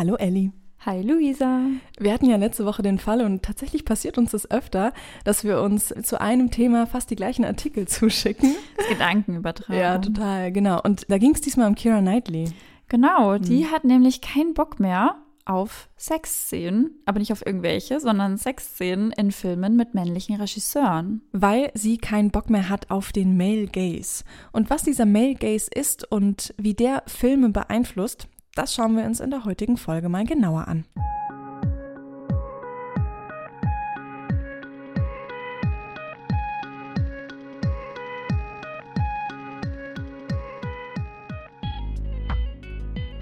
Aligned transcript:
Hallo 0.00 0.16
Elli. 0.16 0.50
Hi 0.86 1.02
Luisa. 1.02 1.60
Wir 1.98 2.14
hatten 2.14 2.24
ja 2.24 2.36
letzte 2.38 2.64
Woche 2.64 2.80
den 2.80 2.98
Fall 2.98 3.20
und 3.20 3.42
tatsächlich 3.42 3.84
passiert 3.84 4.16
uns 4.16 4.30
das 4.30 4.50
öfter, 4.50 4.94
dass 5.24 5.44
wir 5.44 5.60
uns 5.60 5.92
zu 6.04 6.18
einem 6.18 6.50
Thema 6.50 6.86
fast 6.86 7.10
die 7.10 7.16
gleichen 7.16 7.44
Artikel 7.44 7.86
zuschicken. 7.86 8.54
Das 8.78 8.88
Gedankenübertragung. 8.88 9.78
Ja, 9.78 9.98
total, 9.98 10.52
genau. 10.52 10.80
Und 10.80 11.04
da 11.10 11.18
ging 11.18 11.34
es 11.34 11.42
diesmal 11.42 11.68
um 11.68 11.74
Kira 11.74 12.00
Knightley. 12.00 12.50
Genau, 12.88 13.36
die 13.36 13.66
hm. 13.66 13.72
hat 13.72 13.84
nämlich 13.84 14.22
keinen 14.22 14.54
Bock 14.54 14.80
mehr 14.80 15.16
auf 15.44 15.90
Sexszenen, 15.98 16.92
aber 17.04 17.18
nicht 17.18 17.32
auf 17.32 17.44
irgendwelche, 17.44 18.00
sondern 18.00 18.38
Sexszenen 18.38 19.12
in 19.12 19.32
Filmen 19.32 19.76
mit 19.76 19.92
männlichen 19.92 20.36
Regisseuren. 20.36 21.20
Weil 21.32 21.72
sie 21.74 21.98
keinen 21.98 22.30
Bock 22.30 22.48
mehr 22.48 22.70
hat 22.70 22.90
auf 22.90 23.12
den 23.12 23.36
Male 23.36 23.66
Gaze. 23.66 24.24
Und 24.52 24.70
was 24.70 24.82
dieser 24.82 25.04
Male 25.04 25.34
Gaze 25.34 25.68
ist 25.74 26.10
und 26.10 26.54
wie 26.56 26.72
der 26.72 27.02
Filme 27.06 27.50
beeinflusst, 27.50 28.28
das 28.54 28.74
schauen 28.74 28.96
wir 28.96 29.04
uns 29.04 29.20
in 29.20 29.30
der 29.30 29.44
heutigen 29.44 29.76
Folge 29.76 30.08
mal 30.08 30.24
genauer 30.24 30.66
an. 30.68 30.84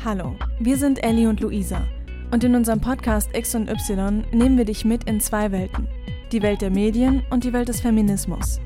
Hallo, 0.05 0.36
wir 0.59 0.78
sind 0.78 1.02
Ellie 1.05 1.28
und 1.28 1.41
Luisa 1.41 1.83
und 2.30 2.42
in 2.42 2.55
unserem 2.55 2.80
Podcast 2.80 3.28
X 3.36 3.55
und 3.55 3.69
Y 3.69 4.24
nehmen 4.33 4.56
wir 4.56 4.64
dich 4.64 4.84
mit 4.84 5.05
in 5.05 5.20
zwei 5.20 5.52
Welten. 5.52 5.86
Die 6.33 6.41
Welt 6.41 6.62
der 6.62 6.70
Medien 6.70 7.22
und 7.30 7.45
die 7.45 7.52
Welt 7.52 7.69
des 7.69 7.80
Feminismus. 7.80 8.60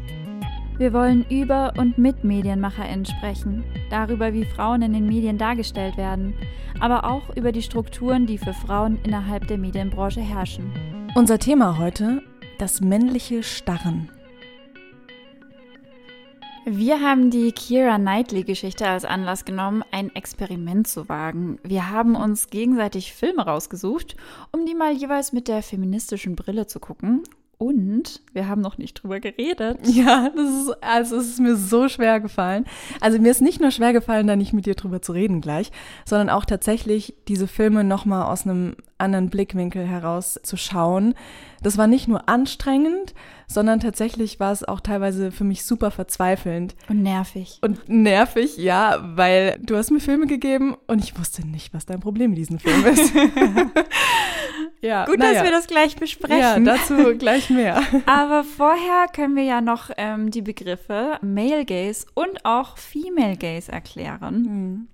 Wir 0.78 0.94
wollen 0.94 1.26
über 1.28 1.74
und 1.76 1.98
mit 1.98 2.24
MedienmacherInnen 2.24 3.04
sprechen, 3.04 3.62
darüber, 3.90 4.32
wie 4.32 4.46
Frauen 4.46 4.80
in 4.80 4.94
den 4.94 5.06
Medien 5.06 5.36
dargestellt 5.36 5.98
werden, 5.98 6.34
aber 6.80 7.04
auch 7.04 7.36
über 7.36 7.52
die 7.52 7.62
Strukturen, 7.62 8.26
die 8.26 8.38
für 8.38 8.54
Frauen 8.54 8.98
innerhalb 9.04 9.46
der 9.46 9.58
Medienbranche 9.58 10.20
herrschen. 10.20 10.72
Unser 11.14 11.38
Thema 11.38 11.78
heute: 11.78 12.22
das 12.58 12.80
männliche 12.80 13.42
Starren. 13.42 14.10
Wir 16.64 17.00
haben 17.00 17.30
die 17.30 17.52
Kira 17.52 17.98
Knightley-Geschichte 17.98 18.86
als 18.86 19.04
Anlass 19.04 19.44
genommen, 19.44 19.84
ein 19.90 20.14
Experiment 20.14 20.86
zu 20.86 21.08
wagen. 21.08 21.58
Wir 21.64 21.90
haben 21.90 22.14
uns 22.14 22.48
gegenseitig 22.48 23.12
Filme 23.12 23.44
rausgesucht, 23.44 24.16
um 24.52 24.64
die 24.64 24.74
mal 24.74 24.92
jeweils 24.92 25.32
mit 25.32 25.48
der 25.48 25.62
feministischen 25.62 26.34
Brille 26.34 26.66
zu 26.66 26.80
gucken 26.80 27.24
und 27.62 28.22
wir 28.32 28.48
haben 28.48 28.60
noch 28.60 28.76
nicht 28.76 28.94
drüber 28.94 29.20
geredet. 29.20 29.78
Ja, 29.92 30.30
das 30.34 30.48
ist, 30.48 30.82
also 30.82 31.16
es 31.16 31.28
ist 31.28 31.40
mir 31.40 31.54
so 31.54 31.88
schwer 31.88 32.18
gefallen. 32.18 32.64
Also 33.00 33.18
mir 33.18 33.30
ist 33.30 33.42
nicht 33.42 33.60
nur 33.60 33.70
schwer 33.70 33.92
gefallen, 33.92 34.26
da 34.26 34.36
nicht 34.36 34.54
mit 34.54 34.64
dir 34.64 34.74
drüber 34.74 35.02
zu 35.02 35.12
reden 35.12 35.40
gleich, 35.42 35.70
sondern 36.06 36.30
auch 36.30 36.46
tatsächlich 36.46 37.14
diese 37.28 37.46
Filme 37.46 37.84
nochmal 37.84 38.24
aus 38.24 38.46
einem 38.46 38.74
anderen 38.96 39.28
Blickwinkel 39.28 39.86
heraus 39.86 40.40
zu 40.42 40.56
schauen. 40.56 41.14
Das 41.62 41.76
war 41.76 41.86
nicht 41.86 42.08
nur 42.08 42.28
anstrengend, 42.28 43.14
sondern 43.46 43.80
tatsächlich 43.80 44.40
war 44.40 44.52
es 44.52 44.64
auch 44.64 44.80
teilweise 44.80 45.30
für 45.30 45.44
mich 45.44 45.64
super 45.64 45.90
verzweifelnd. 45.90 46.74
Und 46.88 47.02
nervig. 47.02 47.58
Und 47.60 47.88
nervig, 47.88 48.56
ja, 48.56 48.98
weil 49.14 49.58
du 49.62 49.76
hast 49.76 49.90
mir 49.90 50.00
Filme 50.00 50.26
gegeben 50.26 50.74
und 50.86 51.04
ich 51.04 51.18
wusste 51.18 51.46
nicht, 51.46 51.74
was 51.74 51.84
dein 51.86 52.00
Problem 52.00 52.30
mit 52.30 52.38
diesem 52.38 52.58
Film 52.58 52.84
ist. 52.86 53.12
ja, 54.82 55.04
Gut, 55.04 55.20
dass 55.20 55.42
wir 55.42 55.50
das 55.50 55.68
gleich 55.68 55.96
besprechen. 55.96 56.38
Ja, 56.38 56.58
dazu 56.58 57.16
gleich 57.16 57.50
mehr. 57.50 57.82
Aber 58.06 58.44
vorher 58.44 59.06
können 59.14 59.36
wir 59.36 59.44
ja 59.44 59.60
noch 59.60 59.90
ähm, 59.96 60.30
die 60.30 60.42
Begriffe 60.42 61.18
Male 61.22 61.64
Gaze 61.64 62.06
und 62.14 62.44
auch 62.44 62.76
Female 62.76 63.36
Gaze 63.36 63.70
erklären. 63.70 64.42
Mhm. 64.42 64.88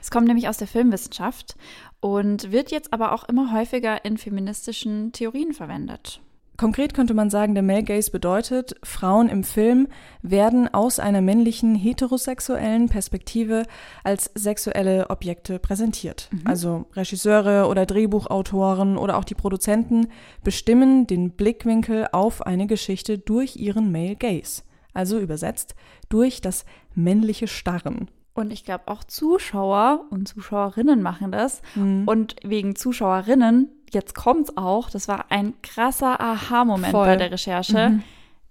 Es 0.00 0.10
kommt 0.10 0.28
nämlich 0.28 0.48
aus 0.48 0.58
der 0.58 0.68
Filmwissenschaft 0.68 1.56
und 2.00 2.52
wird 2.52 2.70
jetzt 2.70 2.92
aber 2.92 3.12
auch 3.12 3.24
immer 3.28 3.52
häufiger 3.52 4.04
in 4.04 4.16
feministischen 4.16 5.12
Theorien 5.12 5.52
verwendet. 5.52 6.20
Konkret 6.58 6.92
könnte 6.94 7.14
man 7.14 7.30
sagen, 7.30 7.54
der 7.54 7.62
Male 7.62 7.82
Gaze 7.82 8.10
bedeutet, 8.10 8.76
Frauen 8.82 9.28
im 9.28 9.42
Film 9.42 9.88
werden 10.20 10.72
aus 10.72 10.98
einer 10.98 11.20
männlichen 11.20 11.74
heterosexuellen 11.74 12.88
Perspektive 12.88 13.64
als 14.04 14.30
sexuelle 14.34 15.08
Objekte 15.10 15.58
präsentiert. 15.58 16.28
Mhm. 16.30 16.42
Also 16.44 16.86
Regisseure 16.92 17.68
oder 17.68 17.86
Drehbuchautoren 17.86 18.98
oder 18.98 19.16
auch 19.16 19.24
die 19.24 19.34
Produzenten 19.34 20.08
bestimmen 20.44 21.06
den 21.06 21.30
Blickwinkel 21.30 22.08
auf 22.12 22.42
eine 22.42 22.66
Geschichte 22.66 23.18
durch 23.18 23.56
ihren 23.56 23.90
Male 23.90 24.16
Gaze. 24.16 24.62
Also 24.92 25.18
übersetzt 25.18 25.74
durch 26.10 26.42
das 26.42 26.66
männliche 26.94 27.48
Starren. 27.48 28.08
Und 28.34 28.52
ich 28.52 28.64
glaube, 28.64 28.84
auch 28.86 29.04
Zuschauer 29.04 30.06
und 30.10 30.26
Zuschauerinnen 30.26 31.02
machen 31.02 31.32
das. 31.32 31.60
Mhm. 31.74 32.04
Und 32.06 32.36
wegen 32.42 32.76
Zuschauerinnen, 32.76 33.68
jetzt 33.90 34.14
kommt's 34.14 34.56
auch, 34.56 34.88
das 34.88 35.06
war 35.08 35.26
ein 35.30 35.54
krasser 35.62 36.20
Aha-Moment 36.20 36.92
bei 36.92 37.16
der 37.16 37.30
Recherche. 37.30 37.90
Mhm. 37.90 38.02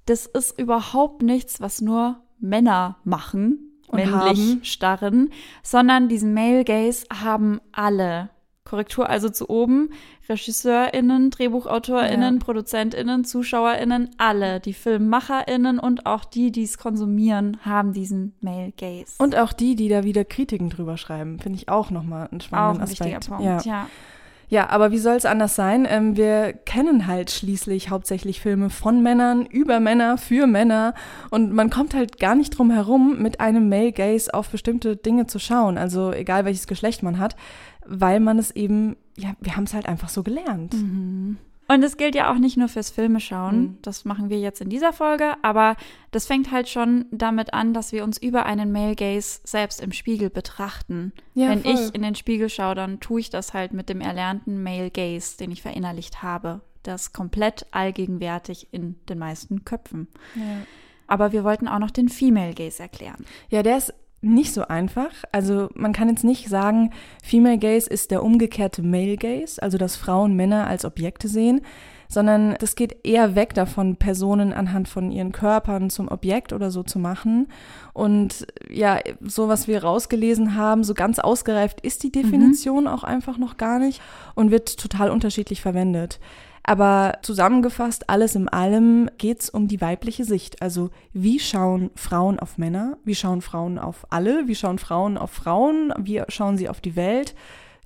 Das 0.05 0.25
ist 0.27 0.59
überhaupt 0.59 1.23
nichts, 1.23 1.61
was 1.61 1.81
nur 1.81 2.17
Männer 2.39 2.97
machen, 3.03 3.71
und 3.91 3.97
männlich 3.97 4.39
haben. 4.39 4.63
starren, 4.63 5.29
sondern 5.63 6.07
diesen 6.07 6.33
Male 6.33 6.63
Gaze 6.63 7.05
haben 7.13 7.59
alle. 7.71 8.29
Korrektur 8.71 9.09
also 9.09 9.27
zu 9.27 9.49
oben. 9.49 9.89
RegisseurInnen, 10.29 11.29
DrehbuchautorInnen, 11.29 12.35
ja. 12.35 12.39
ProduzentInnen, 12.39 13.25
ZuschauerInnen, 13.25 14.11
alle, 14.17 14.61
die 14.61 14.73
FilmmacherInnen 14.73 15.77
und 15.77 16.05
auch 16.05 16.23
die, 16.23 16.53
die 16.53 16.63
es 16.63 16.77
konsumieren, 16.77 17.57
haben 17.65 17.91
diesen 17.91 18.33
Male 18.39 18.71
Gaze. 18.77 19.15
Und 19.17 19.35
auch 19.35 19.51
die, 19.51 19.75
die 19.75 19.89
da 19.89 20.05
wieder 20.05 20.23
Kritiken 20.23 20.69
drüber 20.69 20.95
schreiben, 20.95 21.39
finde 21.39 21.59
ich 21.59 21.67
auch 21.67 21.91
nochmal 21.91 22.29
einen 22.31 22.39
spannenden 22.39 22.81
auch 22.81 22.87
ein 22.87 22.89
Aspekt. 22.89 23.27
Punkt, 23.27 23.43
ja. 23.43 23.59
ja. 23.65 23.87
Ja, 24.51 24.69
aber 24.69 24.91
wie 24.91 24.97
soll 24.97 25.15
es 25.15 25.23
anders 25.23 25.55
sein? 25.55 25.87
Ähm, 25.89 26.17
wir 26.17 26.51
kennen 26.51 27.07
halt 27.07 27.31
schließlich 27.31 27.89
hauptsächlich 27.89 28.41
Filme 28.41 28.69
von 28.69 29.01
Männern, 29.01 29.45
über 29.45 29.79
Männer, 29.79 30.17
für 30.17 30.45
Männer. 30.45 30.93
Und 31.29 31.53
man 31.53 31.69
kommt 31.69 31.93
halt 31.93 32.19
gar 32.19 32.35
nicht 32.35 32.57
drum 32.57 32.69
herum, 32.69 33.21
mit 33.21 33.39
einem 33.39 33.69
Male 33.69 33.93
Gaze 33.93 34.33
auf 34.33 34.49
bestimmte 34.49 34.97
Dinge 34.97 35.25
zu 35.25 35.39
schauen. 35.39 35.77
Also 35.77 36.11
egal 36.11 36.43
welches 36.43 36.67
Geschlecht 36.67 37.01
man 37.01 37.17
hat, 37.17 37.37
weil 37.85 38.19
man 38.19 38.39
es 38.39 38.51
eben, 38.51 38.95
ja, 39.17 39.33
wir 39.39 39.55
haben 39.55 39.65
es 39.65 39.73
halt 39.73 39.85
einfach 39.85 40.09
so 40.09 40.23
gelernt. 40.23 40.73
Mhm. 40.73 41.37
Und 41.71 41.83
es 41.83 41.95
gilt 41.95 42.15
ja 42.15 42.29
auch 42.29 42.37
nicht 42.37 42.57
nur 42.57 42.67
fürs 42.67 42.89
Filmeschauen. 42.89 43.61
Mhm. 43.61 43.77
Das 43.81 44.03
machen 44.03 44.29
wir 44.29 44.37
jetzt 44.39 44.59
in 44.59 44.69
dieser 44.69 44.91
Folge. 44.91 45.35
Aber 45.41 45.77
das 46.11 46.25
fängt 46.25 46.51
halt 46.51 46.67
schon 46.67 47.05
damit 47.11 47.53
an, 47.53 47.73
dass 47.73 47.93
wir 47.93 48.03
uns 48.03 48.17
über 48.17 48.45
einen 48.45 48.73
Male 48.73 48.95
Gaze 48.95 49.39
selbst 49.45 49.79
im 49.79 49.93
Spiegel 49.93 50.29
betrachten. 50.29 51.13
Ja, 51.33 51.47
Wenn 51.47 51.61
voll. 51.61 51.75
ich 51.75 51.95
in 51.95 52.01
den 52.01 52.15
Spiegel 52.15 52.49
schaue, 52.49 52.75
dann 52.75 52.99
tue 52.99 53.21
ich 53.21 53.29
das 53.29 53.53
halt 53.53 53.71
mit 53.71 53.87
dem 53.87 54.01
erlernten 54.01 54.61
Male 54.61 54.91
Gaze, 54.91 55.37
den 55.37 55.51
ich 55.51 55.61
verinnerlicht 55.61 56.21
habe. 56.21 56.59
Das 56.83 57.13
komplett 57.13 57.65
allgegenwärtig 57.71 58.67
in 58.71 58.95
den 59.07 59.19
meisten 59.19 59.63
Köpfen. 59.63 60.09
Ja. 60.35 60.65
Aber 61.07 61.31
wir 61.31 61.45
wollten 61.45 61.69
auch 61.69 61.79
noch 61.79 61.91
den 61.91 62.09
Female 62.09 62.53
Gaze 62.53 62.83
erklären. 62.83 63.25
Ja, 63.49 63.63
der 63.63 63.77
ist 63.77 63.93
nicht 64.21 64.53
so 64.53 64.67
einfach. 64.67 65.11
Also 65.31 65.69
man 65.73 65.93
kann 65.93 66.09
jetzt 66.09 66.23
nicht 66.23 66.47
sagen, 66.47 66.91
Female 67.23 67.57
Gaze 67.57 67.89
ist 67.89 68.11
der 68.11 68.23
umgekehrte 68.23 68.83
Male 68.83 69.17
Gaze, 69.17 69.61
also 69.61 69.77
dass 69.77 69.95
Frauen 69.95 70.35
Männer 70.35 70.67
als 70.67 70.85
Objekte 70.85 71.27
sehen, 71.27 71.61
sondern 72.07 72.55
das 72.59 72.75
geht 72.75 73.05
eher 73.05 73.35
weg 73.35 73.53
davon, 73.53 73.95
Personen 73.95 74.51
anhand 74.53 74.89
von 74.89 75.11
ihren 75.11 75.31
Körpern 75.31 75.89
zum 75.89 76.09
Objekt 76.09 76.51
oder 76.51 76.69
so 76.69 76.83
zu 76.83 76.99
machen. 76.99 77.47
Und 77.93 78.45
ja, 78.69 78.99
so 79.21 79.47
was 79.47 79.67
wir 79.67 79.83
rausgelesen 79.83 80.55
haben, 80.55 80.83
so 80.83 80.93
ganz 80.93 81.19
ausgereift 81.19 81.81
ist 81.81 82.03
die 82.03 82.11
Definition 82.11 82.83
mhm. 82.83 82.89
auch 82.89 83.03
einfach 83.03 83.37
noch 83.37 83.57
gar 83.57 83.79
nicht 83.79 84.01
und 84.35 84.51
wird 84.51 84.77
total 84.77 85.09
unterschiedlich 85.09 85.61
verwendet. 85.61 86.19
Aber 86.63 87.17
zusammengefasst, 87.23 88.09
alles 88.09 88.35
in 88.35 88.47
allem 88.47 89.09
geht 89.17 89.41
es 89.41 89.49
um 89.49 89.67
die 89.67 89.81
weibliche 89.81 90.25
Sicht. 90.25 90.61
Also 90.61 90.91
wie 91.11 91.39
schauen 91.39 91.89
Frauen 91.95 92.39
auf 92.39 92.57
Männer? 92.57 92.97
Wie 93.03 93.15
schauen 93.15 93.41
Frauen 93.41 93.79
auf 93.79 94.05
alle? 94.11 94.47
Wie 94.47 94.55
schauen 94.55 94.77
Frauen 94.77 95.17
auf 95.17 95.31
Frauen? 95.31 95.91
Wie 95.97 96.21
schauen 96.27 96.57
sie 96.57 96.69
auf 96.69 96.79
die 96.79 96.95
Welt? 96.95 97.35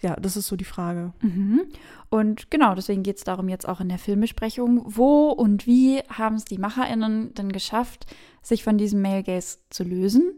Ja, 0.02 0.16
das 0.18 0.36
ist 0.36 0.48
so 0.48 0.58
die 0.58 0.66
Frage. 0.66 1.14
Mhm. 1.22 1.62
Und 2.10 2.52
genau, 2.52 2.76
deswegen 2.76 3.02
geht 3.02 3.18
es 3.18 3.24
darum 3.24 3.48
jetzt 3.48 3.68
auch 3.68 3.80
in 3.80 3.90
der 3.90 3.98
Filmbesprechung, 3.98 4.84
wo 4.86 5.30
und 5.30 5.66
wie 5.66 6.00
haben 6.10 6.36
es 6.36 6.46
die 6.46 6.58
MacherInnen 6.58 7.34
denn 7.34 7.52
geschafft, 7.52 8.06
sich 8.42 8.64
von 8.64 8.78
diesem 8.78 9.02
Male 9.02 9.24
Gaze 9.24 9.60
zu 9.70 9.84
lösen 9.84 10.34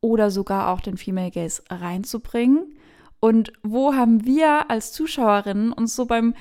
oder 0.00 0.30
sogar 0.30 0.70
auch 0.70 0.80
den 0.80 0.96
Female 0.96 1.30
Gaze 1.30 1.62
reinzubringen? 1.70 2.74
Und 3.20 3.52
wo 3.62 3.94
haben 3.94 4.24
wir 4.24 4.70
als 4.70 4.92
Zuschauerinnen 4.92 5.72
uns 5.72 5.94
so 5.94 6.06
beim 6.06 6.34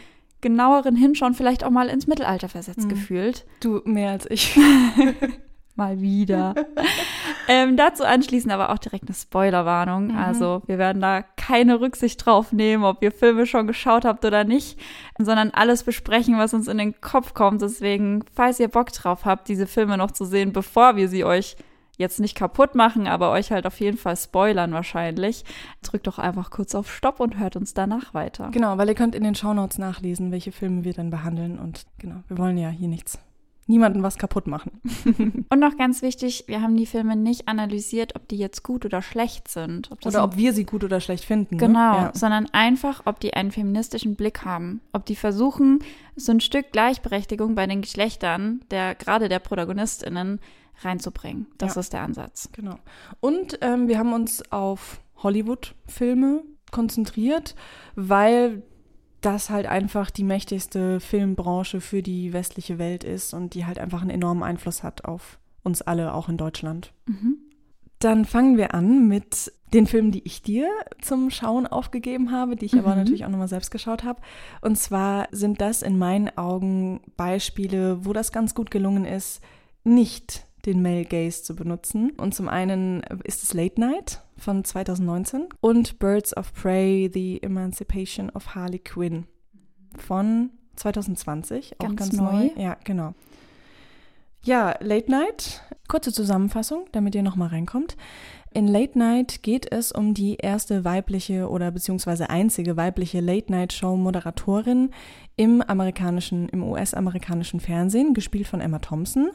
genaueren 0.46 0.96
Hinschauen 0.96 1.34
vielleicht 1.34 1.64
auch 1.64 1.72
mal 1.72 1.90
ins 1.90 2.06
Mittelalter 2.06 2.50
versetzt 2.50 2.86
mhm. 2.86 2.90
gefühlt. 2.90 3.46
Du 3.62 3.82
mehr 3.84 4.12
als 4.12 4.30
ich. 4.30 4.56
mal 5.76 6.00
wieder. 6.02 6.54
ähm, 7.48 7.76
dazu 7.78 8.04
anschließend 8.04 8.54
aber 8.54 8.70
auch 8.70 8.78
direkt 8.78 9.08
eine 9.08 9.16
Spoilerwarnung. 9.16 10.10
Mhm. 10.10 10.18
Also 10.18 10.62
wir 10.68 10.78
werden 10.78 11.02
da 11.02 11.24
keine 11.24 11.82
Rücksicht 11.82 12.24
drauf 12.24 12.52
nehmen, 12.52 12.84
ob 12.84 13.02
ihr 13.02 13.12
Filme 13.12 13.48
schon 13.48 13.66
geschaut 13.66 14.06
habt 14.06 14.24
oder 14.24 14.44
nicht, 14.44 14.80
sondern 15.18 15.50
alles 15.50 15.82
besprechen, 15.82 16.38
was 16.38 16.54
uns 16.54 16.68
in 16.68 16.78
den 16.78 17.02
Kopf 17.02 17.34
kommt. 17.34 17.64
Deswegen, 17.64 18.24
falls 18.36 18.60
ihr 18.60 18.68
Bock 18.68 18.92
drauf 18.92 19.26
habt, 19.26 19.48
diese 19.48 19.66
Filme 19.66 19.98
noch 19.98 20.12
zu 20.12 20.26
sehen, 20.26 20.54
bevor 20.54 20.96
wir 20.96 21.10
sie 21.10 21.26
euch 21.26 21.58
jetzt 21.98 22.20
nicht 22.20 22.36
kaputt 22.36 22.76
machen, 22.76 23.08
aber 23.08 23.32
euch 23.32 23.52
halt 23.52 23.66
auf 23.66 23.80
jeden 23.80 23.98
Fall 23.98 24.18
spoilern 24.18 24.74
wahrscheinlich, 24.74 25.46
drückt 25.82 26.08
doch 26.08 26.20
einfach 26.20 26.52
kurz 26.52 26.76
auf 26.76 26.94
Stopp 26.94 27.20
und 27.20 27.40
hört 27.40 27.56
uns 27.56 27.74
danach 27.74 28.14
weiter. 28.14 28.50
Genau, 28.52 28.78
weil 28.78 28.90
ihr 28.90 28.96
könnt 28.96 29.16
in 29.16 29.24
den 29.24 29.36
Shownotes 29.36 29.78
nachlesen, 29.78 30.32
welche 30.32 30.52
Filme 30.52 30.84
wir 30.84 30.94
dann 30.94 31.10
behandeln 31.10 31.60
und 31.60 31.86
genau, 31.98 32.24
wir 32.28 32.38
wollen 32.38 32.58
ja 32.58 32.70
hier 32.70 32.88
nichts 32.88 33.20
niemanden 33.68 34.04
was 34.04 34.18
kaputt 34.18 34.48
machen. 34.48 34.80
Und 35.50 35.60
noch 35.60 35.78
ganz 35.78 36.02
wichtig, 36.02 36.46
wir 36.48 36.62
haben 36.62 36.78
die 36.78 36.86
Filme 36.86 37.16
nicht 37.16 37.48
analysiert, 37.48 38.16
ob 38.16 38.28
die 38.28 38.38
jetzt 38.38 38.64
gut 38.64 38.86
oder 38.86 39.02
schlecht 39.02 39.48
sind. 39.48 39.92
Ob 39.92 40.06
oder 40.06 40.24
ob 40.24 40.38
wir 40.38 40.54
sie 40.54 40.66
gut 40.66 40.84
oder 40.84 41.00
schlecht 41.00 41.26
finden. 41.26 41.56
Ne? 41.56 41.60
Genau, 41.60 41.94
ne? 41.94 41.98
ja. 41.98 42.12
sondern 42.14 42.48
einfach, 42.52 43.02
ob 43.06 43.20
die 43.20 43.34
einen 43.34 43.52
feministischen 43.52 44.16
Blick 44.16 44.46
haben. 44.46 44.82
Ob 44.94 45.06
die 45.06 45.16
versuchen, 45.16 45.80
so 46.16 46.32
ein 46.32 46.42
Stück 46.42 46.72
Gleichberechtigung 46.72 47.56
bei 47.56 47.66
den 47.66 47.82
Geschlechtern, 47.82 48.62
der 48.70 48.96
gerade 48.96 49.30
der 49.30 49.40
ProtagonistInnen, 49.40 50.40
reinzubringen. 50.82 51.48
Das 51.58 51.76
ja. 51.76 51.82
ist 51.82 51.94
der 51.94 52.02
Ansatz. 52.02 52.50
Genau. 52.52 52.76
Und 53.20 53.60
ähm, 53.62 53.88
wir 53.88 53.98
haben 53.98 54.14
uns 54.14 54.52
auf 54.52 55.02
Hollywood-Filme 55.18 56.44
konzentriert, 56.72 57.56
weil 57.96 58.64
das 59.22 59.50
halt 59.50 59.66
einfach 59.66 60.12
die 60.12 60.24
mächtigste 60.24 61.00
Filmbranche 61.00 61.82
für 61.82 62.04
die 62.04 62.32
westliche 62.32 62.78
Welt 62.78 63.04
ist 63.04 63.34
und 63.34 63.56
die 63.56 63.66
halt 63.66 63.80
einfach 63.80 64.02
einen 64.02 64.12
enormen 64.12 64.44
Einfluss 64.44 64.84
hat 64.84 65.06
auf 65.06 65.40
uns 65.64 65.82
alle, 65.82 66.14
auch 66.14 66.30
in 66.30 66.38
Deutschland. 66.38 66.94
Mhm. 67.08 67.38
Dann 68.00 68.26
fangen 68.26 68.58
wir 68.58 68.76
an 68.76 69.08
mit 69.08 69.52
den 69.74 69.88
Filmen, 69.88 70.12
die 70.12 70.26
ich 70.26 70.44
dir 70.44 70.70
zum 71.02 71.32
Schauen 71.32 71.66
aufgegeben 71.66 72.32
habe, 72.32 72.56
die 72.56 72.66
ich 72.66 72.74
mhm. 72.74 72.80
aber 72.80 72.96
natürlich 72.96 73.26
auch 73.26 73.30
nochmal 73.30 73.48
selbst 73.48 73.72
geschaut 73.72 74.04
habe. 74.04 74.22
Und 74.62 74.78
zwar 74.78 75.28
sind 75.32 75.60
das 75.60 75.82
in 75.82 75.98
meinen 75.98 76.38
Augen 76.38 77.02
Beispiele, 77.18 78.06
wo 78.06 78.14
das 78.14 78.32
ganz 78.32 78.54
gut 78.54 78.70
gelungen 78.70 79.06
ist, 79.06 79.42
nicht 79.84 80.45
den 80.66 80.82
Male 80.82 81.06
Gaze 81.06 81.44
zu 81.44 81.56
benutzen. 81.56 82.12
Und 82.12 82.34
zum 82.34 82.48
einen 82.48 83.02
ist 83.24 83.44
es 83.44 83.54
Late 83.54 83.80
Night 83.80 84.22
von 84.38 84.64
2019 84.64 85.48
und 85.62 86.00
Birds 86.00 86.36
of 86.36 86.54
Prey, 86.54 87.10
The 87.14 87.42
Emancipation 87.42 88.30
of 88.32 88.56
Harley 88.56 88.80
Quinn 88.80 89.26
von 89.98 90.52
2020, 90.76 91.80
auch 91.80 91.86
ganz, 91.88 92.00
ganz 92.00 92.14
neu. 92.14 92.32
neu. 92.32 92.50
Ja, 92.58 92.78
genau. 92.84 93.14
Ja, 94.44 94.76
Late 94.80 95.10
Night, 95.10 95.64
kurze 95.88 96.14
Zusammenfassung, 96.14 96.86
damit 96.92 97.16
ihr 97.16 97.24
nochmal 97.24 97.48
reinkommt. 97.48 97.98
In 98.54 98.68
Late 98.68 98.98
Night 98.98 99.44
geht 99.44 99.70
es 99.72 99.92
um 99.92 100.14
die 100.14 100.36
erste 100.36 100.86
weibliche 100.86 101.50
oder 101.50 101.72
beziehungsweise 101.72 102.30
einzige 102.30 102.78
weibliche 102.78 103.20
Late 103.22 103.52
Night 103.52 103.74
Show 103.74 103.98
Moderatorin 103.98 104.92
im 105.36 105.62
amerikanischen, 105.62 106.48
im 106.50 106.64
US-amerikanischen 106.64 107.60
Fernsehen, 107.60 108.14
gespielt 108.14 108.48
von 108.48 108.62
Emma 108.62 108.80
Thompson. 108.80 109.32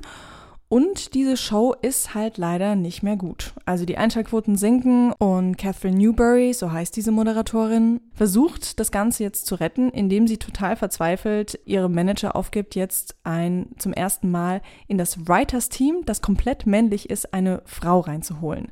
Und 0.73 1.15
diese 1.15 1.37
Show 1.37 1.75
ist 1.83 2.15
halt 2.15 2.39
leider 2.39 2.77
nicht 2.77 3.03
mehr 3.03 3.17
gut. 3.17 3.55
Also 3.65 3.85
die 3.85 3.99
Einschaltquoten 3.99 4.55
sinken 4.55 5.13
und 5.15 5.59
Catherine 5.59 5.97
Newberry, 5.99 6.55
so 6.55 6.71
heißt 6.71 6.95
diese 6.95 7.11
Moderatorin, 7.11 8.01
versucht 8.15 8.79
das 8.79 8.93
Ganze 8.93 9.25
jetzt 9.25 9.47
zu 9.47 9.57
retten, 9.57 9.91
indem 9.91 10.29
sie 10.29 10.37
total 10.37 10.77
verzweifelt 10.77 11.59
ihrem 11.65 11.93
Manager 11.93 12.37
aufgibt, 12.37 12.77
jetzt 12.77 13.17
ein 13.25 13.71
zum 13.79 13.93
ersten 13.93 14.31
Mal 14.31 14.63
in 14.87 14.97
das 14.97 15.27
Writers 15.27 15.71
Team, 15.71 16.03
das 16.07 16.23
komplett 16.23 16.67
männlich 16.67 17.11
ist, 17.11 17.35
eine 17.35 17.63
Frau 17.65 17.99
reinzuholen. 17.99 18.69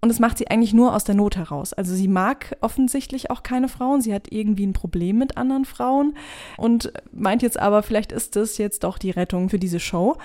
Und 0.00 0.10
das 0.10 0.20
macht 0.20 0.38
sie 0.38 0.48
eigentlich 0.48 0.72
nur 0.72 0.94
aus 0.94 1.04
der 1.04 1.16
Not 1.16 1.36
heraus. 1.36 1.72
Also 1.72 1.94
sie 1.94 2.06
mag 2.06 2.56
offensichtlich 2.60 3.30
auch 3.30 3.42
keine 3.42 3.68
Frauen. 3.68 4.00
Sie 4.00 4.14
hat 4.14 4.30
irgendwie 4.30 4.66
ein 4.66 4.72
Problem 4.72 5.18
mit 5.18 5.36
anderen 5.36 5.64
Frauen 5.64 6.14
und 6.56 6.92
meint 7.12 7.42
jetzt 7.42 7.58
aber, 7.58 7.82
vielleicht 7.82 8.12
ist 8.12 8.36
das 8.36 8.56
jetzt 8.56 8.84
doch 8.84 8.98
die 8.98 9.10
Rettung 9.10 9.48
für 9.48 9.58
diese 9.58 9.80
Show. 9.80 10.16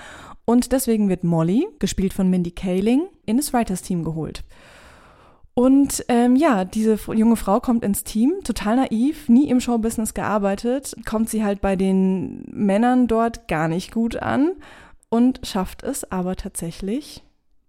Und 0.45 0.71
deswegen 0.71 1.09
wird 1.09 1.23
Molly, 1.23 1.67
gespielt 1.79 2.13
von 2.13 2.29
Mindy 2.29 2.51
Kaling, 2.51 3.03
in 3.25 3.38
das 3.38 3.53
Writers-Team 3.53 4.03
geholt. 4.03 4.43
Und 5.53 6.05
ähm, 6.07 6.35
ja, 6.35 6.63
diese 6.63 6.97
junge 7.13 7.35
Frau 7.35 7.59
kommt 7.59 7.83
ins 7.83 8.03
Team, 8.03 8.35
total 8.43 8.77
naiv, 8.77 9.27
nie 9.27 9.49
im 9.49 9.59
Showbusiness 9.59 10.13
gearbeitet, 10.13 10.95
kommt 11.05 11.29
sie 11.29 11.43
halt 11.43 11.59
bei 11.61 11.75
den 11.75 12.43
Männern 12.51 13.07
dort 13.07 13.47
gar 13.47 13.67
nicht 13.67 13.91
gut 13.91 14.15
an 14.15 14.53
und 15.09 15.41
schafft 15.43 15.83
es 15.83 16.09
aber 16.09 16.38
tatsächlich, 16.38 17.23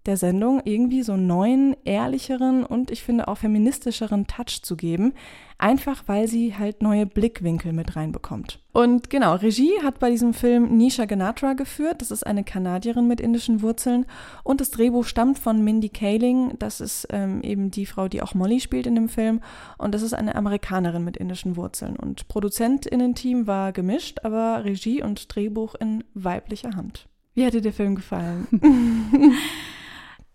der 0.07 0.17
Sendung 0.17 0.61
irgendwie 0.65 1.03
so 1.03 1.13
einen 1.13 1.27
neuen, 1.27 1.77
ehrlicheren 1.85 2.65
und 2.65 2.91
ich 2.91 3.03
finde 3.03 3.29
auch 3.29 3.39
feministischeren 3.39 4.27
Touch 4.27 4.63
zu 4.63 4.77
geben, 4.77 5.15
einfach 5.59 6.03
weil 6.07 6.27
sie 6.27 6.57
halt 6.57 6.83
neue 6.83 7.07
Blickwinkel 7.07 7.73
mit 7.73 7.95
reinbekommt. 7.95 8.59
Und 8.73 9.11
genau, 9.11 9.37
Regie 9.37 9.81
hat 9.85 10.01
bei 10.01 10.11
diesem 10.11 10.35
Film 10.35 10.77
Nisha 10.77 11.05
Ganatra 11.05 11.53
geführt, 11.53 12.01
das 12.01 12.11
ist 12.11 12.27
eine 12.27 12.43
Kanadierin 12.43 13.07
mit 13.07 13.21
indischen 13.21 13.63
Wurzeln 13.63 14.07
und 14.43 14.61
das 14.61 14.73
Drehbuch 14.73 15.05
stammt 15.05 15.39
von 15.39 15.63
Mindy 15.63 15.89
Kaling, 15.89 16.55
das 16.59 16.81
ist 16.81 17.07
ähm, 17.11 17.43
eben 17.43 17.71
die 17.71 17.87
Frau, 17.87 18.09
die 18.09 18.23
auch 18.23 18.35
Molly 18.35 18.59
spielt 18.59 18.89
in 18.89 18.97
dem 18.97 19.09
Film 19.09 19.41
und 19.79 19.95
das 19.95 20.03
ist 20.03 20.15
eine 20.15 20.35
Amerikanerin 20.35 21.05
mit 21.05 21.17
indischen 21.17 21.57
Wurzeln 21.57 21.95
und 21.95 22.27
Produzentinnen-Team 22.27 23.47
war 23.47 23.73
gemischt, 23.73 24.19
aber 24.25 24.65
Regie 24.65 25.03
und 25.03 25.35
Drehbuch 25.35 25.77
in 25.77 26.03
weiblicher 26.15 26.75
Hand. 26.75 27.09
Wie 27.35 27.47
hat 27.47 27.55
dir 27.55 27.63
der 27.63 27.73
Film 27.73 27.95
gefallen? 27.95 28.47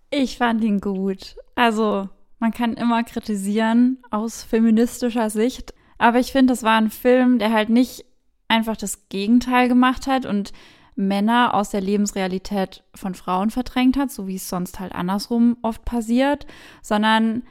Ich 0.10 0.38
fand 0.38 0.64
ihn 0.64 0.80
gut. 0.80 1.36
Also, 1.56 2.10
man 2.40 2.52
kann 2.52 2.74
immer 2.74 3.04
kritisieren 3.04 3.98
aus 4.12 4.44
feministischer 4.44 5.30
Sicht, 5.30 5.74
aber 5.98 6.20
ich 6.20 6.32
finde, 6.32 6.54
das 6.54 6.64
war 6.64 6.78
ein 6.78 6.90
Film, 6.90 7.40
der 7.40 7.52
halt 7.52 7.70
nicht 7.70 8.06
einfach 8.48 8.78
das 8.78 9.10
Gegenteil 9.10 9.68
gemacht 9.68 10.08
hat 10.08 10.26
und 10.26 10.54
Männer 10.96 11.54
aus 11.54 11.70
der 11.70 11.82
Lebensrealität 11.82 12.84
von 12.96 13.14
Frauen 13.14 13.50
verdrängt 13.52 13.98
hat, 13.98 14.12
so 14.12 14.28
wie 14.28 14.36
es 14.36 14.50
sonst 14.50 14.80
halt 14.80 14.94
andersrum 14.94 15.58
oft 15.62 15.86
passiert, 15.86 16.48
sondern 16.82 17.44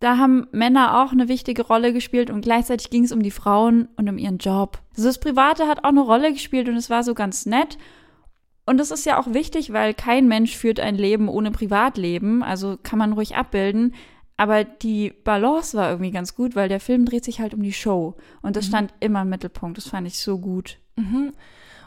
da 0.00 0.16
haben 0.16 0.48
Männer 0.52 1.02
auch 1.02 1.12
eine 1.12 1.28
wichtige 1.28 1.62
Rolle 1.62 1.92
gespielt 1.92 2.30
und 2.30 2.40
gleichzeitig 2.40 2.90
ging 2.90 3.04
es 3.04 3.12
um 3.12 3.22
die 3.22 3.30
Frauen 3.30 3.88
und 3.96 4.08
um 4.08 4.18
ihren 4.18 4.38
Job. 4.38 4.78
Also 4.96 5.08
das 5.08 5.20
Private 5.20 5.66
hat 5.66 5.84
auch 5.84 5.90
eine 5.90 6.00
Rolle 6.00 6.32
gespielt 6.32 6.68
und 6.68 6.76
es 6.76 6.90
war 6.90 7.02
so 7.04 7.14
ganz 7.14 7.46
nett 7.46 7.78
und 8.70 8.76
das 8.76 8.92
ist 8.92 9.04
ja 9.04 9.18
auch 9.18 9.34
wichtig, 9.34 9.72
weil 9.72 9.94
kein 9.94 10.28
Mensch 10.28 10.56
führt 10.56 10.78
ein 10.78 10.94
Leben 10.94 11.28
ohne 11.28 11.50
Privatleben, 11.50 12.44
also 12.44 12.78
kann 12.80 13.00
man 13.00 13.14
ruhig 13.14 13.34
abbilden. 13.34 13.94
Aber 14.36 14.62
die 14.62 15.12
Balance 15.24 15.76
war 15.76 15.90
irgendwie 15.90 16.12
ganz 16.12 16.36
gut, 16.36 16.54
weil 16.54 16.68
der 16.68 16.78
Film 16.78 17.04
dreht 17.04 17.24
sich 17.24 17.40
halt 17.40 17.52
um 17.52 17.64
die 17.64 17.72
Show. 17.72 18.14
Und 18.42 18.54
das 18.54 18.66
mhm. 18.66 18.68
stand 18.68 18.94
immer 19.00 19.22
im 19.22 19.28
Mittelpunkt. 19.28 19.76
Das 19.76 19.88
fand 19.88 20.06
ich 20.06 20.20
so 20.20 20.38
gut. 20.38 20.78
Mhm. 20.94 21.32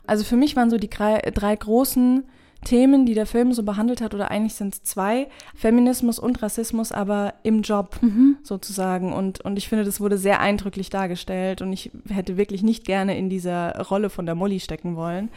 Also 0.06 0.26
für 0.26 0.36
mich 0.36 0.58
waren 0.58 0.70
so 0.70 0.78
die 0.78 0.90
drei, 0.90 1.20
drei 1.34 1.56
großen 1.56 2.26
Themen, 2.66 3.06
die 3.06 3.14
der 3.14 3.28
Film 3.28 3.54
so 3.54 3.64
behandelt 3.64 4.02
hat, 4.02 4.14
oder 4.14 4.30
eigentlich 4.30 4.56
sind 4.56 4.74
es 4.74 4.84
zwei, 4.84 5.28
Feminismus 5.56 6.20
und 6.20 6.42
Rassismus, 6.42 6.92
aber 6.92 7.36
im 7.44 7.62
Job 7.62 7.98
mhm. 8.02 8.38
sozusagen. 8.44 9.14
Und, 9.14 9.40
und 9.42 9.58
ich 9.58 9.70
finde, 9.70 9.86
das 9.86 10.02
wurde 10.02 10.18
sehr 10.18 10.42
eindrücklich 10.42 10.90
dargestellt 10.90 11.62
und 11.62 11.72
ich 11.72 11.92
hätte 12.10 12.36
wirklich 12.36 12.62
nicht 12.62 12.86
gerne 12.86 13.18
in 13.18 13.30
dieser 13.30 13.80
Rolle 13.88 14.10
von 14.10 14.26
der 14.26 14.36
Molly 14.36 14.60
stecken 14.60 14.98
wollen. 14.98 15.30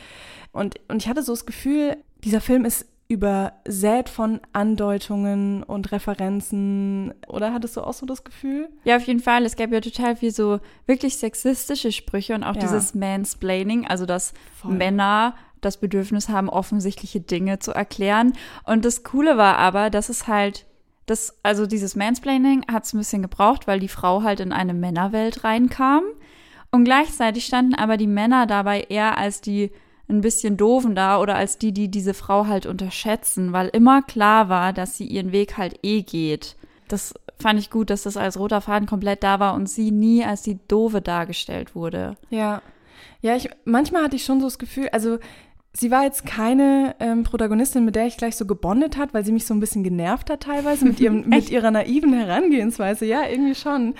Und, 0.57 0.81
und 0.89 1.03
ich 1.03 1.09
hatte 1.09 1.23
so 1.23 1.33
das 1.33 1.47
Gefühl, 1.47 1.97
dieser 2.25 2.41
Film 2.41 2.65
ist 2.65 2.87
übersät 3.09 4.09
von 4.09 4.41
Andeutungen 4.53 5.63
und 5.63 5.93
Referenzen. 5.93 7.15
Oder 7.29 7.53
hattest 7.53 7.77
du 7.77 7.83
auch 7.83 7.93
so 7.93 8.05
das 8.05 8.25
Gefühl? 8.25 8.69
Ja, 8.85 8.97
auf 8.97 9.05
jeden 9.05 9.21
Fall. 9.21 9.45
Es 9.45 9.55
gab 9.55 9.71
ja 9.71 9.81
total 9.81 10.17
viel 10.17 10.33
so 10.33 10.59
wirklich 10.87 11.17
sexistische 11.19 11.93
Sprüche 11.93 12.35
und 12.35 12.43
auch 12.43 12.57
ja. 12.57 12.63
dieses 12.63 12.95
Mansplaining, 12.95 13.87
also 13.87 14.07
dass 14.07 14.35
Voll. 14.61 14.73
Männer 14.73 15.37
das 15.61 15.79
Bedürfnis 15.79 16.29
haben, 16.29 16.49
offensichtliche 16.49 17.21
Dinge 17.21 17.59
zu 17.61 17.73
erklären. 17.73 18.33
Und 18.65 18.85
das 18.85 19.05
Coole 19.05 19.37
war 19.37 19.57
aber, 19.59 19.91
dass 19.91 20.09
es 20.09 20.27
halt 20.27 20.67
das, 21.07 21.39
also 21.45 21.67
dieses 21.67 21.95
Mansplaining 21.95 22.65
hat 22.71 22.85
es 22.85 22.93
ein 22.93 22.99
bisschen 22.99 23.23
gebraucht, 23.23 23.69
weil 23.69 23.79
die 23.79 23.89
Frau 23.89 24.23
halt 24.23 24.41
in 24.41 24.53
eine 24.53 24.75
Männerwelt 24.75 25.45
reinkam. 25.45 26.03
Und 26.73 26.85
gleichzeitig 26.85 27.47
standen 27.47 27.75
aber 27.75 27.97
die 27.97 28.09
Männer 28.09 28.47
dabei 28.47 28.81
eher 28.89 29.17
als 29.17 29.41
die 29.41 29.71
ein 30.09 30.21
bisschen 30.21 30.57
doofen 30.57 30.95
da 30.95 31.21
oder 31.21 31.35
als 31.35 31.59
die, 31.59 31.73
die 31.73 31.91
diese 31.91 32.15
Frau 32.15 32.47
halt 32.47 32.67
unterschätzen, 32.67 33.53
weil 33.53 33.69
immer 33.69 34.03
klar 34.03 34.49
war, 34.49 34.73
dass 34.73 34.97
sie 34.97 35.07
ihren 35.07 35.33
Weg 35.33 35.57
halt 35.57 35.81
eh 35.83 36.03
geht. 36.03 36.57
Das 36.89 37.15
fand 37.39 37.59
ich 37.59 37.71
gut, 37.71 37.91
dass 37.91 38.05
das 38.05 38.17
als 38.17 38.39
roter 38.39 38.61
Faden 38.61 38.87
komplett 38.87 39.23
da 39.23 39.41
war 39.41 39.55
und 39.55 39.69
sie 39.69 39.91
nie 39.91 40.25
als 40.25 40.43
die 40.43 40.59
Doofe 40.69 41.01
dargestellt 41.01 41.75
wurde. 41.75 42.17
Ja. 42.31 42.63
Ja, 43.21 43.35
ich, 43.35 43.49
manchmal 43.65 44.05
hatte 44.05 44.17
ich 44.17 44.25
schon 44.25 44.41
so 44.41 44.47
das 44.47 44.59
Gefühl, 44.59 44.89
also 44.91 45.19
sie 45.73 45.91
war 45.91 46.05
jetzt 46.05 46.25
keine 46.25 46.95
ähm, 47.01 47.25
Protagonistin, 47.25 47.85
mit 47.85 47.97
der 47.97 48.07
ich 48.07 48.17
gleich 48.17 48.37
so 48.37 48.47
gebondet 48.47 48.97
hat, 48.97 49.15
weil 49.15 49.25
sie 49.25 49.33
mich 49.33 49.47
so 49.47 49.55
ein 49.55 49.61
bisschen 49.61 49.83
genervt 49.83 50.31
hat 50.31 50.45
teilweise 50.45 50.85
mit, 50.87 51.01
ihrem, 51.01 51.25
mit 51.29 51.51
ihrer 51.51 51.71
naiven 51.71 52.13
Herangehensweise. 52.13 53.05
Ja, 53.05 53.27
irgendwie 53.29 53.55
schon. 53.55 53.95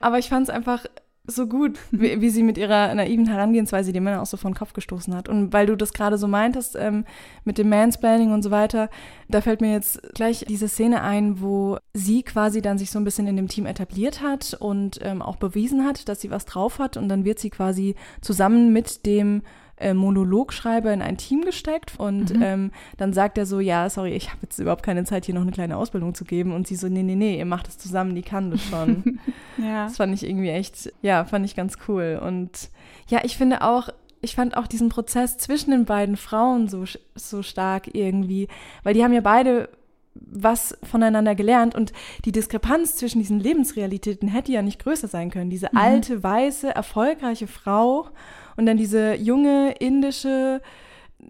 Aber 0.00 0.18
ich 0.18 0.28
fand 0.28 0.48
es 0.48 0.54
einfach 0.54 0.84
so 1.26 1.46
gut, 1.46 1.78
wie, 1.90 2.20
wie, 2.20 2.30
sie 2.30 2.42
mit 2.42 2.58
ihrer 2.58 2.94
naiven 2.94 3.26
Herangehensweise 3.26 3.92
die 3.92 4.00
Männer 4.00 4.22
auch 4.22 4.26
so 4.26 4.36
vor 4.36 4.50
den 4.50 4.56
Kopf 4.56 4.72
gestoßen 4.72 5.14
hat. 5.14 5.28
Und 5.28 5.52
weil 5.52 5.66
du 5.66 5.76
das 5.76 5.92
gerade 5.92 6.18
so 6.18 6.26
meintest 6.26 6.76
ähm, 6.76 7.04
mit 7.44 7.58
dem 7.58 7.68
Mansplaining 7.68 8.32
und 8.32 8.42
so 8.42 8.50
weiter, 8.50 8.90
da 9.28 9.40
fällt 9.40 9.60
mir 9.60 9.72
jetzt 9.72 10.02
gleich 10.14 10.44
diese 10.48 10.68
Szene 10.68 11.02
ein, 11.02 11.40
wo 11.40 11.78
sie 11.94 12.22
quasi 12.22 12.60
dann 12.60 12.78
sich 12.78 12.90
so 12.90 12.98
ein 12.98 13.04
bisschen 13.04 13.28
in 13.28 13.36
dem 13.36 13.48
Team 13.48 13.66
etabliert 13.66 14.20
hat 14.20 14.54
und 14.58 14.98
ähm, 15.02 15.22
auch 15.22 15.36
bewiesen 15.36 15.84
hat, 15.84 16.08
dass 16.08 16.20
sie 16.20 16.30
was 16.30 16.44
drauf 16.44 16.78
hat. 16.78 16.96
Und 16.96 17.08
dann 17.08 17.24
wird 17.24 17.38
sie 17.38 17.50
quasi 17.50 17.94
zusammen 18.20 18.72
mit 18.72 19.06
dem 19.06 19.42
äh, 19.82 19.94
Monologschreiber 19.94 20.92
in 20.92 21.02
ein 21.02 21.16
Team 21.16 21.42
gesteckt 21.42 21.92
und 21.98 22.34
mhm. 22.34 22.42
ähm, 22.42 22.70
dann 22.96 23.12
sagt 23.12 23.36
er 23.38 23.46
so, 23.46 23.60
ja, 23.60 23.88
sorry, 23.90 24.12
ich 24.12 24.28
habe 24.28 24.38
jetzt 24.42 24.58
überhaupt 24.58 24.82
keine 24.82 25.04
Zeit, 25.04 25.26
hier 25.26 25.34
noch 25.34 25.42
eine 25.42 25.52
kleine 25.52 25.76
Ausbildung 25.76 26.14
zu 26.14 26.24
geben 26.24 26.52
und 26.52 26.66
sie 26.66 26.76
so, 26.76 26.88
nee, 26.88 27.02
nee, 27.02 27.16
nee, 27.16 27.38
ihr 27.38 27.46
macht 27.46 27.68
es 27.68 27.78
zusammen, 27.78 28.14
die 28.14 28.22
kann 28.22 28.50
das 28.50 28.62
schon. 28.62 29.20
ja. 29.58 29.84
Das 29.84 29.96
fand 29.96 30.14
ich 30.14 30.26
irgendwie 30.26 30.50
echt, 30.50 30.92
ja, 31.02 31.24
fand 31.24 31.44
ich 31.44 31.56
ganz 31.56 31.76
cool 31.88 32.20
und 32.24 32.70
ja, 33.08 33.20
ich 33.24 33.36
finde 33.36 33.62
auch, 33.62 33.88
ich 34.20 34.36
fand 34.36 34.56
auch 34.56 34.66
diesen 34.66 34.88
Prozess 34.88 35.36
zwischen 35.36 35.72
den 35.72 35.84
beiden 35.84 36.16
Frauen 36.16 36.68
so, 36.68 36.84
so 37.14 37.42
stark 37.42 37.94
irgendwie, 37.94 38.48
weil 38.84 38.94
die 38.94 39.02
haben 39.02 39.12
ja 39.12 39.20
beide 39.20 39.68
was 40.14 40.76
voneinander 40.82 41.34
gelernt 41.34 41.74
und 41.74 41.92
die 42.24 42.32
Diskrepanz 42.32 42.96
zwischen 42.96 43.18
diesen 43.18 43.40
Lebensrealitäten 43.40 44.28
hätte 44.28 44.52
ja 44.52 44.62
nicht 44.62 44.82
größer 44.82 45.08
sein 45.08 45.30
können. 45.30 45.50
Diese 45.50 45.70
mhm. 45.72 45.78
alte, 45.78 46.22
weiße, 46.22 46.74
erfolgreiche 46.74 47.46
Frau 47.46 48.08
und 48.56 48.66
dann 48.66 48.76
diese 48.76 49.14
junge, 49.14 49.72
indische, 49.78 50.60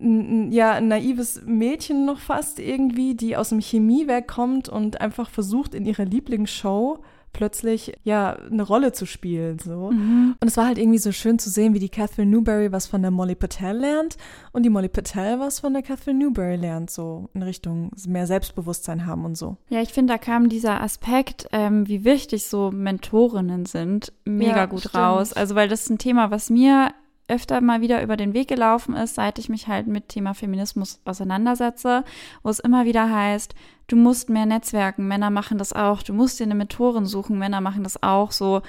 ja, 0.00 0.80
naives 0.80 1.42
Mädchen 1.44 2.06
noch 2.06 2.18
fast 2.18 2.58
irgendwie, 2.58 3.14
die 3.14 3.36
aus 3.36 3.50
dem 3.50 3.60
Chemiewerk 3.60 4.26
kommt 4.26 4.68
und 4.68 5.00
einfach 5.00 5.30
versucht, 5.30 5.74
in 5.74 5.84
ihrer 5.84 6.04
Lieblingsshow 6.04 6.98
plötzlich 7.32 7.92
ja 8.04 8.34
eine 8.50 8.62
Rolle 8.62 8.92
zu 8.92 9.06
spielen 9.06 9.58
so 9.58 9.90
mhm. 9.90 10.36
und 10.40 10.48
es 10.48 10.56
war 10.56 10.66
halt 10.66 10.78
irgendwie 10.78 10.98
so 10.98 11.12
schön 11.12 11.38
zu 11.38 11.48
sehen 11.50 11.74
wie 11.74 11.78
die 11.78 11.88
Catherine 11.88 12.30
Newberry 12.30 12.72
was 12.72 12.86
von 12.86 13.02
der 13.02 13.10
Molly 13.10 13.34
Patel 13.34 13.78
lernt 13.78 14.16
und 14.52 14.64
die 14.64 14.70
Molly 14.70 14.88
Patel 14.88 15.40
was 15.40 15.60
von 15.60 15.72
der 15.72 15.82
Catherine 15.82 16.18
Newberry 16.18 16.56
lernt 16.56 16.90
so 16.90 17.30
in 17.34 17.42
Richtung 17.42 17.90
mehr 18.06 18.26
Selbstbewusstsein 18.26 19.06
haben 19.06 19.24
und 19.24 19.36
so 19.36 19.56
ja 19.70 19.80
ich 19.80 19.92
finde 19.92 20.12
da 20.12 20.18
kam 20.18 20.48
dieser 20.48 20.82
Aspekt 20.82 21.48
ähm, 21.52 21.88
wie 21.88 22.04
wichtig 22.04 22.44
so 22.44 22.70
Mentorinnen 22.70 23.64
sind 23.64 24.12
mega 24.24 24.56
ja, 24.56 24.66
gut 24.66 24.80
stimmt. 24.80 24.96
raus 24.96 25.32
also 25.32 25.54
weil 25.54 25.68
das 25.68 25.82
ist 25.82 25.90
ein 25.90 25.98
Thema 25.98 26.30
was 26.30 26.50
mir 26.50 26.90
öfter 27.28 27.60
mal 27.60 27.80
wieder 27.80 28.02
über 28.02 28.16
den 28.16 28.34
Weg 28.34 28.48
gelaufen 28.48 28.94
ist, 28.94 29.14
seit 29.14 29.38
ich 29.38 29.48
mich 29.48 29.68
halt 29.68 29.86
mit 29.86 30.08
Thema 30.08 30.34
Feminismus 30.34 31.00
auseinandersetze, 31.04 32.04
wo 32.42 32.50
es 32.50 32.58
immer 32.58 32.84
wieder 32.84 33.10
heißt, 33.10 33.54
du 33.86 33.96
musst 33.96 34.28
mehr 34.28 34.46
Netzwerken, 34.46 35.08
Männer 35.08 35.30
machen 35.30 35.58
das 35.58 35.72
auch, 35.72 36.02
du 36.02 36.12
musst 36.12 36.40
dir 36.40 36.44
eine 36.44 36.54
Mentorin 36.54 37.06
suchen, 37.06 37.38
Männer 37.38 37.60
machen 37.60 37.84
das 37.84 38.02
auch 38.02 38.32
so. 38.32 38.62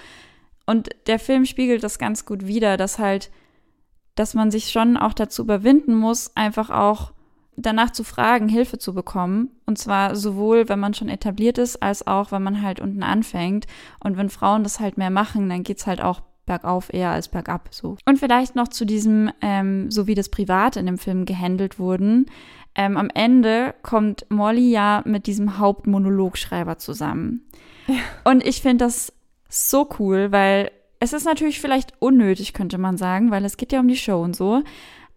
Und 0.66 0.90
der 1.08 1.20
Film 1.20 1.46
spiegelt 1.46 1.84
das 1.84 2.00
ganz 2.00 2.26
gut 2.26 2.48
wider, 2.48 2.78
dass 2.78 3.00
halt, 3.00 3.32
dass 4.16 4.34
man 4.34 4.52
sich 4.52 4.72
schon 4.72 4.98
auch 4.98 5.14
dazu 5.14 5.42
überwinden 5.44 5.96
muss, 5.96 6.36
einfach 6.36 6.70
auch 6.70 7.12
danach 7.56 7.92
zu 7.92 8.04
fragen, 8.04 8.48
Hilfe 8.48 8.78
zu 8.78 8.94
bekommen. 8.94 9.50
Und 9.66 9.78
zwar 9.78 10.16
sowohl, 10.16 10.70
wenn 10.70 10.80
man 10.80 10.94
schon 10.94 11.10
etabliert 11.10 11.58
ist, 11.58 11.82
als 11.84 12.08
auch, 12.08 12.32
wenn 12.32 12.44
man 12.44 12.62
halt 12.62 12.80
unten 12.80 13.04
anfängt. 13.04 13.68
Und 14.00 14.18
wenn 14.18 14.30
Frauen 14.30 14.64
das 14.64 14.80
halt 14.80 14.98
mehr 14.98 15.10
machen, 15.10 15.50
dann 15.50 15.64
geht's 15.64 15.86
halt 15.86 16.02
auch 16.02 16.22
bergauf 16.46 16.94
eher 16.94 17.12
als 17.12 17.28
bergab 17.28 17.70
so. 17.72 17.98
Und 18.06 18.20
vielleicht 18.20 18.56
noch 18.56 18.68
zu 18.68 18.86
diesem, 18.86 19.32
ähm, 19.42 19.90
so 19.90 20.08
wie 20.08 20.16
das 20.16 20.30
privat 20.30 20.76
in 20.76 20.86
dem 20.86 20.98
Film 20.98 21.26
gehandelt 21.26 21.80
wurden. 21.80 22.26
Ähm, 22.76 22.98
am 22.98 23.10
Ende 23.14 23.76
kommt 23.84 24.26
Molly 24.30 24.72
ja 24.72 25.04
mit 25.06 25.28
diesem 25.28 25.60
Hauptmonologschreiber 25.60 26.78
zusammen. 26.78 27.48
Ja. 27.88 27.96
Und 28.24 28.46
ich 28.46 28.62
finde 28.62 28.86
das 28.86 29.14
so 29.50 29.88
cool, 30.00 30.32
weil 30.32 30.72
es 31.00 31.14
ist 31.14 31.26
natürlich 31.26 31.60
vielleicht 31.60 31.94
unnötig, 32.00 32.54
könnte 32.54 32.78
man 32.78 32.98
sagen, 32.98 33.30
weil 33.30 33.46
es 33.46 33.58
geht 33.58 33.72
ja 33.72 33.80
um 33.80 33.88
die 33.88 33.98
Show 33.98 34.22
und 34.22 34.36
so. 34.36 34.64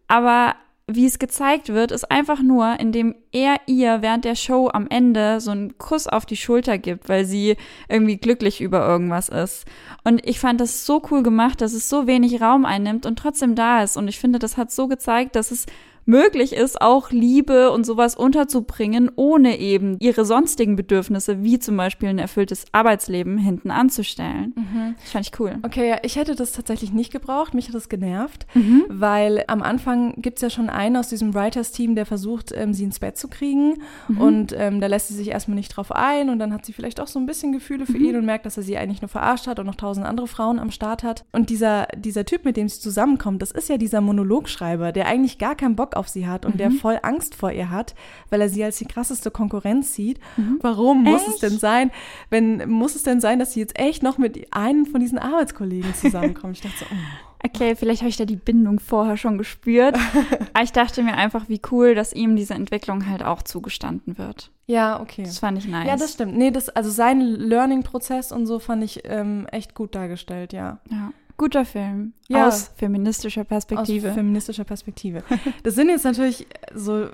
Aber 0.08 0.54
wie 0.88 1.06
es 1.06 1.18
gezeigt 1.18 1.70
wird, 1.70 1.90
ist 1.90 2.12
einfach 2.12 2.40
nur, 2.40 2.78
indem 2.78 3.16
er 3.32 3.56
ihr 3.66 4.02
während 4.02 4.24
der 4.24 4.36
Show 4.36 4.70
am 4.72 4.86
Ende 4.88 5.40
so 5.40 5.50
einen 5.50 5.78
Kuss 5.78 6.06
auf 6.06 6.26
die 6.26 6.36
Schulter 6.36 6.78
gibt, 6.78 7.08
weil 7.08 7.24
sie 7.24 7.56
irgendwie 7.88 8.18
glücklich 8.18 8.60
über 8.60 8.86
irgendwas 8.86 9.28
ist. 9.28 9.64
Und 10.04 10.24
ich 10.24 10.38
fand 10.38 10.60
das 10.60 10.86
so 10.86 11.02
cool 11.10 11.24
gemacht, 11.24 11.60
dass 11.60 11.72
es 11.72 11.88
so 11.88 12.06
wenig 12.06 12.40
Raum 12.40 12.64
einnimmt 12.64 13.04
und 13.04 13.18
trotzdem 13.18 13.56
da 13.56 13.82
ist. 13.82 13.96
Und 13.96 14.06
ich 14.06 14.20
finde, 14.20 14.38
das 14.38 14.56
hat 14.56 14.70
so 14.70 14.86
gezeigt, 14.86 15.34
dass 15.34 15.50
es 15.50 15.66
möglich 16.06 16.52
ist, 16.52 16.80
auch 16.80 17.10
Liebe 17.10 17.70
und 17.70 17.84
sowas 17.84 18.16
unterzubringen, 18.16 19.10
ohne 19.16 19.58
eben 19.58 19.96
ihre 20.00 20.24
sonstigen 20.24 20.76
Bedürfnisse, 20.76 21.42
wie 21.42 21.58
zum 21.58 21.76
Beispiel 21.76 22.08
ein 22.08 22.18
erfülltes 22.18 22.64
Arbeitsleben, 22.72 23.38
hinten 23.38 23.70
anzustellen. 23.70 24.54
Mhm. 24.56 24.94
Das 25.00 25.10
fand 25.10 25.26
ich 25.26 25.40
cool. 25.40 25.58
Okay, 25.62 25.88
ja, 25.88 25.98
ich 26.02 26.16
hätte 26.16 26.34
das 26.34 26.52
tatsächlich 26.52 26.92
nicht 26.92 27.12
gebraucht. 27.12 27.54
Mich 27.54 27.68
hat 27.68 27.74
das 27.74 27.88
genervt, 27.88 28.46
mhm. 28.54 28.84
weil 28.88 29.44
am 29.48 29.62
Anfang 29.62 30.14
gibt 30.22 30.38
es 30.38 30.42
ja 30.42 30.50
schon 30.50 30.70
einen 30.70 30.96
aus 30.96 31.08
diesem 31.08 31.34
Writers-Team, 31.34 31.94
der 31.96 32.06
versucht, 32.06 32.52
ähm, 32.54 32.72
sie 32.72 32.84
ins 32.84 33.00
Bett 33.00 33.18
zu 33.18 33.28
kriegen. 33.28 33.78
Mhm. 34.08 34.20
Und 34.20 34.54
ähm, 34.56 34.80
da 34.80 34.86
lässt 34.86 35.08
sie 35.08 35.14
sich 35.14 35.28
erstmal 35.28 35.56
nicht 35.56 35.76
drauf 35.76 35.90
ein 35.92 36.30
und 36.30 36.38
dann 36.38 36.52
hat 36.52 36.64
sie 36.64 36.72
vielleicht 36.72 37.00
auch 37.00 37.08
so 37.08 37.18
ein 37.18 37.26
bisschen 37.26 37.52
Gefühle 37.52 37.84
für 37.84 37.98
mhm. 37.98 38.04
ihn 38.04 38.16
und 38.16 38.24
merkt, 38.24 38.46
dass 38.46 38.56
er 38.56 38.62
sie 38.62 38.78
eigentlich 38.78 39.02
nur 39.02 39.08
verarscht 39.08 39.48
hat 39.48 39.58
und 39.58 39.66
noch 39.66 39.74
tausend 39.74 40.06
andere 40.06 40.28
Frauen 40.28 40.60
am 40.60 40.70
Start 40.70 41.02
hat. 41.02 41.24
Und 41.32 41.50
dieser, 41.50 41.88
dieser 41.96 42.24
Typ, 42.24 42.44
mit 42.44 42.56
dem 42.56 42.68
sie 42.68 42.80
zusammenkommt, 42.80 43.42
das 43.42 43.50
ist 43.50 43.68
ja 43.68 43.76
dieser 43.76 44.00
Monologschreiber, 44.00 44.92
der 44.92 45.06
eigentlich 45.06 45.38
gar 45.38 45.56
keinen 45.56 45.74
Bock 45.74 45.95
auf 45.96 46.08
sie 46.08 46.26
hat 46.26 46.44
und 46.44 46.54
mhm. 46.54 46.58
der 46.58 46.70
voll 46.70 46.98
Angst 47.02 47.34
vor 47.34 47.50
ihr 47.50 47.70
hat, 47.70 47.94
weil 48.30 48.40
er 48.40 48.48
sie 48.48 48.62
als 48.64 48.78
die 48.78 48.86
krasseste 48.86 49.30
Konkurrenz 49.30 49.94
sieht. 49.94 50.20
Mhm. 50.36 50.58
Warum 50.60 51.02
muss 51.02 51.22
echt? 51.22 51.34
es 51.34 51.38
denn 51.38 51.58
sein, 51.58 51.90
wenn 52.30 52.68
muss 52.68 52.94
es 52.94 53.02
denn 53.02 53.20
sein, 53.20 53.38
dass 53.38 53.52
sie 53.52 53.60
jetzt 53.60 53.78
echt 53.78 54.02
noch 54.02 54.18
mit 54.18 54.52
einem 54.52 54.86
von 54.86 55.00
diesen 55.00 55.18
Arbeitskollegen 55.18 55.94
zusammenkommt? 55.94 56.56
Ich 56.56 56.62
dachte 56.62 56.78
so, 56.78 56.86
oh. 56.90 57.26
Okay, 57.44 57.76
vielleicht 57.76 58.00
habe 58.00 58.08
ich 58.08 58.16
da 58.16 58.24
die 58.24 58.36
Bindung 58.36 58.80
vorher 58.80 59.16
schon 59.16 59.38
gespürt. 59.38 59.96
Aber 60.52 60.64
ich 60.64 60.72
dachte 60.72 61.02
mir 61.02 61.14
einfach, 61.14 61.48
wie 61.48 61.60
cool, 61.70 61.94
dass 61.94 62.12
ihm 62.12 62.34
diese 62.34 62.54
Entwicklung 62.54 63.08
halt 63.08 63.22
auch 63.22 63.42
zugestanden 63.42 64.18
wird. 64.18 64.50
Ja, 64.66 65.00
okay. 65.00 65.22
Das 65.22 65.38
fand 65.38 65.58
ich 65.58 65.68
nice. 65.68 65.86
Ja, 65.86 65.96
das 65.96 66.14
stimmt. 66.14 66.36
Nee, 66.36 66.50
das, 66.50 66.68
also 66.70 66.90
sein 66.90 67.20
Learning-Prozess 67.20 68.32
und 68.32 68.46
so 68.46 68.58
fand 68.58 68.82
ich 68.82 69.02
ähm, 69.04 69.46
echt 69.52 69.74
gut 69.74 69.94
dargestellt, 69.94 70.52
ja. 70.52 70.78
Ja. 70.90 71.12
Guter 71.36 71.64
Film. 71.64 72.14
Ja. 72.28 72.48
Aus 72.48 72.70
feministischer 72.76 73.44
Perspektive. 73.44 74.08
Aus 74.08 74.14
feministischer 74.14 74.64
Perspektive. 74.64 75.22
Das 75.62 75.74
sind 75.74 75.88
jetzt 75.88 76.04
natürlich 76.04 76.46
so 76.74 77.08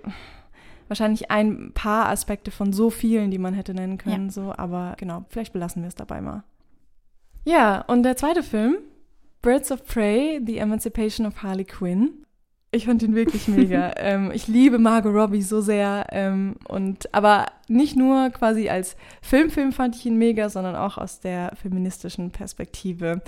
wahrscheinlich 0.89 1.31
ein 1.31 1.73
paar 1.73 2.09
Aspekte 2.09 2.51
von 2.51 2.73
so 2.73 2.91
vielen, 2.91 3.31
die 3.31 3.39
man 3.39 3.55
hätte 3.55 3.75
nennen 3.75 3.99
können, 3.99 4.27
ja. 4.27 4.31
so, 4.31 4.55
aber 4.57 4.95
genau, 4.99 5.25
vielleicht 5.31 5.53
belassen 5.53 5.83
wir 5.83 5.89
es 5.89 5.95
dabei 5.95 6.21
mal. 6.21 6.45
Ja, 7.45 7.81
und 7.83 8.03
der 8.03 8.17
zweite 8.17 8.43
Film, 8.43 8.77
Birds 9.41 9.73
of 9.73 9.85
Prey, 9.85 10.41
The 10.45 10.59
Emancipation 10.59 11.27
of 11.27 11.43
Harley 11.43 11.65
Quinn. 11.65 12.25
Ich 12.71 12.87
fand 12.87 13.03
ihn 13.03 13.15
wirklich 13.15 13.49
mega. 13.49 13.93
ähm, 13.97 14.31
ich 14.33 14.49
liebe 14.49 14.79
Margot 14.79 15.13
Robbie 15.13 15.43
so 15.43 15.61
sehr. 15.61 16.07
Ähm, 16.11 16.57
und 16.69 17.13
aber 17.13 17.47
nicht 17.69 17.97
nur 17.97 18.31
quasi 18.31 18.69
als 18.69 18.97
Filmfilm 19.21 19.73
fand 19.73 19.97
ich 19.97 20.07
ihn 20.07 20.17
mega, 20.17 20.49
sondern 20.49 20.77
auch 20.77 20.97
aus 20.97 21.21
der 21.21 21.53
feministischen 21.61 22.31
Perspektive. 22.31 23.21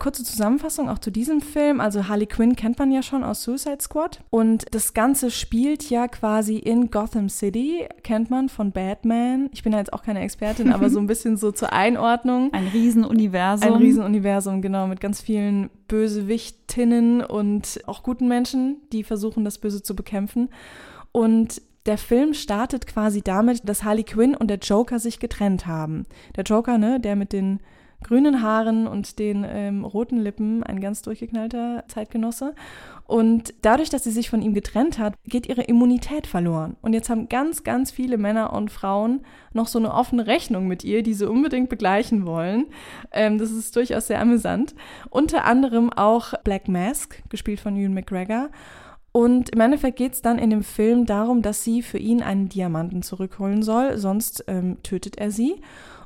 Kurze 0.00 0.24
Zusammenfassung 0.24 0.88
auch 0.88 0.98
zu 0.98 1.12
diesem 1.12 1.40
Film. 1.40 1.80
Also 1.80 2.08
Harley 2.08 2.26
Quinn 2.26 2.56
kennt 2.56 2.80
man 2.80 2.90
ja 2.90 3.00
schon 3.00 3.22
aus 3.22 3.44
Suicide 3.44 3.78
Squad. 3.80 4.24
Und 4.28 4.64
das 4.72 4.92
Ganze 4.92 5.30
spielt 5.30 5.88
ja 5.88 6.08
quasi 6.08 6.56
in 6.56 6.90
Gotham 6.90 7.28
City, 7.28 7.86
kennt 8.02 8.28
man 8.28 8.48
von 8.48 8.72
Batman. 8.72 9.48
Ich 9.52 9.62
bin 9.62 9.72
ja 9.72 9.78
jetzt 9.78 9.92
auch 9.92 10.02
keine 10.02 10.20
Expertin, 10.20 10.72
aber 10.72 10.90
so 10.90 10.98
ein 10.98 11.06
bisschen 11.08 11.36
so 11.36 11.52
zur 11.52 11.72
Einordnung. 11.72 12.52
Ein 12.52 12.66
Riesenuniversum. 12.66 13.72
Ein 13.72 13.78
Riesenuniversum, 13.80 14.62
genau, 14.62 14.88
mit 14.88 15.00
ganz 15.00 15.20
vielen 15.20 15.70
Bösewichtinnen 15.86 17.22
und 17.22 17.80
auch 17.86 18.02
guten 18.02 18.26
Menschen, 18.26 18.78
die 18.92 19.04
versuchen, 19.04 19.44
das 19.44 19.58
Böse 19.58 19.80
zu 19.80 19.94
bekämpfen. 19.94 20.48
Und 21.12 21.62
der 21.86 21.98
Film 21.98 22.34
startet 22.34 22.88
quasi 22.88 23.22
damit, 23.22 23.68
dass 23.68 23.84
Harley 23.84 24.02
Quinn 24.02 24.34
und 24.34 24.48
der 24.48 24.58
Joker 24.58 24.98
sich 24.98 25.20
getrennt 25.20 25.66
haben. 25.66 26.04
Der 26.34 26.42
Joker, 26.42 26.78
ne, 26.78 26.98
der 26.98 27.14
mit 27.14 27.32
den 27.32 27.60
grünen 28.04 28.42
Haaren 28.42 28.86
und 28.86 29.18
den 29.18 29.44
ähm, 29.48 29.84
roten 29.84 30.18
Lippen, 30.20 30.62
ein 30.62 30.80
ganz 30.80 31.02
durchgeknallter 31.02 31.84
Zeitgenosse. 31.88 32.54
Und 33.06 33.52
dadurch, 33.62 33.90
dass 33.90 34.04
sie 34.04 34.10
sich 34.10 34.30
von 34.30 34.40
ihm 34.40 34.54
getrennt 34.54 34.98
hat, 34.98 35.14
geht 35.24 35.46
ihre 35.46 35.62
Immunität 35.62 36.26
verloren. 36.26 36.76
Und 36.80 36.92
jetzt 36.92 37.10
haben 37.10 37.28
ganz, 37.28 37.64
ganz 37.64 37.90
viele 37.90 38.16
Männer 38.16 38.52
und 38.52 38.70
Frauen 38.70 39.22
noch 39.52 39.66
so 39.66 39.78
eine 39.78 39.92
offene 39.92 40.26
Rechnung 40.26 40.68
mit 40.68 40.84
ihr, 40.84 41.02
die 41.02 41.14
sie 41.14 41.28
unbedingt 41.28 41.68
begleichen 41.68 42.26
wollen. 42.26 42.66
Ähm, 43.10 43.38
das 43.38 43.50
ist 43.50 43.74
durchaus 43.74 44.06
sehr 44.06 44.20
amüsant. 44.20 44.74
Unter 45.10 45.44
anderem 45.44 45.92
auch 45.92 46.34
Black 46.44 46.68
Mask, 46.68 47.22
gespielt 47.28 47.60
von 47.60 47.76
Ewan 47.76 47.94
McGregor. 47.94 48.50
Und 49.12 49.50
im 49.50 49.60
Endeffekt 49.60 49.96
geht 49.96 50.14
es 50.14 50.22
dann 50.22 50.38
in 50.38 50.50
dem 50.50 50.64
Film 50.64 51.06
darum, 51.06 51.40
dass 51.40 51.62
sie 51.62 51.82
für 51.82 51.98
ihn 51.98 52.22
einen 52.22 52.48
Diamanten 52.48 53.02
zurückholen 53.02 53.62
soll, 53.62 53.96
sonst 53.96 54.44
ähm, 54.48 54.78
tötet 54.82 55.18
er 55.18 55.30
sie. 55.30 55.60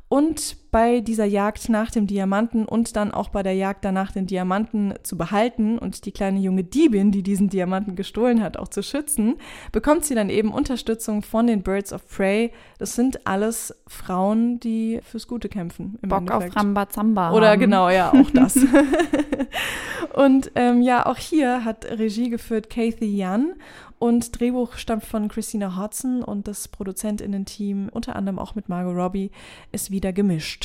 Und 0.09 0.68
bei 0.71 1.01
dieser 1.01 1.25
Jagd 1.25 1.69
nach 1.69 1.91
dem 1.91 2.07
Diamanten 2.07 2.65
und 2.67 2.95
dann 2.97 3.13
auch 3.13 3.31
bei 3.31 3.43
der 3.43 3.55
Jagd 3.55 3.85
danach 3.85 4.13
den 4.13 4.27
Diamanten 4.27 4.95
zu 5.03 5.17
behalten 5.17 5.79
und 5.79 6.05
die 6.05 6.13
kleine 6.13 6.41
junge 6.41 6.65
Diebin, 6.65 7.11
die 7.11 7.23
diesen 7.23 7.49
Diamanten 7.49 7.97
gestohlen 7.97 8.43
hat, 8.43 8.57
auch 8.59 8.69
zu 8.69 8.83
schützen, 8.83 9.37
bekommt 9.73 10.05
sie 10.05 10.15
dann 10.15 10.29
eben 10.29 10.53
Unterstützung 10.53 11.23
von 11.23 11.47
den 11.47 11.63
Birds 11.63 11.93
of 11.93 12.07
Prey. 12.09 12.53
Das 12.79 12.95
sind 12.95 13.27
alles 13.27 13.75
Frauen, 13.87 14.61
die 14.61 15.01
fürs 15.03 15.27
Gute 15.27 15.49
kämpfen. 15.49 15.99
Im 16.03 16.11
Bock 16.11 16.21
Endeffekt. 16.21 16.51
auf 16.51 16.57
Rambazamba. 16.57 17.33
Oder 17.33 17.51
haben. 17.53 17.61
genau, 17.61 17.89
ja, 17.89 18.13
auch 18.13 18.31
das. 18.31 18.57
und 20.15 20.51
ähm, 20.55 20.83
ja, 20.83 21.07
auch 21.07 21.19
hier 21.19 21.65
hat 21.65 21.87
Regie 21.87 22.29
geführt 22.29 22.69
Kathy 22.69 23.17
Yan 23.17 23.55
und 23.99 24.39
Drehbuch 24.39 24.75
stammt 24.75 25.05
von 25.05 25.29
Christina 25.29 25.77
Hodson 25.77 26.23
und 26.23 26.47
das 26.47 26.69
Produzentinnen-Team, 26.69 27.89
unter 27.91 28.15
anderem 28.15 28.39
auch 28.39 28.55
mit 28.55 28.69
Margot 28.69 28.95
Robbie, 28.95 29.33
ist 29.73 29.91
wieder 29.91 30.13
gemischt. 30.13 30.58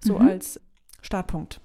So 0.00 0.18
mhm. 0.18 0.28
als 0.28 0.60
Startpunkt. 1.02 1.60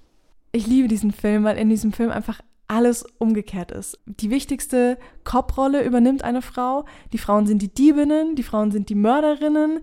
Ich 0.52 0.66
liebe 0.66 0.88
diesen 0.88 1.12
Film, 1.12 1.44
weil 1.44 1.56
in 1.56 1.68
diesem 1.68 1.92
Film 1.92 2.10
einfach 2.10 2.40
alles 2.68 3.04
umgekehrt 3.18 3.72
ist. 3.72 3.98
Die 4.06 4.30
wichtigste 4.30 4.96
Cop-Rolle 5.24 5.84
übernimmt 5.84 6.22
eine 6.22 6.40
Frau. 6.40 6.84
Die 7.12 7.18
Frauen 7.18 7.46
sind 7.46 7.62
die 7.62 7.72
Diebinnen, 7.72 8.36
die 8.36 8.44
Frauen 8.44 8.70
sind 8.70 8.88
die 8.88 8.94
Mörderinnen. 8.94 9.80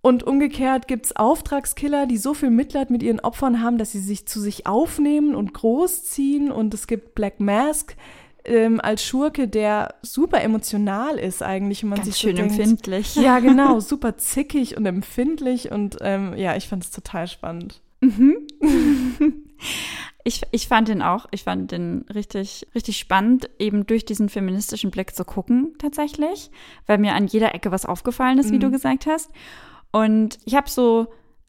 Und 0.00 0.22
umgekehrt 0.22 0.88
gibt 0.88 1.06
es 1.06 1.16
Auftragskiller, 1.16 2.06
die 2.06 2.16
so 2.16 2.32
viel 2.32 2.50
Mitleid 2.50 2.88
mit 2.88 3.02
ihren 3.02 3.20
Opfern 3.20 3.62
haben, 3.62 3.78
dass 3.78 3.92
sie 3.92 4.00
sich 4.00 4.26
zu 4.26 4.40
sich 4.40 4.66
aufnehmen 4.66 5.34
und 5.34 5.52
großziehen. 5.52 6.50
Und 6.50 6.72
es 6.72 6.86
gibt 6.86 7.14
Black 7.14 7.40
Mask 7.40 7.94
ähm, 8.48 8.80
als 8.80 9.04
Schurke, 9.04 9.48
der 9.48 9.94
super 10.02 10.40
emotional 10.42 11.18
ist 11.18 11.42
eigentlich. 11.42 11.82
Und 11.82 11.90
man 11.90 11.98
Ganz 11.98 12.08
sich 12.08 12.16
schön 12.16 12.36
so 12.36 12.42
denkt, 12.42 12.58
empfindlich. 12.58 13.14
Ja, 13.16 13.38
genau, 13.40 13.80
super 13.80 14.16
zickig 14.16 14.76
und 14.76 14.86
empfindlich. 14.86 15.70
Und 15.70 15.98
ähm, 16.00 16.36
ja, 16.36 16.56
ich 16.56 16.68
fand 16.68 16.84
es 16.84 16.90
total 16.90 17.28
spannend. 17.28 17.80
Mhm. 18.00 18.46
ich, 20.24 20.42
ich 20.50 20.68
fand 20.68 20.88
den 20.88 21.02
auch, 21.02 21.26
ich 21.30 21.44
fand 21.44 21.72
den 21.72 22.04
richtig, 22.14 22.66
richtig 22.74 22.98
spannend, 22.98 23.50
eben 23.58 23.86
durch 23.86 24.04
diesen 24.04 24.28
feministischen 24.28 24.90
Blick 24.90 25.14
zu 25.14 25.24
gucken, 25.24 25.74
tatsächlich, 25.78 26.50
weil 26.86 26.98
mir 26.98 27.14
an 27.14 27.26
jeder 27.26 27.54
Ecke 27.54 27.72
was 27.72 27.86
aufgefallen 27.86 28.38
ist, 28.38 28.50
mhm. 28.50 28.54
wie 28.54 28.58
du 28.58 28.70
gesagt 28.70 29.06
hast. 29.06 29.30
Und 29.90 30.38
ich 30.44 30.54
habe 30.54 30.68
so 30.68 31.08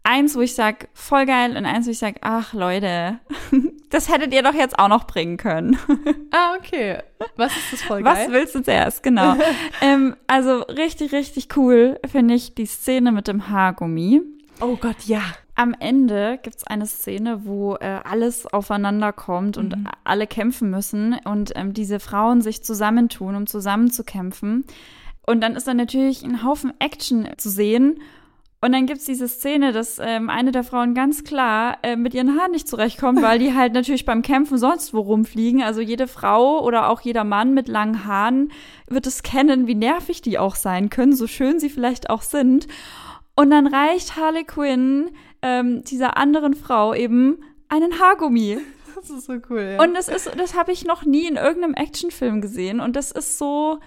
eins, 0.10 0.36
wo 0.36 0.42
ich 0.42 0.56
sage, 0.56 0.88
voll 0.94 1.26
geil, 1.26 1.56
und 1.56 1.66
eins, 1.66 1.86
wo 1.86 1.92
ich 1.92 2.00
sage, 2.00 2.20
ach 2.22 2.54
Leute, 2.54 3.20
das 3.90 4.10
hättet 4.10 4.34
ihr 4.34 4.42
doch 4.42 4.56
jetzt 4.56 4.78
auch 4.80 4.88
noch 4.88 5.06
bringen 5.06 5.38
können. 5.38 5.78
ah, 6.32 6.56
okay. 6.58 6.98
Was 7.36 7.56
ist 7.56 7.74
das 7.74 7.82
voll 7.84 8.02
geil? 8.02 8.26
Was 8.28 8.34
willst 8.34 8.56
du 8.56 8.64
zuerst, 8.64 9.04
genau. 9.04 9.36
ähm, 9.82 10.16
also 10.26 10.62
richtig, 10.62 11.12
richtig 11.12 11.56
cool 11.56 12.00
finde 12.12 12.34
ich 12.34 12.56
die 12.56 12.66
Szene 12.66 13.12
mit 13.12 13.28
dem 13.28 13.50
Haargummi. 13.50 14.22
Oh 14.62 14.76
Gott, 14.76 15.04
ja. 15.06 15.22
Am 15.56 15.76
Ende 15.78 16.40
gibt 16.42 16.56
es 16.56 16.64
eine 16.66 16.86
Szene, 16.86 17.46
wo 17.46 17.76
äh, 17.76 18.00
alles 18.04 18.46
aufeinander 18.46 19.12
kommt 19.12 19.58
und 19.58 19.76
mhm. 19.76 19.88
alle 20.06 20.26
kämpfen 20.26 20.70
müssen 20.70 21.18
und 21.26 21.52
ähm, 21.56 21.74
diese 21.74 22.00
Frauen 22.00 22.42
sich 22.42 22.64
zusammentun, 22.64 23.36
um 23.36 23.46
zusammen 23.46 23.92
zu 23.92 24.04
kämpfen. 24.04 24.64
Und 25.26 25.42
dann 25.42 25.56
ist 25.56 25.68
da 25.68 25.74
natürlich 25.74 26.24
ein 26.24 26.44
Haufen 26.44 26.74
Action 26.80 27.28
zu 27.38 27.50
sehen. 27.50 28.00
Und 28.62 28.74
dann 28.74 28.88
gibt 28.88 29.00
es 29.00 29.06
diese 29.06 29.30
Szene, 29.30 29.72
dass 29.72 30.00
ähm, 30.00 30.30
eine 30.30 30.52
der 30.52 30.66
Frauen 30.66 30.94
ganz 30.94 31.24
klar 31.24 31.78
äh, 31.82 31.96
mit 31.96 32.14
ihren 32.14 32.38
Haaren 32.38 32.52
nicht 32.52 32.68
zurechtkommt, 32.68 33.22
weil 33.22 33.40
die 33.40 33.54
halt 33.54 33.74
natürlich 33.74 34.04
beim 34.04 34.22
Kämpfen 34.22 34.58
sonst 34.58 34.94
wo 34.94 35.00
rumfliegen. 35.00 35.64
Also 35.64 35.80
jede 35.80 36.08
Frau 36.08 36.62
oder 36.62 36.90
auch 36.90 37.00
jeder 37.00 37.24
Mann 37.24 37.54
mit 37.54 37.70
langen 37.70 38.06
Haaren 38.06 38.52
wird 38.88 39.08
es 39.08 39.24
kennen, 39.24 39.68
wie 39.68 39.76
nervig 39.76 40.22
die 40.22 40.38
auch 40.38 40.56
sein 40.56 40.90
können, 40.90 41.16
so 41.16 41.26
schön 41.26 41.60
sie 41.60 41.70
vielleicht 41.70 42.10
auch 42.10 42.22
sind. 42.22 42.68
Und 43.36 43.50
dann 43.52 43.68
reicht 43.68 44.18
Harley 44.18 44.44
Quinn 44.44 45.12
ähm, 45.42 45.84
dieser 45.86 46.18
anderen 46.18 46.54
Frau 46.54 46.94
eben 46.94 47.38
einen 47.70 47.98
Haargummi. 48.00 48.58
Das 48.96 49.10
ist 49.10 49.28
so 49.28 49.38
cool, 49.50 49.76
ja. 49.78 49.82
Und 49.82 49.94
das 49.94 50.10
ist, 50.10 50.30
das 50.38 50.56
habe 50.56 50.74
ich 50.74 50.84
noch 50.84 51.06
nie 51.06 51.26
in 51.26 51.38
irgendeinem 51.38 51.76
Actionfilm 51.76 52.42
gesehen. 52.42 52.82
Und 52.82 52.98
das 52.98 53.12
ist 53.12 53.38
so, 53.38 53.80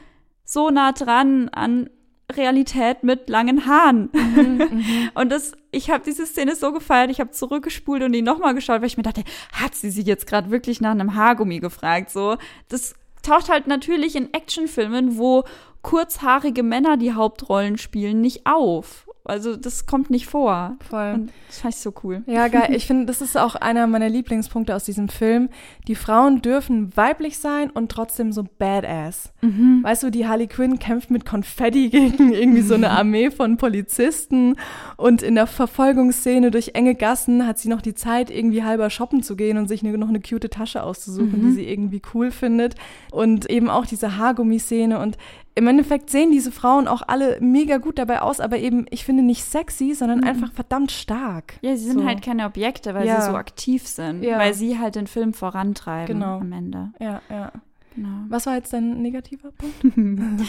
so 0.45 0.71
nah 0.71 0.93
dran 0.93 1.50
an 1.50 1.91
Realität 2.37 3.03
mit 3.03 3.29
langen 3.29 3.67
Haaren. 3.67 4.11
Mhm, 4.12 4.57
mhm. 4.57 4.85
und 5.15 5.31
das, 5.31 5.53
ich 5.71 5.91
habe 5.91 6.05
diese 6.05 6.27
Szene 6.27 6.57
so 6.57 6.73
gefeiert, 6.73 7.11
ich 7.11 7.21
habe 7.21 7.31
zurückgespult 7.31 8.03
und 8.03 8.12
die 8.12 8.23
nochmal 8.23 8.55
geschaut, 8.55 8.81
weil 8.81 8.87
ich 8.87 8.97
mir 8.97 9.03
dachte, 9.03 9.25
hat 9.53 9.75
sie 9.75 9.91
sich 9.91 10.07
jetzt 10.07 10.27
gerade 10.27 10.51
wirklich 10.51 10.81
nach 10.81 10.93
einem 10.93 11.15
Haargummi 11.15 11.61
gefragt? 11.61 12.11
So, 12.11 12.37
das 12.69 12.95
taucht 13.23 13.49
halt 13.49 13.67
natürlich 13.67 14.17
in 14.17 14.33
Actionfilmen, 14.33 15.19
wo 15.19 15.45
kurzhaarige 15.83 16.62
Männer 16.62 16.97
die 16.97 17.12
Hauptrollen 17.12 17.79
spielen, 17.79 18.21
nicht 18.21 18.47
auf. 18.47 19.07
Also 19.25 19.57
das 19.57 19.87
kommt 19.87 20.11
nicht 20.11 20.26
vor. 20.26 20.76
Voll. 20.88 21.12
Und 21.14 21.33
das 21.47 21.61
fand 21.61 21.75
ich 21.75 21.81
so 21.81 21.93
cool. 22.02 22.23
Ja, 22.26 22.49
geil. 22.49 22.75
Ich 22.75 22.87
finde, 22.87 23.07
das 23.07 23.21
ist 23.21 23.37
auch 23.37 23.55
einer 23.55 23.87
meiner 23.87 24.09
Lieblingspunkte 24.09 24.75
aus 24.75 24.85
diesem 24.85 25.09
Film. 25.09 25.49
Die 25.87 25.95
Frauen 25.95 26.43
dürfen 26.43 26.97
weiblich 26.97 27.38
sein 27.38 27.71
und 27.71 27.91
trotzdem 27.91 28.33
so 28.33 28.45
badass. 28.59 29.33
Mhm. 29.41 29.81
Weißt 29.83 30.02
du, 30.02 30.11
die 30.11 30.26
Harley 30.26 30.49
Quinn 30.49 30.79
kämpft 30.81 31.11
mit 31.11 31.25
Konfetti 31.25 31.88
gegen 31.91 32.33
irgendwie 32.33 32.62
so 32.62 32.75
eine 32.75 32.91
Armee 32.99 33.31
von 33.31 33.57
Polizisten 33.57 34.57
und 34.97 35.23
in 35.23 35.37
der 35.37 35.47
Verfolgungsszene 35.47 36.50
durch 36.50 36.73
enge 36.75 36.95
Gassen 36.97 37.47
hat 37.47 37.59
sie 37.59 37.69
noch 37.69 37.83
die 37.83 37.95
Zeit, 37.95 38.31
irgendwie 38.31 38.64
halber 38.64 38.91
shoppen 38.91 39.23
zu 39.23 39.37
gehen 39.37 39.57
und 39.57 39.69
sich 39.69 39.83
noch 39.83 40.09
eine 40.09 40.21
cute 40.21 40.50
Tasche 40.50 40.83
auszusuchen, 40.83 41.43
mhm. 41.43 41.47
die 41.47 41.52
sie 41.52 41.69
irgendwie 41.69 42.02
cool 42.14 42.31
findet. 42.33 42.75
Und 43.12 43.49
eben 43.50 43.71
auch 43.71 43.87
diese 43.87 44.17
Haargummi-Szene 44.17 44.99
und 44.99 45.16
im 45.55 45.67
Endeffekt 45.67 46.11
sehen 46.11 46.31
diese 46.31 46.51
Frauen 46.51 46.88
auch 46.88 47.03
alle 47.07 47.38
mega 47.41 47.77
gut 47.77 47.99
dabei 47.99 48.23
aus, 48.23 48.41
aber 48.41 48.59
eben, 48.59 48.87
ich 48.91 49.05
finde 49.05 49.23
nicht 49.23 49.45
sexy, 49.45 49.95
sondern 49.95 50.21
mhm. 50.21 50.27
einfach 50.27 50.53
verdammt 50.53 50.93
stark. 50.93 51.55
Ja, 51.61 51.77
sie 51.77 51.85
sind 51.85 52.01
so. 52.01 52.07
halt 52.07 52.23
keine 52.23 52.47
Objekte, 52.47 52.95
weil 52.95 53.07
ja. 53.07 53.21
sie 53.21 53.31
so 53.31 53.37
aktiv 53.37 53.87
sind, 53.87 54.23
ja. 54.23 54.38
weil 54.38 54.55
sie 54.55 54.79
halt 54.79 54.95
den 54.95 55.07
Film 55.07 55.35
vorantreiben 55.35 56.21
genau. 56.21 56.38
am 56.38 56.53
Ende. 56.53 56.93
Ja, 57.01 57.21
ja. 57.29 57.53
Genau. 57.95 58.25
Was 58.29 58.47
war 58.47 58.55
jetzt 58.55 58.73
dein 58.73 59.03
negativer 59.03 59.53
Punkt? 59.53 59.85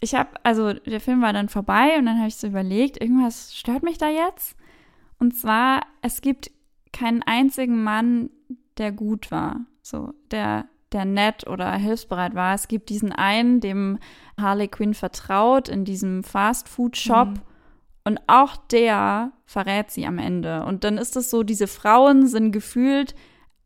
ich 0.00 0.14
habe, 0.14 0.28
also 0.42 0.74
der 0.74 1.00
Film 1.00 1.22
war 1.22 1.32
dann 1.32 1.48
vorbei 1.48 1.96
und 1.98 2.04
dann 2.04 2.18
habe 2.18 2.28
ich 2.28 2.36
so 2.36 2.46
überlegt, 2.46 3.00
irgendwas 3.00 3.56
stört 3.56 3.82
mich 3.82 3.96
da 3.96 4.10
jetzt. 4.10 4.54
Und 5.18 5.34
zwar, 5.34 5.82
es 6.02 6.20
gibt 6.20 6.50
keinen 6.92 7.22
einzigen 7.22 7.82
Mann, 7.82 8.28
der 8.76 8.92
gut 8.92 9.30
war. 9.30 9.60
So, 9.82 10.12
der 10.30 10.66
der 10.92 11.04
nett 11.04 11.46
oder 11.46 11.70
hilfsbereit 11.72 12.34
war. 12.34 12.54
Es 12.54 12.68
gibt 12.68 12.88
diesen 12.88 13.12
einen, 13.12 13.60
dem 13.60 13.98
Harley 14.40 14.68
Quinn 14.68 14.94
vertraut 14.94 15.68
in 15.68 15.84
diesem 15.84 16.24
Fast-Food-Shop. 16.24 17.28
Mhm. 17.28 17.40
Und 18.04 18.20
auch 18.26 18.56
der 18.56 19.32
verrät 19.44 19.90
sie 19.90 20.06
am 20.06 20.18
Ende. 20.18 20.64
Und 20.64 20.84
dann 20.84 20.98
ist 20.98 21.16
es 21.16 21.30
so, 21.30 21.42
diese 21.42 21.66
Frauen 21.66 22.26
sind 22.26 22.50
gefühlt 22.50 23.14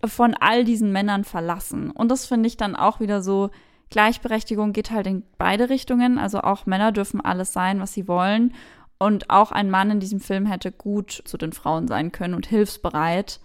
von 0.04 0.34
all 0.34 0.64
diesen 0.64 0.92
Männern 0.92 1.24
verlassen. 1.24 1.90
Und 1.90 2.10
das 2.10 2.26
finde 2.26 2.46
ich 2.46 2.56
dann 2.56 2.76
auch 2.76 3.00
wieder 3.00 3.22
so, 3.22 3.50
Gleichberechtigung 3.90 4.72
geht 4.72 4.90
halt 4.90 5.06
in 5.06 5.22
beide 5.38 5.70
Richtungen. 5.70 6.18
Also 6.18 6.40
auch 6.40 6.66
Männer 6.66 6.92
dürfen 6.92 7.20
alles 7.20 7.52
sein, 7.52 7.80
was 7.80 7.92
sie 7.92 8.08
wollen. 8.08 8.54
Und 8.98 9.30
auch 9.30 9.52
ein 9.52 9.70
Mann 9.70 9.90
in 9.90 10.00
diesem 10.00 10.20
Film 10.20 10.46
hätte 10.46 10.72
gut 10.72 11.22
zu 11.24 11.36
den 11.36 11.52
Frauen 11.52 11.88
sein 11.88 12.12
können 12.12 12.34
und 12.34 12.46
hilfsbereit. 12.46 13.40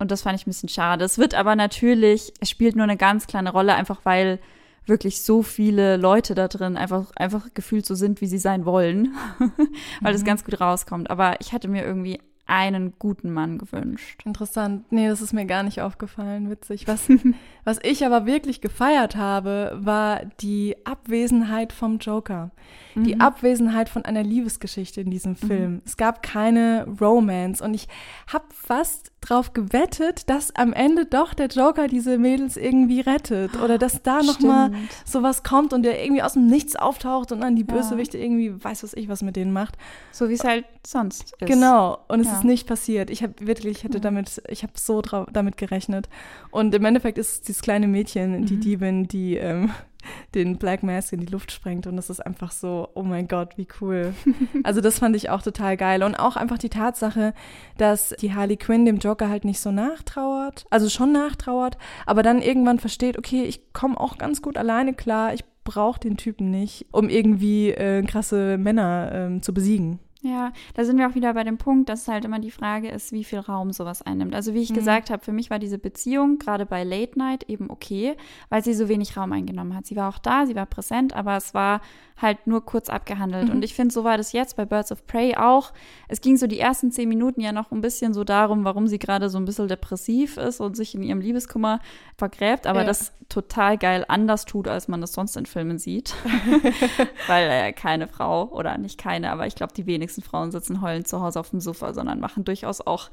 Und 0.00 0.10
das 0.10 0.22
fand 0.22 0.40
ich 0.40 0.46
ein 0.46 0.50
bisschen 0.50 0.70
schade. 0.70 1.04
Es 1.04 1.18
wird 1.18 1.34
aber 1.34 1.54
natürlich, 1.54 2.32
es 2.40 2.50
spielt 2.50 2.74
nur 2.74 2.84
eine 2.84 2.96
ganz 2.96 3.26
kleine 3.26 3.52
Rolle, 3.52 3.74
einfach 3.74 4.00
weil 4.04 4.40
wirklich 4.86 5.22
so 5.22 5.42
viele 5.42 5.98
Leute 5.98 6.34
da 6.34 6.48
drin 6.48 6.76
einfach, 6.76 7.12
einfach 7.14 7.48
gefühlt 7.54 7.84
so 7.86 7.94
sind, 7.94 8.20
wie 8.22 8.26
sie 8.26 8.38
sein 8.38 8.64
wollen, 8.64 9.14
weil 10.00 10.14
es 10.14 10.22
mhm. 10.22 10.26
ganz 10.26 10.44
gut 10.44 10.58
rauskommt. 10.60 11.10
Aber 11.10 11.40
ich 11.40 11.52
hatte 11.52 11.68
mir 11.68 11.84
irgendwie 11.84 12.18
einen 12.50 12.94
guten 12.98 13.30
Mann 13.30 13.58
gewünscht. 13.58 14.22
Interessant. 14.24 14.90
Nee, 14.90 15.06
das 15.06 15.20
ist 15.20 15.32
mir 15.32 15.46
gar 15.46 15.62
nicht 15.62 15.82
aufgefallen. 15.82 16.50
Witzig. 16.50 16.88
Was, 16.88 17.08
was 17.64 17.78
ich 17.84 18.04
aber 18.04 18.26
wirklich 18.26 18.60
gefeiert 18.60 19.14
habe, 19.14 19.78
war 19.80 20.22
die 20.40 20.74
Abwesenheit 20.84 21.72
vom 21.72 21.98
Joker. 21.98 22.50
Mhm. 22.96 23.04
Die 23.04 23.20
Abwesenheit 23.20 23.88
von 23.88 24.04
einer 24.04 24.24
Liebesgeschichte 24.24 25.00
in 25.00 25.12
diesem 25.12 25.32
mhm. 25.32 25.46
Film. 25.46 25.72
Mhm. 25.74 25.82
Es 25.84 25.96
gab 25.96 26.24
keine 26.24 26.88
Romance 27.00 27.62
und 27.62 27.72
ich 27.72 27.86
habe 28.26 28.46
fast 28.52 29.12
drauf 29.20 29.52
gewettet, 29.52 30.28
dass 30.30 30.54
am 30.56 30.72
Ende 30.72 31.04
doch 31.04 31.34
der 31.34 31.48
Joker 31.48 31.88
diese 31.88 32.18
Mädels 32.18 32.56
irgendwie 32.56 33.00
rettet 33.00 33.60
oder 33.62 33.76
dass 33.78 34.02
da 34.02 34.22
noch 34.22 34.40
mal 34.40 34.72
sowas 35.04 35.42
kommt 35.42 35.72
und 35.72 35.82
der 35.82 36.02
irgendwie 36.02 36.22
aus 36.22 36.34
dem 36.34 36.46
Nichts 36.46 36.74
auftaucht 36.76 37.30
und 37.32 37.40
dann 37.40 37.54
die 37.54 37.64
Bösewichte 37.64 38.16
ja. 38.16 38.24
irgendwie 38.24 38.62
weiß 38.62 38.82
was 38.82 38.94
ich 38.94 39.08
was 39.08 39.22
mit 39.22 39.36
denen 39.36 39.52
macht. 39.52 39.76
So 40.10 40.28
wie 40.28 40.34
es 40.34 40.44
halt 40.44 40.64
sonst 40.86 41.34
ist. 41.38 41.46
Genau 41.46 41.98
und 42.08 42.20
es 42.20 42.28
ja. 42.28 42.38
ist 42.38 42.44
nicht 42.44 42.66
passiert. 42.66 43.10
Ich 43.10 43.22
habe 43.22 43.34
wirklich 43.40 43.78
ich 43.78 43.84
hätte 43.84 43.98
ja. 43.98 44.00
damit 44.00 44.42
ich 44.48 44.62
habe 44.62 44.72
so 44.76 45.02
damit 45.02 45.56
gerechnet 45.56 46.08
und 46.50 46.74
im 46.74 46.84
Endeffekt 46.84 47.18
ist 47.18 47.32
es 47.32 47.40
dieses 47.42 47.62
kleine 47.62 47.88
Mädchen, 47.88 48.46
die 48.46 48.56
mhm. 48.56 48.60
Diebin, 48.60 49.08
die 49.08 49.36
ähm, 49.36 49.70
den 50.34 50.58
Black 50.58 50.82
Mask 50.82 51.12
in 51.12 51.20
die 51.20 51.26
Luft 51.26 51.52
sprengt 51.52 51.86
und 51.86 51.96
das 51.96 52.10
ist 52.10 52.20
einfach 52.20 52.52
so, 52.52 52.88
oh 52.94 53.02
mein 53.02 53.28
Gott, 53.28 53.56
wie 53.56 53.68
cool. 53.80 54.14
Also 54.62 54.80
das 54.80 54.98
fand 54.98 55.16
ich 55.16 55.30
auch 55.30 55.42
total 55.42 55.76
geil 55.76 56.02
und 56.02 56.14
auch 56.14 56.36
einfach 56.36 56.58
die 56.58 56.68
Tatsache, 56.68 57.34
dass 57.78 58.10
die 58.20 58.34
Harley 58.34 58.56
Quinn 58.56 58.84
dem 58.84 58.98
Joker 58.98 59.28
halt 59.28 59.44
nicht 59.44 59.60
so 59.60 59.70
nachtrauert, 59.70 60.66
also 60.70 60.88
schon 60.88 61.12
nachtrauert, 61.12 61.78
aber 62.06 62.22
dann 62.22 62.42
irgendwann 62.42 62.78
versteht, 62.78 63.18
okay, 63.18 63.44
ich 63.44 63.72
komme 63.72 63.98
auch 63.98 64.18
ganz 64.18 64.42
gut 64.42 64.56
alleine 64.58 64.94
klar, 64.94 65.34
ich 65.34 65.44
brauche 65.64 66.00
den 66.00 66.16
Typen 66.16 66.50
nicht, 66.50 66.86
um 66.92 67.08
irgendwie 67.08 67.70
äh, 67.70 68.02
krasse 68.02 68.58
Männer 68.58 69.10
ähm, 69.12 69.42
zu 69.42 69.54
besiegen. 69.54 69.98
Ja, 70.22 70.52
da 70.74 70.84
sind 70.84 70.98
wir 70.98 71.08
auch 71.08 71.14
wieder 71.14 71.32
bei 71.32 71.44
dem 71.44 71.56
Punkt, 71.56 71.88
dass 71.88 72.06
halt 72.06 72.26
immer 72.26 72.40
die 72.40 72.50
Frage 72.50 72.90
ist, 72.90 73.10
wie 73.10 73.24
viel 73.24 73.38
Raum 73.38 73.72
sowas 73.72 74.02
einnimmt. 74.02 74.34
Also 74.34 74.52
wie 74.52 74.60
ich 74.60 74.70
mhm. 74.70 74.74
gesagt 74.74 75.08
habe, 75.08 75.24
für 75.24 75.32
mich 75.32 75.48
war 75.48 75.58
diese 75.58 75.78
Beziehung 75.78 76.38
gerade 76.38 76.66
bei 76.66 76.84
Late 76.84 77.18
Night 77.18 77.44
eben 77.44 77.70
okay, 77.70 78.16
weil 78.50 78.62
sie 78.62 78.74
so 78.74 78.88
wenig 78.90 79.16
Raum 79.16 79.32
eingenommen 79.32 79.74
hat. 79.74 79.86
Sie 79.86 79.96
war 79.96 80.10
auch 80.10 80.18
da, 80.18 80.44
sie 80.44 80.54
war 80.54 80.66
präsent, 80.66 81.14
aber 81.14 81.36
es 81.36 81.54
war 81.54 81.80
halt 82.20 82.46
nur 82.46 82.64
kurz 82.64 82.88
abgehandelt. 82.88 83.48
Mhm. 83.48 83.56
Und 83.56 83.64
ich 83.64 83.74
finde, 83.74 83.94
so 83.94 84.04
war 84.04 84.16
das 84.16 84.32
jetzt 84.32 84.56
bei 84.56 84.64
Birds 84.64 84.92
of 84.92 85.06
Prey 85.06 85.36
auch. 85.36 85.72
Es 86.08 86.20
ging 86.20 86.36
so 86.36 86.46
die 86.46 86.60
ersten 86.60 86.92
zehn 86.92 87.08
Minuten 87.08 87.40
ja 87.40 87.52
noch 87.52 87.70
ein 87.70 87.80
bisschen 87.80 88.12
so 88.12 88.24
darum, 88.24 88.64
warum 88.64 88.86
sie 88.88 88.98
gerade 88.98 89.30
so 89.30 89.38
ein 89.38 89.44
bisschen 89.44 89.68
depressiv 89.68 90.36
ist 90.36 90.60
und 90.60 90.76
sich 90.76 90.94
in 90.94 91.02
ihrem 91.02 91.20
Liebeskummer 91.20 91.80
vergräbt, 92.16 92.66
aber 92.66 92.80
ja. 92.80 92.86
das 92.86 93.12
total 93.28 93.78
geil 93.78 94.04
anders 94.08 94.44
tut, 94.44 94.68
als 94.68 94.88
man 94.88 95.00
das 95.00 95.12
sonst 95.12 95.36
in 95.36 95.46
Filmen 95.46 95.78
sieht. 95.78 96.14
Weil 97.26 97.48
äh, 97.48 97.72
keine 97.72 98.08
Frau, 98.08 98.48
oder 98.50 98.76
nicht 98.76 98.98
keine, 98.98 99.30
aber 99.30 99.46
ich 99.46 99.54
glaube, 99.54 99.72
die 99.72 99.86
wenigsten 99.86 100.09
Frauen 100.22 100.50
sitzen 100.50 100.82
heulend 100.82 101.08
zu 101.08 101.20
Hause 101.20 101.40
auf 101.40 101.50
dem 101.50 101.60
Sofa, 101.60 101.92
sondern 101.94 102.20
machen 102.20 102.44
durchaus 102.44 102.80
auch 102.80 103.10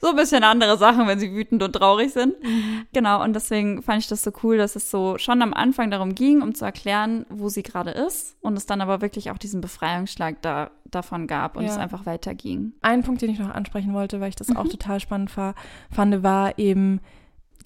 so 0.00 0.08
ein 0.08 0.16
bisschen 0.16 0.44
andere 0.44 0.78
Sachen, 0.78 1.06
wenn 1.06 1.20
sie 1.20 1.32
wütend 1.32 1.62
und 1.62 1.74
traurig 1.74 2.12
sind. 2.12 2.42
Mhm. 2.42 2.86
Genau, 2.92 3.22
und 3.22 3.34
deswegen 3.34 3.82
fand 3.82 4.00
ich 4.00 4.08
das 4.08 4.22
so 4.22 4.32
cool, 4.42 4.56
dass 4.56 4.74
es 4.74 4.90
so 4.90 5.18
schon 5.18 5.42
am 5.42 5.52
Anfang 5.52 5.90
darum 5.90 6.14
ging, 6.14 6.40
um 6.40 6.54
zu 6.54 6.64
erklären, 6.64 7.26
wo 7.28 7.50
sie 7.50 7.62
gerade 7.62 7.90
ist 7.90 8.36
und 8.40 8.56
es 8.56 8.64
dann 8.64 8.80
aber 8.80 9.02
wirklich 9.02 9.30
auch 9.30 9.36
diesen 9.36 9.60
Befreiungsschlag 9.60 10.40
da, 10.40 10.70
davon 10.86 11.26
gab 11.26 11.56
und 11.56 11.64
ja. 11.64 11.70
es 11.70 11.76
einfach 11.76 12.06
weiterging. 12.06 12.72
Ein 12.80 13.02
Punkt, 13.02 13.20
den 13.20 13.30
ich 13.30 13.38
noch 13.38 13.50
ansprechen 13.50 13.92
wollte, 13.92 14.20
weil 14.20 14.30
ich 14.30 14.36
das 14.36 14.48
mhm. 14.48 14.56
auch 14.56 14.68
total 14.68 15.00
spannend 15.00 15.36
war, 15.36 15.54
fand, 15.90 16.22
war 16.22 16.58
eben 16.58 17.00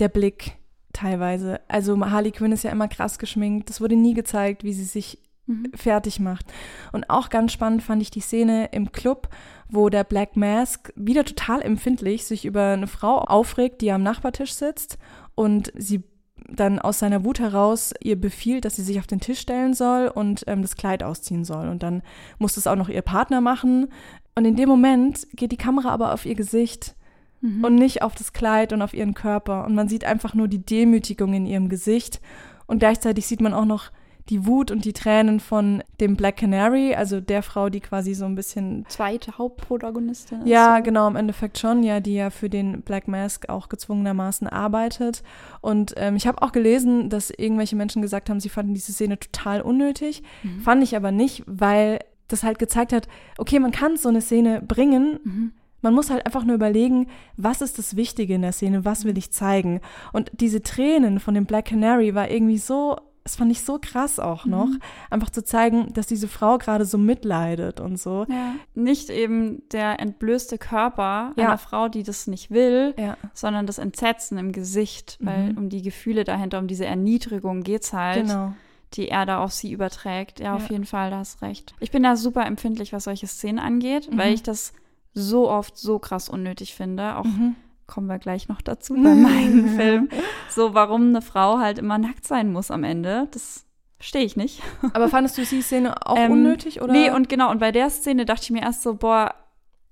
der 0.00 0.08
Blick 0.08 0.56
teilweise. 0.92 1.60
Also 1.68 1.98
Harley 2.00 2.32
Quinn 2.32 2.52
ist 2.52 2.64
ja 2.64 2.72
immer 2.72 2.88
krass 2.88 3.18
geschminkt. 3.18 3.68
Das 3.68 3.80
wurde 3.80 3.96
nie 3.96 4.14
gezeigt, 4.14 4.64
wie 4.64 4.72
sie 4.72 4.84
sich 4.84 5.20
mhm. 5.46 5.70
fertig 5.74 6.20
macht. 6.20 6.46
Und 6.92 7.10
auch 7.10 7.28
ganz 7.28 7.52
spannend 7.52 7.82
fand 7.82 8.02
ich 8.02 8.10
die 8.10 8.20
Szene 8.20 8.68
im 8.72 8.92
Club, 8.92 9.28
wo 9.68 9.88
der 9.88 10.04
Black 10.04 10.36
Mask 10.36 10.92
wieder 10.96 11.24
total 11.24 11.62
empfindlich 11.62 12.24
sich 12.24 12.44
über 12.44 12.72
eine 12.72 12.86
Frau 12.86 13.18
aufregt, 13.18 13.80
die 13.80 13.92
am 13.92 14.02
Nachbartisch 14.02 14.54
sitzt 14.54 14.98
und 15.34 15.72
sie 15.76 16.02
dann 16.48 16.78
aus 16.78 16.98
seiner 16.98 17.24
Wut 17.24 17.40
heraus 17.40 17.94
ihr 18.02 18.20
befiehlt, 18.20 18.64
dass 18.64 18.76
sie 18.76 18.82
sich 18.82 18.98
auf 18.98 19.06
den 19.06 19.20
Tisch 19.20 19.40
stellen 19.40 19.74
soll 19.74 20.08
und 20.08 20.44
ähm, 20.46 20.62
das 20.62 20.76
Kleid 20.76 21.02
ausziehen 21.02 21.44
soll. 21.44 21.68
Und 21.68 21.82
dann 21.82 22.02
muss 22.38 22.54
das 22.54 22.66
auch 22.66 22.76
noch 22.76 22.88
ihr 22.88 23.02
Partner 23.02 23.40
machen. 23.40 23.88
Und 24.34 24.44
in 24.44 24.56
dem 24.56 24.68
Moment 24.68 25.26
geht 25.32 25.52
die 25.52 25.56
Kamera 25.56 25.88
aber 25.90 26.12
auf 26.12 26.26
ihr 26.26 26.34
Gesicht 26.34 26.96
mhm. 27.40 27.64
und 27.64 27.76
nicht 27.76 28.02
auf 28.02 28.14
das 28.14 28.32
Kleid 28.32 28.72
und 28.72 28.82
auf 28.82 28.94
ihren 28.94 29.14
Körper. 29.14 29.64
Und 29.64 29.74
man 29.74 29.88
sieht 29.88 30.04
einfach 30.04 30.34
nur 30.34 30.48
die 30.48 30.64
Demütigung 30.64 31.32
in 31.32 31.46
ihrem 31.46 31.68
Gesicht. 31.68 32.20
Und 32.66 32.78
gleichzeitig 32.78 33.26
sieht 33.26 33.40
man 33.40 33.54
auch 33.54 33.64
noch 33.64 33.90
die 34.30 34.46
Wut 34.46 34.70
und 34.70 34.84
die 34.86 34.94
Tränen 34.94 35.38
von 35.38 35.82
dem 36.00 36.16
Black 36.16 36.38
Canary, 36.38 36.94
also 36.94 37.20
der 37.20 37.42
Frau, 37.42 37.68
die 37.68 37.80
quasi 37.80 38.14
so 38.14 38.24
ein 38.24 38.34
bisschen. 38.34 38.86
Zweite 38.88 39.36
Hauptprotagonistin 39.36 40.40
ist. 40.40 40.48
Ja, 40.48 40.80
genau, 40.80 41.08
im 41.08 41.16
Endeffekt 41.16 41.58
schon, 41.58 41.82
ja, 41.82 42.00
die 42.00 42.14
ja 42.14 42.30
für 42.30 42.48
den 42.48 42.82
Black 42.82 43.06
Mask 43.06 43.48
auch 43.50 43.68
gezwungenermaßen 43.68 44.48
arbeitet. 44.48 45.22
Und 45.60 45.92
ähm, 45.96 46.16
ich 46.16 46.26
habe 46.26 46.40
auch 46.40 46.52
gelesen, 46.52 47.10
dass 47.10 47.30
irgendwelche 47.30 47.76
Menschen 47.76 48.00
gesagt 48.00 48.30
haben, 48.30 48.40
sie 48.40 48.48
fanden 48.48 48.72
diese 48.72 48.92
Szene 48.92 49.18
total 49.18 49.60
unnötig. 49.60 50.22
Mhm. 50.42 50.60
Fand 50.60 50.82
ich 50.82 50.96
aber 50.96 51.12
nicht, 51.12 51.42
weil 51.46 51.98
das 52.28 52.42
halt 52.42 52.58
gezeigt 52.58 52.94
hat, 52.94 53.08
okay, 53.36 53.58
man 53.58 53.72
kann 53.72 53.98
so 53.98 54.08
eine 54.08 54.22
Szene 54.22 54.62
bringen. 54.62 55.18
Mhm. 55.22 55.52
Man 55.82 55.92
muss 55.92 56.08
halt 56.08 56.24
einfach 56.24 56.44
nur 56.44 56.54
überlegen, 56.54 57.08
was 57.36 57.60
ist 57.60 57.78
das 57.78 57.94
Wichtige 57.94 58.34
in 58.34 58.40
der 58.40 58.52
Szene, 58.52 58.86
was 58.86 59.04
will 59.04 59.18
ich 59.18 59.32
zeigen. 59.32 59.80
Und 60.14 60.30
diese 60.32 60.62
Tränen 60.62 61.20
von 61.20 61.34
dem 61.34 61.44
Black 61.44 61.66
Canary 61.66 62.14
war 62.14 62.30
irgendwie 62.30 62.56
so 62.56 62.96
das 63.24 63.36
fand 63.36 63.50
ich 63.50 63.62
so 63.62 63.78
krass 63.80 64.20
auch 64.20 64.44
noch, 64.44 64.66
mhm. 64.66 64.80
einfach 65.08 65.30
zu 65.30 65.42
zeigen, 65.42 65.92
dass 65.94 66.06
diese 66.06 66.28
Frau 66.28 66.58
gerade 66.58 66.84
so 66.84 66.98
mitleidet 66.98 67.80
und 67.80 67.98
so. 67.98 68.26
Ja. 68.28 68.54
Nicht 68.74 69.08
eben 69.08 69.66
der 69.70 69.98
entblößte 69.98 70.58
Körper 70.58 71.32
ja. 71.36 71.46
einer 71.46 71.58
Frau, 71.58 71.88
die 71.88 72.02
das 72.02 72.26
nicht 72.26 72.50
will, 72.50 72.94
ja. 72.98 73.16
sondern 73.32 73.66
das 73.66 73.78
Entsetzen 73.78 74.36
im 74.36 74.52
Gesicht, 74.52 75.16
weil 75.20 75.52
mhm. 75.52 75.58
um 75.58 75.68
die 75.70 75.80
Gefühle 75.80 76.24
dahinter, 76.24 76.58
um 76.58 76.66
diese 76.66 76.84
Erniedrigung 76.84 77.62
geht's 77.62 77.94
halt. 77.94 78.26
Genau. 78.26 78.52
Die 78.92 79.08
er 79.08 79.26
da 79.26 79.42
auf 79.42 79.52
sie 79.52 79.72
überträgt. 79.72 80.38
Ja, 80.38 80.54
auf 80.54 80.70
jeden 80.70 80.84
Fall, 80.84 81.10
da 81.10 81.18
hast 81.18 81.42
recht. 81.42 81.74
Ich 81.80 81.90
bin 81.90 82.04
da 82.04 82.14
super 82.14 82.46
empfindlich, 82.46 82.92
was 82.92 83.04
solche 83.04 83.26
Szenen 83.26 83.58
angeht, 83.58 84.08
mhm. 84.12 84.18
weil 84.18 84.34
ich 84.34 84.44
das 84.44 84.72
so 85.14 85.50
oft 85.50 85.76
so 85.76 85.98
krass 85.98 86.28
unnötig 86.28 86.74
finde. 86.74 87.16
Auch 87.16 87.24
mhm 87.24 87.56
kommen 87.86 88.06
wir 88.06 88.18
gleich 88.18 88.48
noch 88.48 88.62
dazu 88.62 88.94
bei 88.94 89.14
meinem 89.14 89.68
Film. 89.76 90.08
So, 90.48 90.74
warum 90.74 91.08
eine 91.08 91.22
Frau 91.22 91.58
halt 91.58 91.78
immer 91.78 91.98
nackt 91.98 92.26
sein 92.26 92.52
muss 92.52 92.70
am 92.70 92.84
Ende. 92.84 93.28
Das 93.32 93.64
verstehe 93.98 94.24
ich 94.24 94.36
nicht. 94.36 94.62
Aber 94.92 95.08
fandest 95.08 95.38
du 95.38 95.42
die 95.42 95.62
Szene 95.62 96.06
auch 96.06 96.18
ähm, 96.18 96.32
unnötig, 96.32 96.82
oder? 96.82 96.92
Nee, 96.92 97.10
und 97.10 97.28
genau, 97.28 97.50
und 97.50 97.58
bei 97.58 97.72
der 97.72 97.90
Szene 97.90 98.24
dachte 98.24 98.44
ich 98.44 98.50
mir 98.50 98.62
erst 98.62 98.82
so, 98.82 98.94
boah, 98.94 99.34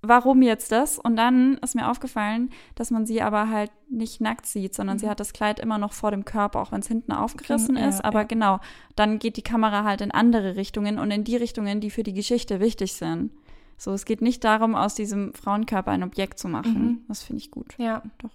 warum 0.02 0.42
jetzt 0.42 0.72
das? 0.72 0.98
Und 0.98 1.16
dann 1.16 1.58
ist 1.58 1.74
mir 1.74 1.88
aufgefallen, 1.88 2.50
dass 2.74 2.90
man 2.90 3.06
sie 3.06 3.22
aber 3.22 3.48
halt 3.48 3.70
nicht 3.88 4.20
nackt 4.20 4.46
sieht, 4.46 4.74
sondern 4.74 4.96
mhm. 4.96 5.00
sie 5.00 5.08
hat 5.08 5.20
das 5.20 5.32
Kleid 5.32 5.60
immer 5.60 5.78
noch 5.78 5.92
vor 5.92 6.10
dem 6.10 6.24
Körper, 6.24 6.60
auch 6.60 6.72
wenn 6.72 6.80
es 6.80 6.88
hinten 6.88 7.12
aufgerissen 7.12 7.76
ja, 7.76 7.88
ist. 7.88 8.04
Aber 8.04 8.20
ja. 8.20 8.26
genau, 8.26 8.58
dann 8.96 9.18
geht 9.18 9.36
die 9.36 9.42
Kamera 9.42 9.84
halt 9.84 10.00
in 10.00 10.10
andere 10.10 10.56
Richtungen 10.56 10.98
und 10.98 11.10
in 11.10 11.24
die 11.24 11.36
Richtungen, 11.36 11.80
die 11.80 11.90
für 11.90 12.02
die 12.02 12.14
Geschichte 12.14 12.60
wichtig 12.60 12.94
sind. 12.94 13.30
So, 13.76 13.92
es 13.92 14.04
geht 14.04 14.22
nicht 14.22 14.44
darum, 14.44 14.74
aus 14.74 14.94
diesem 14.94 15.34
Frauenkörper 15.34 15.90
ein 15.90 16.02
Objekt 16.02 16.38
zu 16.38 16.48
machen. 16.48 16.82
Mhm. 16.82 17.00
Das 17.08 17.22
finde 17.22 17.42
ich 17.42 17.50
gut. 17.50 17.74
Ja. 17.78 18.02
Doch. 18.18 18.30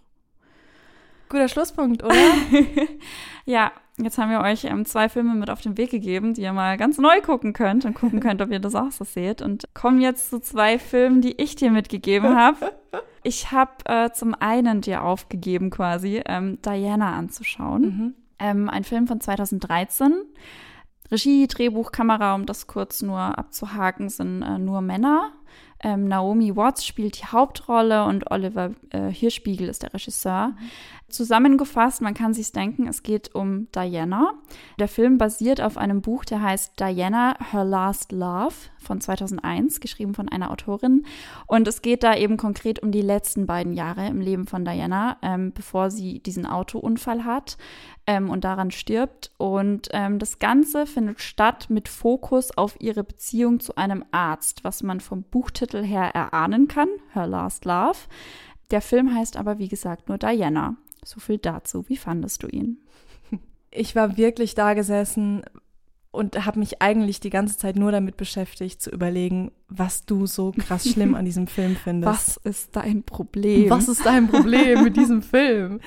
Guter 1.29 1.49
Schlusspunkt, 1.49 2.03
oder? 2.03 2.15
ja, 3.45 3.71
jetzt 3.97 4.17
haben 4.17 4.31
wir 4.31 4.39
euch 4.39 4.63
ähm, 4.63 4.85
zwei 4.85 5.09
Filme 5.09 5.35
mit 5.35 5.49
auf 5.49 5.59
den 5.59 5.77
Weg 5.77 5.91
gegeben, 5.91 6.33
die 6.33 6.41
ihr 6.41 6.53
mal 6.53 6.77
ganz 6.77 6.97
neu 6.97 7.21
gucken 7.21 7.51
könnt 7.51 7.83
und 7.83 7.95
gucken 7.95 8.21
könnt, 8.21 8.41
ob 8.41 8.49
ihr 8.49 8.59
das 8.59 8.75
auch 8.75 8.91
so 8.91 9.03
seht. 9.03 9.41
Und 9.41 9.65
kommen 9.73 9.99
jetzt 9.99 10.29
zu 10.29 10.39
zwei 10.39 10.79
Filmen, 10.79 11.21
die 11.21 11.41
ich 11.41 11.55
dir 11.55 11.71
mitgegeben 11.71 12.35
habe. 12.35 12.73
Ich 13.23 13.51
habe 13.51 13.71
äh, 13.83 14.11
zum 14.13 14.35
einen 14.35 14.79
dir 14.79 15.03
aufgegeben, 15.03 15.69
quasi 15.69 16.21
ähm, 16.27 16.59
Diana 16.61 17.17
anzuschauen. 17.17 17.81
Mhm. 17.81 18.13
Ähm, 18.39 18.69
ein 18.69 18.85
Film 18.85 19.05
von 19.05 19.19
2013. 19.19 20.13
Regie, 21.11 21.47
Drehbuch, 21.47 21.91
Kamera, 21.91 22.35
um 22.35 22.45
das 22.45 22.67
kurz 22.67 23.01
nur 23.01 23.19
abzuhaken, 23.19 24.09
sind 24.09 24.41
äh, 24.41 24.57
nur 24.57 24.81
Männer. 24.81 25.31
Ähm, 25.83 26.07
Naomi 26.07 26.55
Watts 26.55 26.85
spielt 26.85 27.19
die 27.21 27.25
Hauptrolle 27.25 28.05
und 28.05 28.31
Oliver 28.31 28.71
äh, 28.89 29.09
Hirschspiegel 29.11 29.69
ist 29.69 29.83
der 29.83 29.93
Regisseur. 29.93 30.47
Mhm. 30.47 30.69
Zusammengefasst, 31.09 32.01
man 32.01 32.13
kann 32.13 32.33
sich 32.33 32.51
denken, 32.51 32.85
es 32.85 33.01
geht 33.01 33.33
um 33.33 33.71
Diana. 33.71 34.33
Der 34.77 34.89
Film 34.89 35.17
basiert 35.17 35.61
auf 35.61 35.77
einem 35.77 36.01
Buch, 36.01 36.25
der 36.25 36.41
heißt 36.41 36.77
Diana, 36.79 37.37
Her 37.51 37.63
Last 37.63 38.11
Love 38.11 38.55
von 38.77 38.99
2001, 38.99 39.79
geschrieben 39.79 40.13
von 40.13 40.27
einer 40.27 40.51
Autorin. 40.51 41.05
Und 41.45 41.65
es 41.67 41.81
geht 41.81 42.03
da 42.03 42.13
eben 42.13 42.35
konkret 42.35 42.83
um 42.83 42.91
die 42.91 43.01
letzten 43.01 43.45
beiden 43.45 43.73
Jahre 43.73 44.07
im 44.07 44.19
Leben 44.19 44.47
von 44.47 44.65
Diana, 44.65 45.17
ähm, 45.21 45.53
bevor 45.53 45.91
sie 45.91 46.19
diesen 46.19 46.45
Autounfall 46.45 47.23
hat 47.23 47.57
ähm, 48.05 48.29
und 48.29 48.43
daran 48.43 48.71
stirbt. 48.71 49.31
Und 49.37 49.87
ähm, 49.91 50.19
das 50.19 50.39
Ganze 50.39 50.85
findet 50.85 51.21
statt 51.21 51.67
mit 51.69 51.87
Fokus 51.87 52.57
auf 52.57 52.75
ihre 52.79 53.05
Beziehung 53.05 53.61
zu 53.61 53.75
einem 53.75 54.03
Arzt, 54.11 54.65
was 54.65 54.83
man 54.83 54.99
vom 54.99 55.23
Buchtitel 55.37 55.83
her 55.83 56.15
erahnen 56.15 56.67
kann, 56.67 56.89
Her 57.13 57.27
Last 57.27 57.65
Love. 57.65 57.97
Der 58.71 58.81
Film 58.81 59.13
heißt 59.13 59.37
aber, 59.37 59.59
wie 59.59 59.67
gesagt, 59.67 60.09
nur 60.09 60.17
Diana. 60.17 60.77
So 61.05 61.19
viel 61.19 61.37
dazu. 61.37 61.85
Wie 61.87 61.95
fandest 61.95 62.41
du 62.41 62.47
ihn? 62.47 62.79
Ich 63.69 63.95
war 63.95 64.17
wirklich 64.17 64.55
da 64.55 64.73
gesessen 64.73 65.43
und 66.09 66.43
habe 66.43 66.57
mich 66.57 66.81
eigentlich 66.81 67.19
die 67.19 67.29
ganze 67.29 67.55
Zeit 67.55 67.75
nur 67.75 67.91
damit 67.91 68.17
beschäftigt, 68.17 68.81
zu 68.81 68.89
überlegen, 68.89 69.51
was 69.67 70.07
du 70.07 70.25
so 70.25 70.53
krass 70.57 70.89
schlimm 70.89 71.13
an 71.13 71.25
diesem 71.25 71.45
Film 71.45 71.75
findest. 71.75 72.11
Was 72.11 72.37
ist 72.37 72.75
dein 72.75 73.03
Problem? 73.03 73.69
Was 73.69 73.87
ist 73.87 74.03
dein 74.07 74.27
Problem 74.27 74.83
mit 74.83 74.97
diesem 74.97 75.21
Film? 75.21 75.81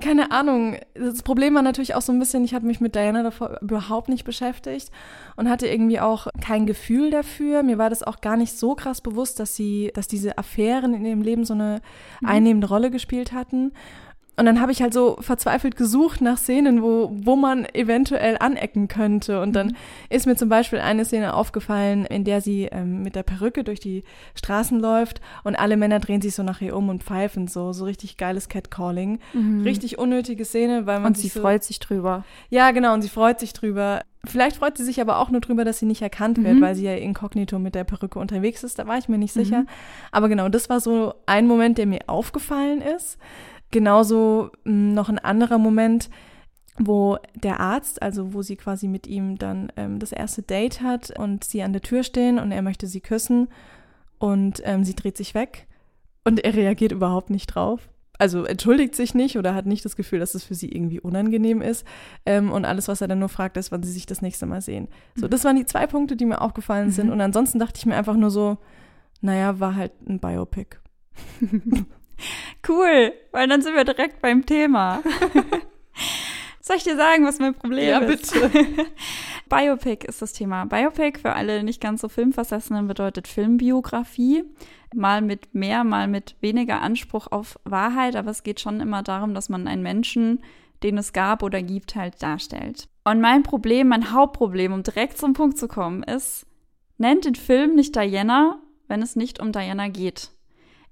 Keine 0.00 0.32
Ahnung. 0.32 0.76
Das 0.94 1.22
Problem 1.22 1.54
war 1.54 1.62
natürlich 1.62 1.94
auch 1.94 2.02
so 2.02 2.12
ein 2.12 2.18
bisschen, 2.18 2.44
ich 2.44 2.54
habe 2.54 2.66
mich 2.66 2.80
mit 2.80 2.94
Diana 2.94 3.22
davor 3.22 3.58
überhaupt 3.60 4.08
nicht 4.08 4.24
beschäftigt 4.24 4.90
und 5.36 5.48
hatte 5.48 5.68
irgendwie 5.68 6.00
auch 6.00 6.26
kein 6.40 6.66
Gefühl 6.66 7.10
dafür. 7.10 7.62
Mir 7.62 7.78
war 7.78 7.90
das 7.90 8.02
auch 8.02 8.20
gar 8.20 8.36
nicht 8.36 8.58
so 8.58 8.74
krass 8.74 9.00
bewusst, 9.00 9.38
dass 9.38 9.54
sie, 9.54 9.92
dass 9.94 10.08
diese 10.08 10.36
Affären 10.36 10.94
in 10.94 11.04
ihrem 11.04 11.22
Leben 11.22 11.44
so 11.44 11.54
eine 11.54 11.80
mhm. 12.20 12.28
einnehmende 12.28 12.68
Rolle 12.68 12.90
gespielt 12.90 13.32
hatten. 13.32 13.72
Und 14.36 14.46
dann 14.46 14.60
habe 14.60 14.72
ich 14.72 14.82
halt 14.82 14.92
so 14.92 15.16
verzweifelt 15.20 15.76
gesucht 15.76 16.20
nach 16.20 16.38
Szenen, 16.38 16.82
wo, 16.82 17.12
wo 17.14 17.36
man 17.36 17.66
eventuell 17.72 18.36
anecken 18.38 18.88
könnte. 18.88 19.40
Und 19.40 19.52
dann 19.52 19.68
mhm. 19.68 19.76
ist 20.10 20.26
mir 20.26 20.34
zum 20.34 20.48
Beispiel 20.48 20.80
eine 20.80 21.04
Szene 21.04 21.34
aufgefallen, 21.34 22.04
in 22.04 22.24
der 22.24 22.40
sie 22.40 22.64
ähm, 22.64 23.02
mit 23.02 23.14
der 23.14 23.22
Perücke 23.22 23.62
durch 23.62 23.78
die 23.78 24.02
Straßen 24.34 24.80
läuft 24.80 25.20
und 25.44 25.54
alle 25.54 25.76
Männer 25.76 26.00
drehen 26.00 26.20
sich 26.20 26.34
so 26.34 26.42
nach 26.42 26.60
ihr 26.60 26.76
um 26.76 26.88
und 26.88 27.04
pfeifen 27.04 27.46
so. 27.46 27.72
So 27.72 27.84
richtig 27.84 28.16
geiles 28.16 28.48
Catcalling. 28.48 29.20
Mhm. 29.32 29.62
Richtig 29.62 29.98
unnötige 29.98 30.44
Szene, 30.44 30.86
weil 30.86 30.98
man 30.98 31.08
und 31.08 31.18
sie 31.18 31.28
so, 31.28 31.40
freut 31.40 31.62
sich 31.62 31.78
drüber. 31.78 32.24
Ja, 32.50 32.72
genau, 32.72 32.92
und 32.94 33.02
sie 33.02 33.08
freut 33.08 33.38
sich 33.38 33.52
drüber. 33.52 34.02
Vielleicht 34.24 34.56
freut 34.56 34.78
sie 34.78 34.84
sich 34.84 35.00
aber 35.00 35.18
auch 35.18 35.30
nur 35.30 35.42
drüber, 35.42 35.64
dass 35.64 35.78
sie 35.78 35.86
nicht 35.86 36.02
erkannt 36.02 36.42
wird, 36.42 36.56
mhm. 36.56 36.60
weil 36.60 36.74
sie 36.74 36.84
ja 36.84 36.94
inkognito 36.94 37.58
mit 37.58 37.74
der 37.74 37.84
Perücke 37.84 38.18
unterwegs 38.18 38.64
ist. 38.64 38.78
Da 38.78 38.86
war 38.86 38.98
ich 38.98 39.08
mir 39.08 39.18
nicht 39.18 39.32
sicher. 39.32 39.60
Mhm. 39.60 39.68
Aber 40.12 40.28
genau, 40.28 40.48
das 40.48 40.70
war 40.70 40.80
so 40.80 41.14
ein 41.26 41.46
Moment, 41.46 41.78
der 41.78 41.86
mir 41.86 42.00
aufgefallen 42.06 42.80
ist. 42.80 43.18
Genauso 43.74 44.52
hm, 44.64 44.94
noch 44.94 45.08
ein 45.08 45.18
anderer 45.18 45.58
Moment, 45.58 46.08
wo 46.78 47.18
der 47.34 47.58
Arzt, 47.58 48.00
also 48.02 48.32
wo 48.32 48.40
sie 48.40 48.54
quasi 48.54 48.86
mit 48.86 49.08
ihm 49.08 49.36
dann 49.36 49.72
ähm, 49.76 49.98
das 49.98 50.12
erste 50.12 50.42
Date 50.42 50.80
hat 50.80 51.10
und 51.18 51.42
sie 51.42 51.60
an 51.60 51.72
der 51.72 51.82
Tür 51.82 52.04
stehen 52.04 52.38
und 52.38 52.52
er 52.52 52.62
möchte 52.62 52.86
sie 52.86 53.00
küssen 53.00 53.48
und 54.20 54.62
ähm, 54.64 54.84
sie 54.84 54.94
dreht 54.94 55.16
sich 55.16 55.34
weg 55.34 55.66
und 56.22 56.44
er 56.44 56.54
reagiert 56.54 56.92
überhaupt 56.92 57.30
nicht 57.30 57.48
drauf. 57.48 57.88
Also 58.16 58.44
entschuldigt 58.44 58.94
sich 58.94 59.12
nicht 59.12 59.38
oder 59.38 59.56
hat 59.56 59.66
nicht 59.66 59.84
das 59.84 59.96
Gefühl, 59.96 60.20
dass 60.20 60.36
es 60.36 60.44
für 60.44 60.54
sie 60.54 60.68
irgendwie 60.68 61.00
unangenehm 61.00 61.60
ist. 61.60 61.84
Ähm, 62.26 62.52
und 62.52 62.64
alles, 62.64 62.86
was 62.86 63.00
er 63.00 63.08
dann 63.08 63.18
nur 63.18 63.28
fragt, 63.28 63.56
ist, 63.56 63.72
wann 63.72 63.82
sie 63.82 63.90
sich 63.90 64.06
das 64.06 64.22
nächste 64.22 64.46
Mal 64.46 64.60
sehen. 64.60 64.86
So, 65.16 65.26
das 65.26 65.42
waren 65.42 65.56
die 65.56 65.66
zwei 65.66 65.88
Punkte, 65.88 66.14
die 66.14 66.26
mir 66.26 66.40
aufgefallen 66.40 66.92
sind. 66.92 67.08
Mhm. 67.08 67.14
Und 67.14 67.20
ansonsten 67.22 67.58
dachte 67.58 67.78
ich 67.78 67.86
mir 67.86 67.96
einfach 67.96 68.14
nur 68.14 68.30
so, 68.30 68.58
naja, 69.20 69.58
war 69.58 69.74
halt 69.74 69.90
ein 70.08 70.20
Biopic. 70.20 70.76
Cool, 72.66 73.12
weil 73.32 73.48
dann 73.48 73.62
sind 73.62 73.74
wir 73.74 73.84
direkt 73.84 74.20
beim 74.22 74.46
Thema. 74.46 75.02
Soll 76.60 76.76
ich 76.76 76.84
dir 76.84 76.96
sagen, 76.96 77.26
was 77.26 77.38
mein 77.40 77.54
Problem 77.54 77.86
ja, 77.86 77.98
ist? 77.98 78.34
Ja, 78.34 78.48
bitte. 78.48 78.86
Biopic 79.50 80.06
ist 80.06 80.22
das 80.22 80.32
Thema. 80.32 80.64
Biopic 80.64 81.18
für 81.20 81.34
alle 81.34 81.62
nicht 81.62 81.78
ganz 81.78 82.00
so 82.00 82.08
Filmversessenen 82.08 82.88
bedeutet 82.88 83.28
Filmbiografie. 83.28 84.44
Mal 84.94 85.20
mit 85.20 85.54
mehr, 85.54 85.84
mal 85.84 86.08
mit 86.08 86.36
weniger 86.40 86.80
Anspruch 86.80 87.26
auf 87.30 87.58
Wahrheit, 87.64 88.16
aber 88.16 88.30
es 88.30 88.44
geht 88.44 88.60
schon 88.60 88.80
immer 88.80 89.02
darum, 89.02 89.34
dass 89.34 89.50
man 89.50 89.68
einen 89.68 89.82
Menschen, 89.82 90.42
den 90.82 90.96
es 90.96 91.12
gab 91.12 91.42
oder 91.42 91.62
gibt, 91.62 91.96
halt 91.96 92.22
darstellt. 92.22 92.88
Und 93.04 93.20
mein 93.20 93.42
Problem, 93.42 93.88
mein 93.88 94.12
Hauptproblem, 94.12 94.72
um 94.72 94.82
direkt 94.82 95.18
zum 95.18 95.34
Punkt 95.34 95.58
zu 95.58 95.68
kommen, 95.68 96.02
ist, 96.02 96.46
nennt 96.96 97.26
den 97.26 97.34
Film 97.34 97.74
nicht 97.74 97.94
Diana, 97.94 98.58
wenn 98.88 99.02
es 99.02 99.16
nicht 99.16 99.38
um 99.38 99.52
Diana 99.52 99.88
geht. 99.88 100.30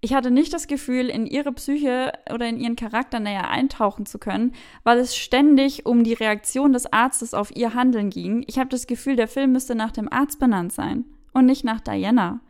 Ich 0.04 0.14
hatte 0.14 0.32
nicht 0.32 0.52
das 0.52 0.66
Gefühl, 0.66 1.08
in 1.08 1.26
ihre 1.26 1.52
Psyche 1.52 2.12
oder 2.34 2.48
in 2.48 2.58
ihren 2.58 2.74
Charakter 2.74 3.20
näher 3.20 3.48
eintauchen 3.48 4.04
zu 4.04 4.18
können, 4.18 4.52
weil 4.82 4.98
es 4.98 5.16
ständig 5.16 5.86
um 5.86 6.02
die 6.02 6.12
Reaktion 6.12 6.72
des 6.72 6.92
Arztes 6.92 7.34
auf 7.34 7.54
ihr 7.54 7.74
Handeln 7.74 8.10
ging. 8.10 8.42
Ich 8.48 8.58
habe 8.58 8.68
das 8.68 8.88
Gefühl, 8.88 9.14
der 9.14 9.28
Film 9.28 9.52
müsste 9.52 9.76
nach 9.76 9.92
dem 9.92 10.12
Arzt 10.12 10.40
benannt 10.40 10.72
sein 10.72 11.04
und 11.32 11.46
nicht 11.46 11.62
nach 11.62 11.80
Diana. 11.80 12.40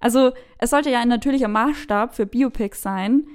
Also 0.00 0.32
es 0.58 0.68
sollte 0.68 0.90
ja 0.90 1.00
ein 1.00 1.08
natürlicher 1.08 1.48
Maßstab 1.48 2.14
für 2.14 2.26
Biopics 2.26 2.82
sein, 2.82 3.26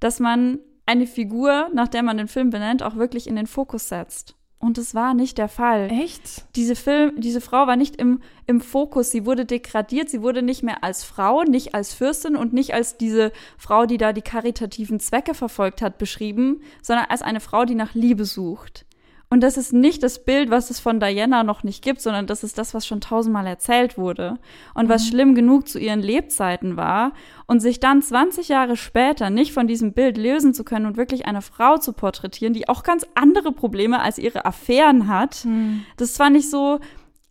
dass 0.00 0.18
man 0.18 0.58
eine 0.86 1.06
Figur, 1.06 1.68
nach 1.74 1.88
der 1.88 2.02
man 2.02 2.16
den 2.16 2.26
Film 2.26 2.48
benennt, 2.48 2.82
auch 2.82 2.96
wirklich 2.96 3.26
in 3.26 3.36
den 3.36 3.46
Fokus 3.46 3.90
setzt. 3.90 4.34
Und 4.60 4.76
es 4.76 4.94
war 4.94 5.14
nicht 5.14 5.38
der 5.38 5.48
Fall. 5.48 5.88
Echt? 5.90 6.44
Diese 6.54 6.76
Film, 6.76 7.18
diese 7.18 7.40
Frau 7.40 7.66
war 7.66 7.76
nicht 7.76 7.96
im, 7.96 8.20
im 8.46 8.60
Fokus. 8.60 9.10
Sie 9.10 9.24
wurde 9.24 9.46
degradiert. 9.46 10.10
Sie 10.10 10.20
wurde 10.20 10.42
nicht 10.42 10.62
mehr 10.62 10.84
als 10.84 11.02
Frau, 11.02 11.44
nicht 11.44 11.74
als 11.74 11.94
Fürstin 11.94 12.36
und 12.36 12.52
nicht 12.52 12.74
als 12.74 12.98
diese 12.98 13.32
Frau, 13.56 13.86
die 13.86 13.96
da 13.96 14.12
die 14.12 14.20
karitativen 14.20 15.00
Zwecke 15.00 15.32
verfolgt 15.32 15.80
hat, 15.80 15.96
beschrieben, 15.96 16.60
sondern 16.82 17.06
als 17.06 17.22
eine 17.22 17.40
Frau, 17.40 17.64
die 17.64 17.74
nach 17.74 17.94
Liebe 17.94 18.26
sucht. 18.26 18.84
Und 19.32 19.44
das 19.44 19.56
ist 19.56 19.72
nicht 19.72 20.02
das 20.02 20.24
Bild, 20.24 20.50
was 20.50 20.70
es 20.70 20.80
von 20.80 20.98
Diana 20.98 21.44
noch 21.44 21.62
nicht 21.62 21.84
gibt, 21.84 22.00
sondern 22.00 22.26
das 22.26 22.42
ist 22.42 22.58
das, 22.58 22.74
was 22.74 22.84
schon 22.84 23.00
tausendmal 23.00 23.46
erzählt 23.46 23.96
wurde. 23.96 24.38
Und 24.74 24.88
was 24.88 25.04
mhm. 25.04 25.08
schlimm 25.08 25.34
genug 25.36 25.68
zu 25.68 25.78
ihren 25.78 26.00
Lebzeiten 26.00 26.76
war. 26.76 27.12
Und 27.46 27.60
sich 27.60 27.78
dann 27.78 28.02
20 28.02 28.48
Jahre 28.48 28.76
später 28.76 29.30
nicht 29.30 29.52
von 29.52 29.68
diesem 29.68 29.92
Bild 29.92 30.18
lösen 30.18 30.52
zu 30.52 30.64
können 30.64 30.86
und 30.86 30.96
wirklich 30.96 31.26
eine 31.26 31.42
Frau 31.42 31.78
zu 31.78 31.92
porträtieren, 31.92 32.54
die 32.54 32.68
auch 32.68 32.82
ganz 32.82 33.06
andere 33.14 33.52
Probleme 33.52 34.00
als 34.00 34.18
ihre 34.18 34.44
Affären 34.44 35.06
hat. 35.06 35.44
Mhm. 35.44 35.84
Das 35.96 36.18
war 36.18 36.28
nicht 36.28 36.50
so, 36.50 36.80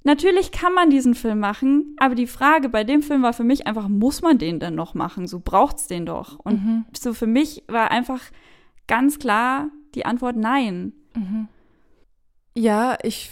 Natürlich 0.05 0.53
kann 0.53 0.73
man 0.73 0.89
diesen 0.89 1.13
Film 1.13 1.39
machen, 1.39 1.97
aber 1.99 2.15
die 2.15 2.25
Frage 2.25 2.69
bei 2.69 2.85
dem 2.85 3.01
Film 3.01 3.21
war 3.21 3.33
für 3.33 3.43
mich 3.43 3.67
einfach, 3.67 3.89
muss 3.89 4.21
man 4.21 4.37
den 4.37 4.59
denn 4.59 4.73
noch 4.73 4.93
machen? 4.93 5.27
So 5.27 5.41
braucht's 5.43 5.87
den 5.87 6.05
doch. 6.05 6.39
Und 6.39 6.65
mhm. 6.65 6.85
so 6.97 7.13
für 7.13 7.27
mich 7.27 7.63
war 7.67 7.91
einfach 7.91 8.21
ganz 8.87 9.19
klar 9.19 9.67
die 9.95 10.05
Antwort 10.05 10.37
nein. 10.37 10.93
Mhm. 11.15 11.49
Ja, 12.59 12.97
ich 13.03 13.29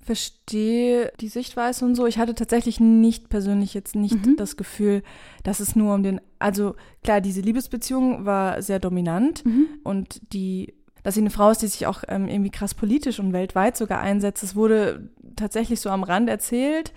verstehe 0.00 1.12
die 1.20 1.28
Sichtweise 1.28 1.84
und 1.84 1.94
so. 1.94 2.04
Ich 2.06 2.18
hatte 2.18 2.34
tatsächlich 2.34 2.80
nicht 2.80 3.28
persönlich 3.28 3.74
jetzt 3.74 3.94
nicht 3.94 4.26
mhm. 4.26 4.34
das 4.36 4.56
Gefühl, 4.56 5.04
dass 5.44 5.60
es 5.60 5.76
nur 5.76 5.94
um 5.94 6.02
den, 6.02 6.20
also 6.40 6.74
klar, 7.04 7.20
diese 7.20 7.42
Liebesbeziehung 7.42 8.24
war 8.24 8.60
sehr 8.60 8.80
dominant 8.80 9.44
mhm. 9.44 9.68
und 9.84 10.20
die, 10.32 10.74
dass 11.04 11.14
sie 11.14 11.20
eine 11.20 11.30
Frau 11.30 11.50
ist, 11.50 11.62
die 11.62 11.68
sich 11.68 11.86
auch 11.86 12.02
ähm, 12.08 12.26
irgendwie 12.26 12.50
krass 12.50 12.74
politisch 12.74 13.20
und 13.20 13.32
weltweit 13.32 13.76
sogar 13.76 14.00
einsetzt, 14.00 14.42
das 14.42 14.56
wurde 14.56 15.10
tatsächlich 15.36 15.80
so 15.80 15.90
am 15.90 16.02
Rand 16.02 16.28
erzählt. 16.28 16.92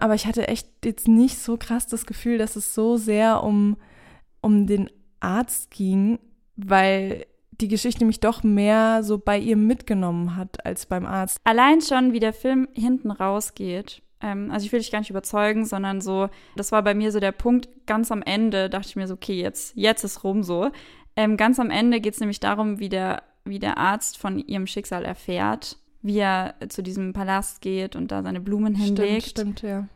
Aber 0.00 0.16
ich 0.16 0.26
hatte 0.26 0.48
echt 0.48 0.66
jetzt 0.84 1.06
nicht 1.06 1.38
so 1.38 1.58
krass 1.58 1.86
das 1.86 2.06
Gefühl, 2.06 2.38
dass 2.38 2.56
es 2.56 2.74
so 2.74 2.96
sehr 2.96 3.44
um, 3.44 3.76
um 4.40 4.66
den 4.66 4.90
Arzt 5.20 5.70
ging, 5.70 6.18
weil 6.56 7.24
die 7.60 7.68
Geschichte 7.68 8.04
mich 8.04 8.20
doch 8.20 8.42
mehr 8.42 9.02
so 9.02 9.18
bei 9.18 9.38
ihr 9.38 9.56
mitgenommen 9.56 10.36
hat 10.36 10.64
als 10.64 10.86
beim 10.86 11.06
Arzt. 11.06 11.38
Allein 11.44 11.80
schon, 11.80 12.12
wie 12.12 12.20
der 12.20 12.32
Film 12.32 12.68
hinten 12.74 13.10
rausgeht. 13.10 14.02
Ähm, 14.20 14.50
also 14.50 14.66
ich 14.66 14.72
will 14.72 14.80
dich 14.80 14.90
gar 14.90 15.00
nicht 15.00 15.10
überzeugen, 15.10 15.64
sondern 15.64 16.00
so, 16.00 16.28
das 16.56 16.72
war 16.72 16.82
bei 16.82 16.94
mir 16.94 17.12
so 17.12 17.20
der 17.20 17.32
Punkt, 17.32 17.68
ganz 17.86 18.10
am 18.12 18.22
Ende 18.22 18.70
dachte 18.70 18.88
ich 18.88 18.96
mir 18.96 19.06
so, 19.06 19.14
okay, 19.14 19.40
jetzt, 19.40 19.76
jetzt 19.76 20.04
ist 20.04 20.24
rum 20.24 20.42
so. 20.42 20.70
Ähm, 21.16 21.36
ganz 21.36 21.58
am 21.58 21.70
Ende 21.70 22.00
geht 22.00 22.14
es 22.14 22.20
nämlich 22.20 22.40
darum, 22.40 22.78
wie 22.78 22.88
der, 22.88 23.22
wie 23.44 23.58
der 23.58 23.78
Arzt 23.78 24.18
von 24.18 24.38
ihrem 24.38 24.66
Schicksal 24.66 25.04
erfährt, 25.04 25.78
wie 26.02 26.18
er 26.18 26.54
zu 26.68 26.82
diesem 26.82 27.12
Palast 27.12 27.60
geht 27.60 27.96
und 27.96 28.12
da 28.12 28.22
seine 28.22 28.40
Blumen 28.40 28.74
hinlegt. 28.74 29.26
Stimmt, 29.26 29.58
stimmt, 29.58 29.62
ja. 29.62 29.88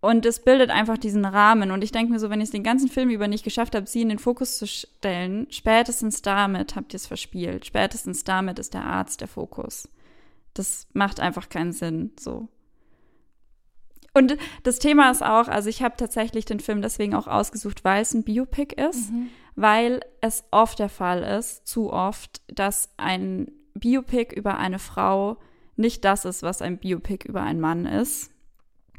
Und 0.00 0.24
es 0.24 0.40
bildet 0.40 0.70
einfach 0.70 0.96
diesen 0.96 1.26
Rahmen. 1.26 1.70
Und 1.70 1.84
ich 1.84 1.92
denke 1.92 2.12
mir 2.12 2.18
so, 2.18 2.30
wenn 2.30 2.40
ich 2.40 2.46
es 2.46 2.52
den 2.52 2.62
ganzen 2.62 2.88
Film 2.88 3.10
über 3.10 3.28
nicht 3.28 3.44
geschafft 3.44 3.74
habe, 3.74 3.86
sie 3.86 4.00
in 4.00 4.08
den 4.08 4.18
Fokus 4.18 4.56
zu 4.56 4.66
stellen, 4.66 5.46
spätestens 5.50 6.22
damit 6.22 6.74
habt 6.74 6.94
ihr 6.94 6.96
es 6.96 7.06
verspielt. 7.06 7.66
Spätestens 7.66 8.24
damit 8.24 8.58
ist 8.58 8.72
der 8.72 8.84
Arzt 8.84 9.20
der 9.20 9.28
Fokus. 9.28 9.88
Das 10.54 10.88
macht 10.94 11.20
einfach 11.20 11.50
keinen 11.50 11.72
Sinn, 11.72 12.12
so. 12.18 12.48
Und 14.14 14.36
das 14.64 14.80
Thema 14.80 15.10
ist 15.10 15.22
auch, 15.22 15.46
also 15.46 15.68
ich 15.68 15.82
habe 15.82 15.96
tatsächlich 15.96 16.44
den 16.44 16.58
Film 16.58 16.82
deswegen 16.82 17.14
auch 17.14 17.28
ausgesucht, 17.28 17.84
weil 17.84 18.02
es 18.02 18.12
ein 18.12 18.24
Biopic 18.24 18.74
ist, 18.74 19.12
mhm. 19.12 19.28
weil 19.54 20.00
es 20.20 20.44
oft 20.50 20.80
der 20.80 20.88
Fall 20.88 21.22
ist, 21.22 21.68
zu 21.68 21.92
oft, 21.92 22.40
dass 22.48 22.90
ein 22.96 23.52
Biopic 23.74 24.34
über 24.34 24.56
eine 24.56 24.80
Frau 24.80 25.36
nicht 25.76 26.04
das 26.04 26.24
ist, 26.24 26.42
was 26.42 26.60
ein 26.60 26.78
Biopic 26.78 27.28
über 27.28 27.42
einen 27.42 27.60
Mann 27.60 27.86
ist 27.86 28.32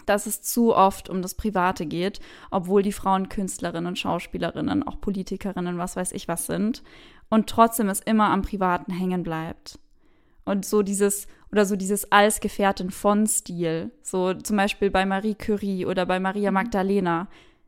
dass 0.05 0.25
es 0.25 0.41
zu 0.41 0.75
oft 0.75 1.09
um 1.09 1.21
das 1.21 1.35
Private 1.35 1.85
geht, 1.85 2.19
obwohl 2.49 2.81
die 2.81 2.91
Frauen 2.91 3.29
Künstlerinnen, 3.29 3.95
Schauspielerinnen, 3.95 4.83
auch 4.83 4.99
Politikerinnen, 5.01 5.77
was 5.77 5.95
weiß 5.95 6.11
ich 6.11 6.27
was 6.27 6.45
sind. 6.45 6.83
Und 7.29 7.47
trotzdem 7.47 7.89
es 7.89 8.01
immer 8.01 8.29
am 8.29 8.41
Privaten 8.41 8.91
hängen 8.91 9.23
bleibt. 9.23 9.79
Und 10.43 10.65
so 10.65 10.81
dieses, 10.81 11.27
oder 11.51 11.65
so 11.65 11.75
dieses 11.75 12.11
als 12.11 12.39
Gefährtin 12.39 12.91
von 12.91 13.27
Stil. 13.27 13.91
So 14.01 14.33
zum 14.33 14.57
Beispiel 14.57 14.89
bei 14.89 15.05
Marie 15.05 15.35
Curie 15.35 15.85
oder 15.85 16.05
bei 16.05 16.19
Maria 16.19 16.51
mhm. 16.51 16.55
Magdalena. 16.55 17.27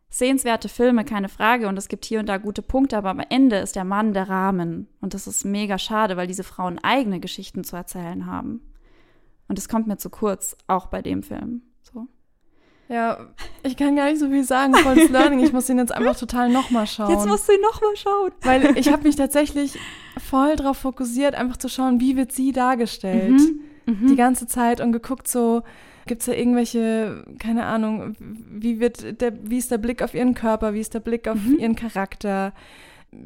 Sehenswerte 0.10 0.70
Filme, 0.70 1.06
keine 1.06 1.30
Frage. 1.30 1.68
Und 1.68 1.78
es 1.78 1.88
gibt 1.88 2.06
hier 2.06 2.20
und 2.20 2.28
da 2.28 2.38
gute 2.38 2.62
Punkte, 2.62 2.98
aber 2.98 3.10
am 3.10 3.22
Ende 3.30 3.58
ist 3.58 3.76
der 3.76 3.84
Mann 3.84 4.14
der 4.14 4.30
Rahmen. 4.30 4.88
Und 5.02 5.14
das 5.14 5.28
ist 5.28 5.46
mega 5.46 5.78
schade, 5.78 6.18
weil 6.18 6.28
diese 6.28 6.44
Frauen 6.44 6.80
eigene 6.80 7.20
Geschichten 7.20 7.64
zu 7.64 7.76
erzählen 7.76 8.26
haben. 8.26 8.62
Und 9.48 9.58
es 9.58 9.70
kommt 9.70 9.88
mir 9.88 9.98
zu 9.98 10.10
kurz, 10.10 10.56
auch 10.68 10.88
bei 10.88 11.02
dem 11.02 11.24
Film. 11.24 11.64
So. 11.82 12.08
Ja, 12.94 13.18
ich 13.64 13.76
kann 13.76 13.96
gar 13.96 14.06
nicht 14.06 14.20
so 14.20 14.30
viel 14.30 14.44
sagen. 14.44 14.76
Volles 14.76 15.10
Learning. 15.10 15.40
Ich 15.40 15.52
muss 15.52 15.68
ihn 15.68 15.80
jetzt 15.80 15.92
einfach 15.92 16.16
total 16.16 16.50
nochmal 16.50 16.86
schauen. 16.86 17.10
Jetzt 17.10 17.26
musst 17.26 17.50
du 17.50 17.54
ihn 17.54 17.62
nochmal 17.62 17.96
schauen. 17.96 18.32
Weil 18.44 18.78
ich 18.78 18.92
habe 18.92 19.02
mich 19.02 19.16
tatsächlich 19.16 19.80
voll 20.24 20.56
darauf 20.56 20.78
fokussiert, 20.78 21.34
einfach 21.34 21.58
zu 21.58 21.70
schauen, 21.70 22.00
wie 22.00 22.16
wird 22.18 22.32
sie 22.32 22.52
dargestellt. 22.52 23.32
Mhm, 23.32 23.62
mhm. 23.88 24.08
Die 24.10 24.16
ganze 24.16 24.46
Zeit 24.46 24.80
und 24.80 24.92
geguckt 24.92 25.28
so, 25.28 25.64
gibt 26.06 26.22
es 26.22 26.28
da 26.28 26.34
irgendwelche, 26.34 27.26
keine 27.40 27.66
Ahnung, 27.66 28.16
wie 28.20 28.80
wird 28.80 29.22
der, 29.22 29.34
wie 29.42 29.58
ist 29.58 29.72
der 29.72 29.80
Blick 29.80 30.04
auf 30.04 30.14
ihren 30.14 30.36
Körper, 30.36 30.76
wie 30.76 30.80
ist 30.80 30.94
der 30.94 31.00
Blick 31.00 31.28
auf 31.28 31.40
mhm. 31.44 31.58
ihren 31.58 31.76
Charakter? 31.76 32.54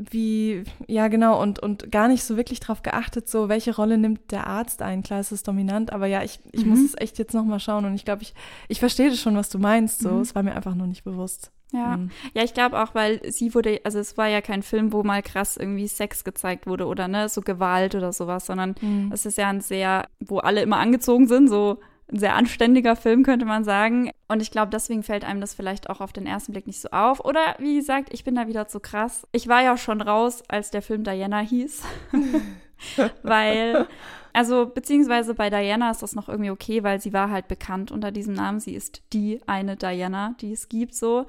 Wie, 0.09 0.63
ja 0.87 1.07
genau, 1.07 1.41
und, 1.41 1.59
und 1.59 1.91
gar 1.91 2.07
nicht 2.07 2.23
so 2.23 2.37
wirklich 2.37 2.59
drauf 2.59 2.81
geachtet, 2.81 3.29
so 3.29 3.49
welche 3.49 3.75
Rolle 3.75 3.97
nimmt 3.97 4.31
der 4.31 4.47
Arzt 4.47 4.81
ein. 4.81 5.03
Klar, 5.03 5.19
es 5.19 5.31
ist 5.31 5.47
dominant, 5.47 5.91
aber 5.91 6.07
ja, 6.07 6.23
ich, 6.23 6.39
ich 6.51 6.65
mhm. 6.65 6.71
muss 6.71 6.79
es 6.79 6.95
echt 6.97 7.17
jetzt 7.17 7.33
nochmal 7.33 7.59
schauen 7.59 7.85
und 7.85 7.95
ich 7.95 8.05
glaube, 8.05 8.23
ich, 8.23 8.33
ich 8.67 8.79
verstehe 8.79 9.09
das 9.09 9.19
schon, 9.19 9.35
was 9.35 9.49
du 9.49 9.59
meinst, 9.59 9.99
so, 9.99 10.11
mhm. 10.11 10.21
es 10.21 10.35
war 10.35 10.43
mir 10.43 10.55
einfach 10.55 10.75
noch 10.75 10.87
nicht 10.87 11.03
bewusst. 11.03 11.51
Ja, 11.73 11.97
mhm. 11.97 12.11
ja, 12.33 12.43
ich 12.43 12.53
glaube 12.53 12.81
auch, 12.81 12.95
weil 12.95 13.19
sie 13.29 13.53
wurde, 13.53 13.81
also 13.83 13.99
es 13.99 14.17
war 14.17 14.27
ja 14.27 14.41
kein 14.41 14.63
Film, 14.63 14.93
wo 14.93 15.03
mal 15.03 15.21
krass 15.21 15.57
irgendwie 15.57 15.87
Sex 15.87 16.23
gezeigt 16.23 16.65
wurde 16.65 16.85
oder 16.85 17.07
ne, 17.07 17.27
so 17.27 17.41
Gewalt 17.41 17.93
oder 17.95 18.13
sowas, 18.13 18.45
sondern 18.45 18.75
mhm. 18.79 19.11
es 19.13 19.25
ist 19.25 19.37
ja 19.37 19.49
ein 19.49 19.61
sehr, 19.61 20.07
wo 20.19 20.37
alle 20.39 20.61
immer 20.61 20.77
angezogen 20.77 21.27
sind, 21.27 21.49
so 21.49 21.79
ein 22.11 22.19
sehr 22.19 22.35
anständiger 22.35 22.95
Film, 22.95 23.23
könnte 23.23 23.45
man 23.45 23.63
sagen. 23.63 24.11
Und 24.27 24.41
ich 24.41 24.51
glaube, 24.51 24.69
deswegen 24.71 25.03
fällt 25.03 25.25
einem 25.25 25.41
das 25.41 25.53
vielleicht 25.53 25.89
auch 25.89 25.99
auf 25.99 26.13
den 26.13 26.25
ersten 26.25 26.53
Blick 26.53 26.67
nicht 26.67 26.79
so 26.79 26.89
auf. 26.89 27.23
Oder 27.23 27.55
wie 27.59 27.75
gesagt, 27.75 28.13
ich 28.13 28.23
bin 28.23 28.35
da 28.35 28.47
wieder 28.47 28.67
zu 28.67 28.79
krass. 28.79 29.27
Ich 29.31 29.47
war 29.47 29.61
ja 29.61 29.77
schon 29.77 30.01
raus, 30.01 30.43
als 30.47 30.71
der 30.71 30.81
Film 30.81 31.03
Diana 31.03 31.39
hieß. 31.39 31.83
weil, 33.23 33.87
also, 34.33 34.67
beziehungsweise 34.67 35.33
bei 35.33 35.49
Diana 35.49 35.91
ist 35.91 36.01
das 36.01 36.15
noch 36.15 36.29
irgendwie 36.29 36.51
okay, 36.51 36.83
weil 36.83 37.01
sie 37.01 37.13
war 37.13 37.29
halt 37.29 37.47
bekannt 37.47 37.91
unter 37.91 38.11
diesem 38.11 38.33
Namen. 38.33 38.59
Sie 38.59 38.75
ist 38.75 39.01
die 39.11 39.41
eine 39.45 39.75
Diana, 39.75 40.35
die 40.39 40.53
es 40.53 40.69
gibt, 40.69 40.95
so. 40.95 41.25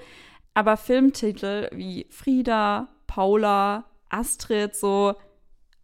Aber 0.54 0.76
Filmtitel 0.76 1.68
wie 1.72 2.06
Frieda, 2.10 2.88
Paula, 3.06 3.84
Astrid, 4.10 4.74
so, 4.76 5.14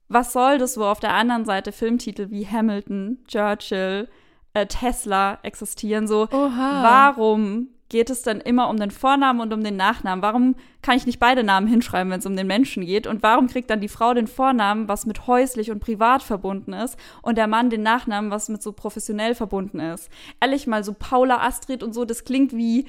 was 0.09 0.33
soll 0.33 0.59
das 0.59 0.79
wo 0.79 0.85
auf 0.85 1.01
der 1.01 1.15
anderen 1.15 1.45
Seite 1.45 1.73
Filmtitel 1.73 2.31
wie 2.31 2.47
Hamilton, 2.47 3.19
Churchill, 3.27 4.09
äh, 4.55 4.67
Tesla 4.67 5.39
existieren. 5.43 6.07
So, 6.07 6.29
Oha. 6.31 6.83
warum 6.83 7.69
geht 7.89 8.11
es 8.11 8.23
dann 8.23 8.41
immer 8.41 8.71
um 8.71 8.79
den 8.79 8.91
Vornamen 8.91 9.41
und 9.41 9.53
um 9.53 9.63
den 9.63 9.77
Nachnamen? 9.77 10.23
Warum 10.23 10.57
kann 10.83 10.97
ich 10.97 11.07
nicht 11.07 11.21
beide 11.21 11.45
Namen 11.45 11.67
hinschreiben, 11.67 12.11
wenn 12.11 12.21
es 12.21 12.27
um 12.27 12.37
den 12.37 12.47
Menschen 12.47 12.85
geht? 12.85 13.07
Und 13.07 13.23
warum 13.23 13.47
kriegt 13.47 13.71
dann 13.71 13.81
die 13.81 13.89
Frau 13.89 14.15
den 14.15 14.27
Vornamen, 14.27 14.89
was 14.89 15.07
mit 15.07 15.27
häuslich 15.27 15.71
und 15.71 15.81
privat 15.81 16.23
verbunden 16.23 16.73
ist, 16.73 16.99
und 17.23 17.37
der 17.37 17.47
Mann 17.47 17.71
den 17.71 17.83
Nachnamen, 17.83 18.31
was 18.31 18.49
mit 18.49 18.63
so 18.63 18.73
professionell 18.73 19.35
verbunden 19.35 19.81
ist? 19.81 20.09
Ehrlich 20.41 20.67
mal, 20.67 20.83
so 20.83 20.95
Paula 20.99 21.47
Astrid 21.47 21.83
und 21.83 21.93
so, 21.93 22.05
das 22.05 22.25
klingt 22.25 22.57
wie 22.57 22.87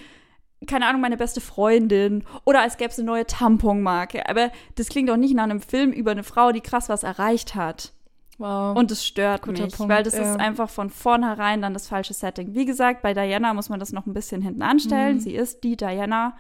keine 0.68 0.88
Ahnung, 0.88 1.02
meine 1.02 1.18
beste 1.18 1.42
Freundin 1.42 2.24
oder 2.44 2.62
als 2.62 2.78
gäbe 2.78 2.90
es 2.90 2.98
eine 2.98 3.06
neue 3.06 3.28
Tamponmarke. 3.28 4.28
Aber 4.28 4.52
das 4.76 4.88
klingt 4.88 5.10
doch 5.10 5.18
nicht 5.18 5.36
nach 5.36 5.44
einem 5.44 5.62
Film 5.62 5.92
über 5.92 6.12
eine 6.12 6.24
Frau, 6.24 6.52
die 6.52 6.62
krass 6.62 6.90
was 6.90 7.04
erreicht 7.04 7.54
hat. 7.54 7.94
Wow. 8.38 8.78
Und 8.78 8.92
es 8.92 9.06
stört 9.06 9.44
Guter 9.44 9.64
mich, 9.64 9.76
Punkt, 9.76 9.92
weil 9.92 10.04
das 10.04 10.16
ja. 10.16 10.22
ist 10.22 10.40
einfach 10.40 10.70
von 10.70 10.90
vornherein 10.90 11.62
dann 11.62 11.74
das 11.74 11.88
falsche 11.88 12.14
Setting. 12.14 12.54
Wie 12.54 12.66
gesagt, 12.66 13.02
bei 13.02 13.14
Diana 13.14 13.54
muss 13.54 13.70
man 13.70 13.80
das 13.80 13.94
noch 13.94 14.06
ein 14.06 14.14
bisschen 14.14 14.42
hinten 14.42 14.62
anstellen. 14.62 15.16
Mhm. 15.16 15.20
Sie 15.22 15.36
ist 15.36 15.64
die 15.64 15.78
Diana. 15.78 16.36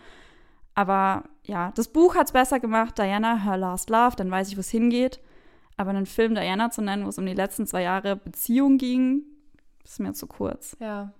Aber 0.73 1.23
ja, 1.43 1.71
das 1.75 1.87
Buch 1.87 2.15
hat 2.15 2.27
es 2.27 2.33
besser 2.33 2.59
gemacht. 2.59 2.97
Diana, 2.97 3.43
Her 3.43 3.57
Last 3.57 3.89
Love, 3.89 4.15
dann 4.17 4.29
weiß 4.29 4.49
ich, 4.49 4.57
wo 4.57 4.59
es 4.59 4.69
hingeht. 4.69 5.21
Aber 5.77 5.91
einen 5.91 6.05
Film 6.05 6.35
Diana 6.35 6.69
zu 6.69 6.81
nennen, 6.81 7.05
wo 7.05 7.09
es 7.09 7.17
um 7.17 7.25
die 7.25 7.33
letzten 7.33 7.65
zwei 7.65 7.83
Jahre 7.83 8.15
Beziehung 8.17 8.77
ging, 8.77 9.23
ist 9.83 9.99
mir 9.99 10.13
zu 10.13 10.27
kurz. 10.27 10.75
Ja. 10.79 11.13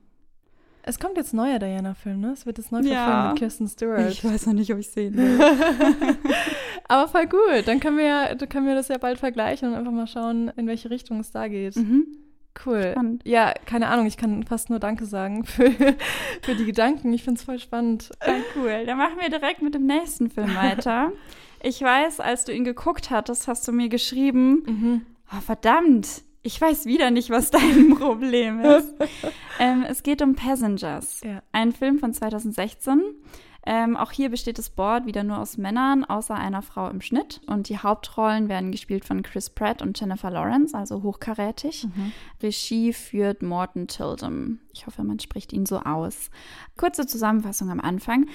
Es 0.87 0.99
kommt 0.99 1.17
jetzt 1.17 1.33
neuer 1.33 1.57
Diana-Film, 1.57 2.19
ne? 2.19 2.31
Es 2.31 2.45
wird 2.45 2.59
jetzt 2.59 2.71
neu 2.71 2.81
ja. 2.81 3.29
mit 3.29 3.39
Kirsten 3.39 3.67
Stewart. 3.67 4.11
Ich 4.11 4.23
weiß 4.23 4.45
noch 4.45 4.53
nicht, 4.53 4.71
ob 4.71 4.77
ich 4.77 4.91
sehen 4.91 5.15
will. 5.17 5.39
Aber 6.87 7.07
voll 7.07 7.25
gut. 7.25 7.63
Dann 7.65 7.79
können 7.79 7.97
wir, 7.97 8.05
ja, 8.05 8.35
können 8.35 8.67
wir 8.67 8.75
das 8.75 8.89
ja 8.89 8.99
bald 8.99 9.17
vergleichen 9.17 9.69
und 9.69 9.75
einfach 9.75 9.91
mal 9.91 10.05
schauen, 10.05 10.51
in 10.55 10.67
welche 10.67 10.91
Richtung 10.91 11.19
es 11.19 11.31
da 11.31 11.47
geht. 11.47 11.75
Mhm. 11.75 12.05
Cool. 12.63 12.91
Spannend. 12.91 13.23
Ja, 13.25 13.53
keine 13.65 13.87
Ahnung, 13.87 14.05
ich 14.05 14.15
kann 14.15 14.43
fast 14.43 14.69
nur 14.69 14.77
Danke 14.79 15.05
sagen 15.05 15.43
für, 15.43 15.71
für 16.43 16.55
die 16.55 16.65
Gedanken. 16.65 17.11
Ich 17.13 17.23
finde 17.23 17.39
es 17.39 17.45
voll 17.45 17.57
spannend. 17.57 18.11
Ja, 18.25 18.35
cool. 18.55 18.85
Dann 18.85 18.97
machen 18.97 19.17
wir 19.19 19.29
direkt 19.29 19.63
mit 19.63 19.73
dem 19.73 19.87
nächsten 19.87 20.29
Film 20.29 20.55
weiter. 20.55 21.11
Ich 21.63 21.81
weiß, 21.81 22.19
als 22.19 22.45
du 22.45 22.53
ihn 22.53 22.63
geguckt 22.63 23.09
hattest, 23.09 23.47
hast 23.47 23.67
du 23.67 23.71
mir 23.71 23.89
geschrieben, 23.89 24.63
mhm. 24.67 25.01
oh, 25.35 25.41
verdammt, 25.41 26.21
ich 26.45 26.61
weiß 26.61 26.85
wieder 26.85 27.09
nicht, 27.09 27.31
was 27.31 27.49
dein 27.49 27.95
Problem 27.97 28.61
ist. 28.61 28.93
ähm, 29.59 29.83
es 29.87 30.03
geht 30.03 30.21
um 30.21 30.35
Passengers, 30.35 31.21
ja. 31.23 31.41
ein 31.51 31.71
Film 31.71 31.97
von 31.99 32.13
2016. 32.13 33.01
Ähm, 33.67 33.97
auch 33.97 34.11
hier 34.11 34.29
besteht 34.29 34.59
das 34.59 34.69
Board 34.69 35.07
wieder 35.07 35.23
nur 35.23 35.39
aus 35.39 35.57
Männern, 35.57 36.05
außer 36.05 36.35
einer 36.35 36.61
Frau 36.61 36.87
im 36.87 37.01
Schnitt. 37.01 37.41
Und 37.47 37.67
die 37.67 37.79
Hauptrollen 37.79 38.47
werden 38.47 38.71
gespielt 38.71 39.05
von 39.05 39.23
Chris 39.23 39.49
Pratt 39.49 39.81
und 39.81 39.99
Jennifer 39.99 40.29
Lawrence, 40.29 40.77
also 40.77 41.01
hochkarätig. 41.01 41.85
Mhm. 41.85 42.11
Regie 42.43 42.93
führt 42.93 43.41
Morton 43.41 43.87
Tildum. 43.87 44.59
Ich 44.71 44.85
hoffe, 44.85 45.03
man 45.03 45.19
spricht 45.19 45.51
ihn 45.51 45.65
so 45.65 45.79
aus. 45.79 46.29
Kurze 46.77 47.07
Zusammenfassung 47.07 47.71
am 47.71 47.79
Anfang. 47.79 48.27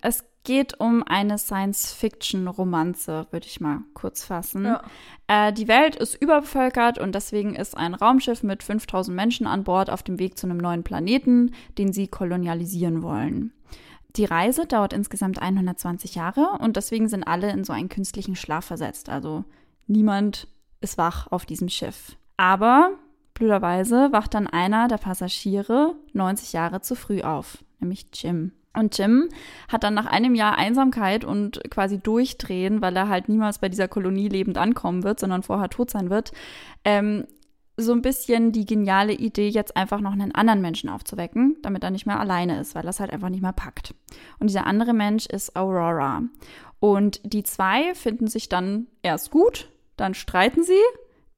Es 0.00 0.24
geht 0.48 0.80
um 0.80 1.02
eine 1.02 1.36
Science-Fiction-Romanze, 1.36 3.26
würde 3.30 3.46
ich 3.46 3.60
mal 3.60 3.80
kurz 3.92 4.24
fassen. 4.24 4.64
Ja. 4.64 4.82
Äh, 5.26 5.52
die 5.52 5.68
Welt 5.68 5.94
ist 5.94 6.14
überbevölkert 6.14 6.98
und 6.98 7.14
deswegen 7.14 7.54
ist 7.54 7.76
ein 7.76 7.92
Raumschiff 7.92 8.42
mit 8.42 8.62
5000 8.62 9.14
Menschen 9.14 9.46
an 9.46 9.62
Bord 9.62 9.90
auf 9.90 10.02
dem 10.02 10.18
Weg 10.18 10.38
zu 10.38 10.46
einem 10.46 10.56
neuen 10.56 10.84
Planeten, 10.84 11.52
den 11.76 11.92
sie 11.92 12.08
kolonialisieren 12.08 13.02
wollen. 13.02 13.52
Die 14.16 14.24
Reise 14.24 14.64
dauert 14.64 14.94
insgesamt 14.94 15.38
120 15.38 16.14
Jahre 16.14 16.56
und 16.60 16.76
deswegen 16.76 17.10
sind 17.10 17.24
alle 17.24 17.50
in 17.50 17.62
so 17.62 17.74
einen 17.74 17.90
künstlichen 17.90 18.34
Schlaf 18.34 18.64
versetzt. 18.64 19.10
Also 19.10 19.44
niemand 19.86 20.48
ist 20.80 20.96
wach 20.96 21.26
auf 21.30 21.44
diesem 21.44 21.68
Schiff. 21.68 22.16
Aber 22.38 22.92
blöderweise 23.34 24.12
wacht 24.12 24.32
dann 24.32 24.46
einer 24.46 24.88
der 24.88 24.96
Passagiere 24.96 25.94
90 26.14 26.54
Jahre 26.54 26.80
zu 26.80 26.94
früh 26.94 27.20
auf, 27.20 27.62
nämlich 27.80 28.06
Jim. 28.14 28.52
Und 28.74 28.96
Jim 28.96 29.28
hat 29.68 29.82
dann 29.82 29.94
nach 29.94 30.06
einem 30.06 30.34
Jahr 30.34 30.56
Einsamkeit 30.56 31.24
und 31.24 31.60
quasi 31.70 31.98
Durchdrehen, 31.98 32.80
weil 32.80 32.96
er 32.96 33.08
halt 33.08 33.28
niemals 33.28 33.58
bei 33.58 33.68
dieser 33.68 33.88
Kolonie 33.88 34.28
lebend 34.28 34.58
ankommen 34.58 35.02
wird, 35.02 35.18
sondern 35.20 35.42
vorher 35.42 35.68
tot 35.68 35.90
sein 35.90 36.10
wird, 36.10 36.32
ähm, 36.84 37.26
so 37.80 37.92
ein 37.92 38.02
bisschen 38.02 38.50
die 38.50 38.66
geniale 38.66 39.12
Idee, 39.12 39.48
jetzt 39.48 39.76
einfach 39.76 40.00
noch 40.00 40.12
einen 40.12 40.34
anderen 40.34 40.60
Menschen 40.60 40.90
aufzuwecken, 40.90 41.56
damit 41.62 41.84
er 41.84 41.90
nicht 41.90 42.06
mehr 42.06 42.18
alleine 42.18 42.60
ist, 42.60 42.74
weil 42.74 42.86
es 42.88 42.98
halt 42.98 43.12
einfach 43.12 43.28
nicht 43.28 43.40
mehr 43.40 43.52
packt. 43.52 43.94
Und 44.40 44.48
dieser 44.48 44.66
andere 44.66 44.92
Mensch 44.92 45.26
ist 45.26 45.54
Aurora. 45.54 46.22
Und 46.80 47.20
die 47.24 47.44
zwei 47.44 47.94
finden 47.94 48.26
sich 48.26 48.48
dann 48.48 48.88
erst 49.02 49.30
gut, 49.30 49.70
dann 49.96 50.14
streiten 50.14 50.64
sie, 50.64 50.80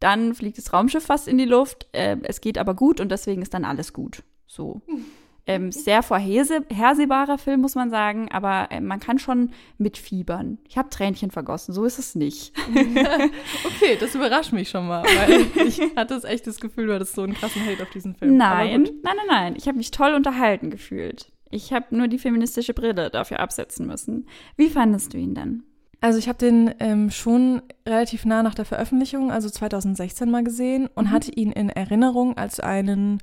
dann 0.00 0.34
fliegt 0.34 0.56
das 0.56 0.72
Raumschiff 0.72 1.04
fast 1.04 1.28
in 1.28 1.36
die 1.36 1.44
Luft, 1.44 1.88
äh, 1.92 2.16
es 2.22 2.40
geht 2.40 2.56
aber 2.56 2.74
gut 2.74 3.00
und 3.00 3.10
deswegen 3.10 3.42
ist 3.42 3.52
dann 3.52 3.66
alles 3.66 3.92
gut. 3.92 4.22
So. 4.46 4.80
Ähm, 5.46 5.72
sehr 5.72 6.02
vorhersehbarer 6.02 7.38
Film, 7.38 7.60
muss 7.60 7.74
man 7.74 7.90
sagen, 7.90 8.30
aber 8.30 8.68
äh, 8.70 8.80
man 8.80 9.00
kann 9.00 9.18
schon 9.18 9.50
mitfiebern. 9.78 10.58
Ich 10.68 10.76
habe 10.76 10.90
Tränchen 10.90 11.30
vergossen, 11.30 11.72
so 11.72 11.84
ist 11.84 11.98
es 11.98 12.14
nicht. 12.14 12.52
okay, 12.68 13.96
das 13.98 14.14
überrascht 14.14 14.52
mich 14.52 14.68
schon 14.68 14.86
mal, 14.86 15.02
weil 15.02 15.46
ich 15.66 15.80
hatte 15.96 16.14
das 16.14 16.24
echt 16.24 16.46
das 16.46 16.60
Gefühl, 16.60 16.86
du 16.86 16.94
hattest 16.94 17.14
so 17.14 17.22
einen 17.22 17.34
krassen 17.34 17.64
Hate 17.64 17.82
auf 17.82 17.90
diesen 17.90 18.14
Film. 18.14 18.36
Nein, 18.36 18.82
nein, 18.82 19.16
nein, 19.16 19.26
nein. 19.28 19.54
Ich 19.56 19.66
habe 19.66 19.78
mich 19.78 19.90
toll 19.90 20.14
unterhalten 20.14 20.70
gefühlt. 20.70 21.32
Ich 21.50 21.72
habe 21.72 21.96
nur 21.96 22.06
die 22.06 22.18
feministische 22.18 22.74
Brille 22.74 23.10
dafür 23.10 23.40
absetzen 23.40 23.86
müssen. 23.86 24.26
Wie 24.56 24.68
fandest 24.68 25.14
du 25.14 25.18
ihn 25.18 25.34
denn? 25.34 25.64
Also 26.00 26.18
ich 26.18 26.28
habe 26.28 26.38
den 26.38 26.74
ähm, 26.78 27.10
schon 27.10 27.60
relativ 27.86 28.24
nah 28.24 28.42
nach 28.42 28.54
der 28.54 28.64
Veröffentlichung, 28.64 29.30
also 29.30 29.50
2016 29.50 30.30
mal 30.30 30.42
gesehen 30.42 30.88
und 30.94 31.06
mhm. 31.06 31.10
hatte 31.10 31.32
ihn 31.32 31.52
in 31.52 31.68
Erinnerung 31.68 32.38
als 32.38 32.58
einen 32.58 33.18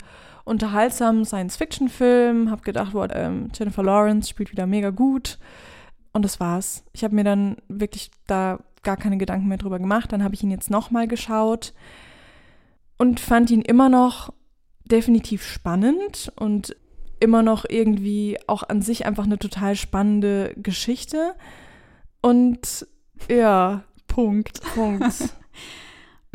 unterhaltsamen 0.47 1.25
Science-Fiction-Film. 1.25 2.49
Habe 2.49 2.61
gedacht, 2.63 2.93
wow, 2.93 3.07
ähm, 3.11 3.49
Jennifer 3.53 3.83
Lawrence 3.83 4.29
spielt 4.29 4.51
wieder 4.51 4.65
mega 4.65 4.89
gut. 4.89 5.37
Und 6.13 6.23
das 6.23 6.39
war's. 6.39 6.83
Ich 6.93 7.03
habe 7.03 7.15
mir 7.15 7.23
dann 7.23 7.57
wirklich 7.67 8.09
da 8.25 8.59
gar 8.83 8.97
keine 8.97 9.17
Gedanken 9.17 9.47
mehr 9.47 9.57
drüber 9.57 9.79
gemacht. 9.79 10.11
Dann 10.11 10.23
habe 10.23 10.33
ich 10.33 10.43
ihn 10.43 10.51
jetzt 10.51 10.69
nochmal 10.69 11.07
geschaut 11.07 11.73
und 12.97 13.19
fand 13.19 13.51
ihn 13.51 13.61
immer 13.61 13.89
noch 13.89 14.33
definitiv 14.85 15.43
spannend 15.43 16.31
und 16.35 16.75
immer 17.19 17.43
noch 17.43 17.65
irgendwie 17.67 18.37
auch 18.47 18.63
an 18.63 18.81
sich 18.81 19.05
einfach 19.05 19.25
eine 19.25 19.37
total 19.37 19.75
spannende 19.75 20.53
Geschichte. 20.55 21.35
Und 22.21 22.87
ja, 23.29 23.83
Punkt. 24.07 24.61
Punkt. 24.75 25.35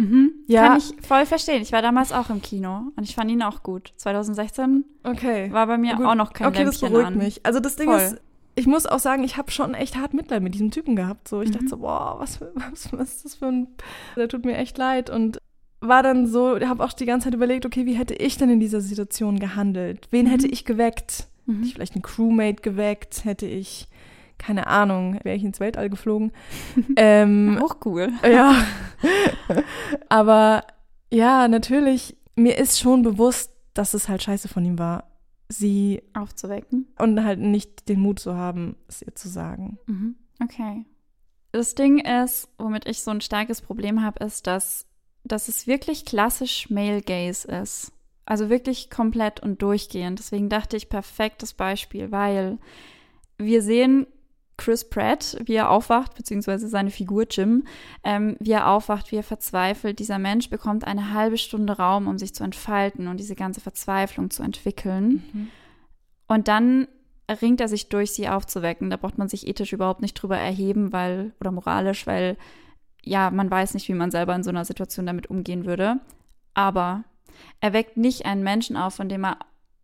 Mhm. 0.02 0.32
Ja. 0.46 0.68
Kann 0.68 0.78
ich 0.78 0.94
voll 1.06 1.26
verstehen. 1.26 1.62
Ich 1.62 1.72
war 1.72 1.82
damals 1.82 2.12
auch 2.12 2.28
im 2.30 2.42
Kino 2.42 2.92
und 2.96 3.04
ich 3.04 3.14
fand 3.14 3.30
ihn 3.30 3.42
auch 3.42 3.62
gut. 3.62 3.92
2016 3.96 4.84
okay. 5.04 5.52
war 5.52 5.66
bei 5.66 5.78
mir 5.78 5.94
gut. 5.94 6.06
auch 6.06 6.14
noch 6.14 6.32
kein 6.32 6.48
Okay, 6.48 6.64
Lämpchen 6.64 6.80
das 6.80 6.90
beruhigt 6.90 7.06
an. 7.06 7.18
mich. 7.18 7.46
Also 7.46 7.60
das 7.60 7.76
Ding 7.76 7.88
voll. 7.88 8.00
ist, 8.00 8.20
ich 8.54 8.66
muss 8.66 8.86
auch 8.86 8.98
sagen, 8.98 9.22
ich 9.22 9.36
habe 9.36 9.50
schon 9.50 9.74
echt 9.74 9.96
hart 9.96 10.12
Mitleid 10.12 10.42
mit 10.42 10.54
diesem 10.54 10.70
Typen 10.70 10.96
gehabt. 10.96 11.28
So, 11.28 11.40
ich 11.40 11.50
mhm. 11.50 11.54
dachte 11.54 11.68
so, 11.68 11.76
boah, 11.78 12.16
was, 12.18 12.40
was, 12.40 12.92
was 12.92 13.16
ist 13.16 13.24
das 13.24 13.34
für 13.36 13.46
ein, 13.46 13.68
der 14.16 14.28
tut 14.28 14.44
mir 14.44 14.56
echt 14.56 14.76
leid 14.76 15.08
und 15.08 15.38
war 15.80 16.02
dann 16.02 16.26
so, 16.26 16.60
habe 16.60 16.84
auch 16.84 16.92
die 16.92 17.06
ganze 17.06 17.26
Zeit 17.26 17.34
überlegt, 17.34 17.66
okay, 17.66 17.86
wie 17.86 17.94
hätte 17.94 18.14
ich 18.14 18.36
denn 18.36 18.50
in 18.50 18.60
dieser 18.60 18.80
Situation 18.80 19.38
gehandelt? 19.38 20.08
Wen 20.10 20.26
mhm. 20.26 20.30
hätte 20.30 20.46
ich 20.46 20.64
geweckt? 20.64 21.28
Mhm. 21.46 21.54
Hätte 21.54 21.66
ich 21.66 21.74
vielleicht 21.74 21.94
einen 21.94 22.02
Crewmate 22.02 22.62
geweckt? 22.62 23.24
Hätte 23.24 23.46
ich 23.46 23.88
keine 24.42 24.66
Ahnung, 24.66 25.18
wäre 25.22 25.36
ich 25.36 25.44
ins 25.44 25.60
Weltall 25.60 25.88
geflogen. 25.88 26.32
ähm, 26.96 27.60
Auch 27.62 27.76
cool. 27.84 28.12
Ja. 28.24 28.56
Aber 30.08 30.64
ja, 31.10 31.46
natürlich, 31.46 32.16
mir 32.34 32.58
ist 32.58 32.80
schon 32.80 33.02
bewusst, 33.02 33.52
dass 33.72 33.94
es 33.94 34.08
halt 34.08 34.22
scheiße 34.22 34.48
von 34.48 34.64
ihm 34.64 34.78
war, 34.78 35.04
sie 35.48 36.02
aufzuwecken. 36.12 36.88
Und 36.98 37.22
halt 37.22 37.38
nicht 37.38 37.88
den 37.88 38.00
Mut 38.00 38.18
zu 38.18 38.34
haben, 38.34 38.76
es 38.88 39.02
ihr 39.02 39.14
zu 39.14 39.28
sagen. 39.28 39.78
Mhm. 39.86 40.16
Okay. 40.42 40.84
Das 41.52 41.74
Ding 41.74 41.98
ist, 41.98 42.48
womit 42.58 42.88
ich 42.88 43.02
so 43.02 43.10
ein 43.10 43.20
starkes 43.20 43.60
Problem 43.60 44.02
habe, 44.02 44.24
ist, 44.24 44.46
dass, 44.46 44.86
dass 45.22 45.48
es 45.48 45.66
wirklich 45.66 46.04
klassisch 46.04 46.68
Male 46.68 47.02
Gaze 47.02 47.46
ist. 47.46 47.92
Also 48.24 48.50
wirklich 48.50 48.90
komplett 48.90 49.40
und 49.40 49.62
durchgehend. 49.62 50.18
Deswegen 50.18 50.48
dachte 50.48 50.76
ich, 50.76 50.88
perfektes 50.88 51.52
Beispiel, 51.52 52.10
weil 52.10 52.58
wir 53.38 53.62
sehen 53.62 54.06
Chris 54.56 54.88
Pratt, 54.88 55.36
wie 55.44 55.54
er 55.54 55.70
aufwacht, 55.70 56.14
beziehungsweise 56.14 56.68
seine 56.68 56.90
Figur 56.90 57.26
Jim, 57.28 57.64
ähm, 58.04 58.36
wie 58.38 58.52
er 58.52 58.70
aufwacht, 58.70 59.10
wie 59.10 59.16
er 59.16 59.22
verzweifelt. 59.22 59.98
Dieser 59.98 60.18
Mensch 60.18 60.50
bekommt 60.50 60.86
eine 60.86 61.12
halbe 61.12 61.38
Stunde 61.38 61.76
Raum, 61.76 62.06
um 62.06 62.18
sich 62.18 62.34
zu 62.34 62.44
entfalten 62.44 63.08
und 63.08 63.18
diese 63.18 63.34
ganze 63.34 63.60
Verzweiflung 63.60 64.30
zu 64.30 64.42
entwickeln. 64.42 65.24
Mhm. 65.32 65.48
Und 66.28 66.48
dann 66.48 66.88
ringt 67.30 67.60
er 67.60 67.68
sich 67.68 67.88
durch, 67.88 68.12
sie 68.12 68.28
aufzuwecken. 68.28 68.90
Da 68.90 68.96
braucht 68.96 69.18
man 69.18 69.28
sich 69.28 69.46
ethisch 69.46 69.72
überhaupt 69.72 70.02
nicht 70.02 70.14
drüber 70.14 70.36
erheben, 70.36 70.92
weil, 70.92 71.32
oder 71.40 71.50
moralisch, 71.50 72.06
weil, 72.06 72.36
ja, 73.02 73.30
man 73.30 73.50
weiß 73.50 73.74
nicht, 73.74 73.88
wie 73.88 73.94
man 73.94 74.10
selber 74.10 74.34
in 74.34 74.42
so 74.42 74.50
einer 74.50 74.64
Situation 74.64 75.06
damit 75.06 75.28
umgehen 75.28 75.64
würde. 75.64 76.00
Aber 76.54 77.04
er 77.60 77.72
weckt 77.72 77.96
nicht 77.96 78.26
einen 78.26 78.42
Menschen 78.42 78.76
auf, 78.76 78.94
von 78.94 79.08
dem 79.08 79.24
er 79.24 79.38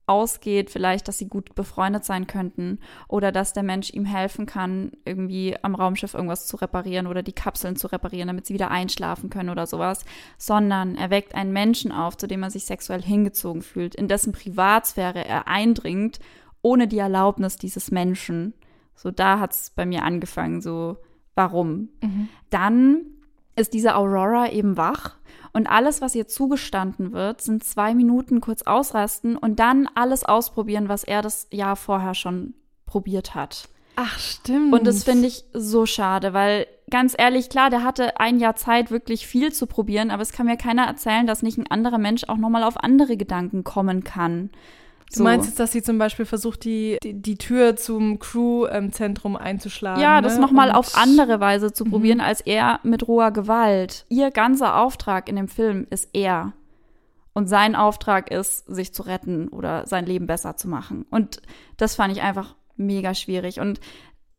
ausgeht, 0.09 0.71
vielleicht, 0.71 1.09
dass 1.09 1.19
sie 1.19 1.29
gut 1.29 1.55
befreundet 1.55 2.05
sein 2.05 2.27
könnten 2.27 2.79
oder 3.09 3.33
dass 3.33 3.53
der 3.53 3.63
Mensch 3.63 3.91
ihm 3.91 4.05
helfen 4.05 4.47
kann, 4.47 4.93
irgendwie 5.05 5.57
am 5.63 5.75
Raumschiff 5.75 6.15
irgendwas 6.15 6.47
zu 6.47 6.57
reparieren 6.57 7.07
oder 7.07 7.23
die 7.23 7.33
Kapseln 7.33 7.77
zu 7.77 7.89
reparieren, 7.89 8.29
damit 8.29 8.47
sie 8.47 8.55
wieder 8.55 8.71
einschlafen 8.71 9.31
können 9.31 9.51
oder 9.51 9.67
sowas, 9.67 10.05
sondern 10.37 10.97
er 10.97 11.11
weckt 11.11 11.35
einen 11.35 11.53
Menschen 11.53 11.93
auf, 11.93 12.17
zu 12.17 12.27
dem 12.27 12.43
er 12.43 12.51
sich 12.51 12.65
sexuell 12.65 13.03
hingezogen 13.03 13.63
fühlt, 13.63 13.95
in 13.95 14.09
dessen 14.09 14.33
Privatsphäre 14.33 15.25
er 15.25 15.49
eindringt, 15.49 16.19
ohne 16.63 16.89
die 16.89 16.99
Erlaubnis 16.99 17.57
dieses 17.57 17.91
Menschen. 17.91 18.55
So, 18.95 19.11
da 19.11 19.39
hat 19.39 19.53
es 19.53 19.71
bei 19.71 19.87
mir 19.87 20.03
angefangen, 20.05 20.61
so, 20.61 20.97
warum? 21.35 21.91
Mhm. 22.03 22.29
Dann 22.51 23.05
ist 23.59 23.75
diese 23.75 23.97
Aurora 23.97 24.51
eben 24.51 24.77
wach 24.77 25.17
und 25.53 25.69
alles, 25.69 26.01
was 26.01 26.15
ihr 26.15 26.29
zugestanden 26.29 27.13
wird, 27.13 27.41
sind 27.41 27.65
zwei 27.65 27.95
Minuten 27.95 28.41
kurz 28.41 28.63
ausrasten 28.63 29.37
und 29.37 29.59
dann 29.59 29.89
alles 29.95 30.25
ausprobieren, 30.25 30.89
was 30.89 31.05
er 31.05 31.23
das 31.23 31.49
Jahr 31.51 31.77
vorher 31.77 32.15
schon 32.15 32.55
probiert 32.87 33.35
hat. 33.35 33.69
Ach, 33.97 34.19
stimmt. 34.19 34.73
Und 34.73 34.87
das 34.87 35.03
finde 35.03 35.27
ich 35.27 35.45
so 35.53 35.85
schade, 35.85 36.33
weil 36.33 36.67
ganz 36.89 37.15
ehrlich, 37.19 37.51
klar, 37.51 37.71
der 37.71 37.83
hatte 37.83 38.21
ein 38.21 38.39
Jahr 38.39 38.55
Zeit, 38.55 38.93
wirklich 38.93 39.27
viel 39.27 39.53
zu 39.53 39.67
probieren, 39.67 40.13
aber 40.13 40.23
es 40.23 40.31
kann 40.31 40.47
mir 40.47 40.57
keiner 40.57 40.85
erzählen, 40.85 41.27
dass 41.27 41.43
nicht 41.43 41.59
ein 41.59 41.69
anderer 41.69 41.99
Mensch 41.99 42.23
auch 42.29 42.37
nochmal 42.37 42.63
auf 42.63 42.77
andere 42.83 43.17
Gedanken 43.17 43.65
kommen 43.65 44.05
kann. 44.05 44.51
So. 45.11 45.21
Du 45.21 45.25
meinst 45.25 45.47
jetzt, 45.47 45.59
dass 45.59 45.73
sie 45.73 45.83
zum 45.83 45.99
Beispiel 45.99 46.27
versucht, 46.27 46.65
die, 46.65 46.99
die, 47.03 47.15
die 47.15 47.39
Tür 47.39 47.77
zum 47.77 48.19
Crew-Zentrum 48.19 49.37
einzuschlagen? 49.37 50.03
Ja, 50.03 50.21
das 50.21 50.35
ne? 50.35 50.41
nochmal 50.41 50.71
auf 50.71 50.97
andere 50.97 51.41
Weise 51.41 51.73
zu 51.73 51.85
probieren, 51.85 52.19
mhm. 52.19 52.25
als 52.25 52.43
er 52.43 52.81
mit 52.83 53.09
roher 53.09 53.31
Gewalt. 53.31 54.05
Ihr 54.11 54.31
ganzer 54.31 54.77
Auftrag 54.77 55.29
in 55.29 55.37
dem 55.37 55.49
Film 55.49 55.87
ist 55.89 56.11
er. 56.13 56.53
Und 57.33 57.47
sein 57.49 57.77
Auftrag 57.77 58.31
ist, 58.31 58.67
sich 58.67 58.93
zu 58.93 59.03
retten 59.03 59.49
oder 59.49 59.87
sein 59.87 60.05
Leben 60.05 60.27
besser 60.27 60.57
zu 60.57 60.69
machen. 60.69 61.07
Und 61.11 61.41
das 61.77 61.95
fand 61.95 62.13
ich 62.13 62.23
einfach 62.23 62.57
mega 62.77 63.15
schwierig. 63.15 63.61
Und 63.61 63.81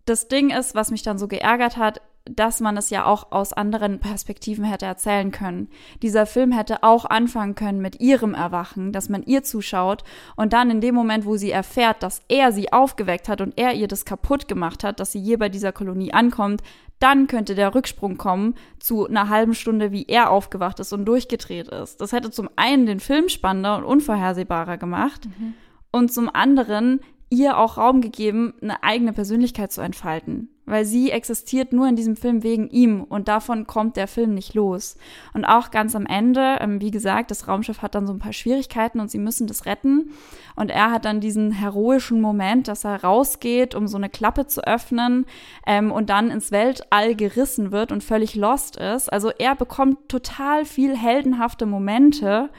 das 0.06 0.28
Ding 0.28 0.50
ist, 0.50 0.76
was 0.76 0.92
mich 0.92 1.02
dann 1.02 1.18
so 1.18 1.28
geärgert 1.28 1.78
hat, 1.78 2.02
dass 2.26 2.60
man 2.60 2.78
es 2.78 2.90
ja 2.90 3.06
auch 3.06 3.32
aus 3.32 3.54
anderen 3.54 4.00
Perspektiven 4.00 4.64
hätte 4.64 4.86
erzählen 4.86 5.32
können. 5.32 5.70
Dieser 6.02 6.26
Film 6.26 6.52
hätte 6.52 6.84
auch 6.84 7.06
anfangen 7.06 7.56
können 7.56 7.82
mit 7.82 8.00
ihrem 8.00 8.34
Erwachen, 8.34 8.92
dass 8.92 9.10
man 9.10 9.24
ihr 9.24 9.44
zuschaut 9.44 10.04
und 10.36 10.54
dann 10.54 10.70
in 10.70 10.82
dem 10.82 10.96
Moment, 10.96 11.26
wo 11.26 11.38
sie 11.38 11.52
erfährt, 11.52 12.04
dass 12.04 12.22
er 12.28 12.52
sie 12.52 12.72
aufgeweckt 12.72 13.30
hat 13.30 13.42
und 13.42 13.58
er 13.58 13.74
ihr 13.74 13.88
das 13.88 14.06
kaputt 14.06 14.48
gemacht 14.48 14.84
hat, 14.84 15.00
dass 15.00 15.12
sie 15.12 15.20
je 15.20 15.38
bei 15.38 15.50
dieser 15.50 15.72
Kolonie 15.72 16.14
ankommt, 16.14 16.62
dann 17.00 17.28
könnte 17.28 17.56
der 17.56 17.74
Rücksprung 17.74 18.18
kommen 18.18 18.56
zu 18.80 19.08
einer 19.08 19.30
halben 19.30 19.54
Stunde, 19.54 19.92
wie 19.92 20.06
er 20.08 20.30
aufgewacht 20.30 20.80
ist 20.80 20.94
und 20.94 21.06
durchgedreht 21.06 21.70
ist. 21.70 22.02
Das 22.02 22.12
hätte 22.12 22.30
zum 22.30 22.50
einen 22.58 22.86
den 22.86 23.00
Film 23.00 23.30
spannender 23.30 23.78
und 23.78 23.86
unvorhersehbarer 23.86 24.78
gemacht 24.78 25.26
mhm. 25.26 25.54
und 25.92 26.12
zum 26.12 26.30
anderen 26.34 27.00
ihr 27.30 27.58
auch 27.58 27.78
Raum 27.78 28.02
gegeben, 28.02 28.54
eine 28.62 28.84
eigene 28.84 29.14
Persönlichkeit 29.14 29.72
zu 29.72 29.82
entfalten. 29.82 30.50
Weil 30.70 30.86
sie 30.86 31.12
existiert 31.12 31.74
nur 31.74 31.88
in 31.88 31.96
diesem 31.96 32.16
Film 32.16 32.44
wegen 32.44 32.70
ihm 32.70 33.04
und 33.04 33.28
davon 33.28 33.66
kommt 33.66 33.98
der 33.98 34.08
Film 34.08 34.34
nicht 34.34 34.54
los. 34.54 34.98
Und 35.34 35.46
auch 35.46 35.72
ganz 35.72 35.96
am 35.96 36.06
Ende, 36.06 36.58
ähm, 36.60 36.80
wie 36.80 36.92
gesagt, 36.92 37.32
das 37.32 37.48
Raumschiff 37.48 37.82
hat 37.82 37.96
dann 37.96 38.06
so 38.06 38.14
ein 38.14 38.20
paar 38.20 38.34
Schwierigkeiten 38.34 39.00
und 39.00 39.10
sie 39.10 39.18
müssen 39.18 39.48
das 39.48 39.66
retten. 39.66 40.12
Und 40.56 40.70
er 40.70 40.92
hat 40.92 41.06
dann 41.06 41.22
diesen 41.22 41.52
heroischen 41.52 42.22
Moment, 42.22 42.68
dass 42.68 42.84
er 42.84 43.04
rausgeht, 43.04 43.74
um 43.74 43.88
so 43.88 43.98
eine 43.98 44.10
Klappe 44.10 44.46
zu 44.46 44.66
öffnen 44.66 45.26
ähm, 45.66 45.92
und 45.92 46.10
dann 46.10 46.30
ins 46.30 46.52
Weltall 46.52 47.16
gerissen 47.16 47.72
wird 47.72 47.92
und 47.92 48.04
völlig 48.04 48.36
lost 48.36 48.78
ist. 48.78 49.12
Also 49.12 49.32
er 49.38 49.56
bekommt 49.56 50.10
total 50.10 50.66
viel 50.66 50.96
heldenhafte 50.96 51.66
Momente 51.66 52.50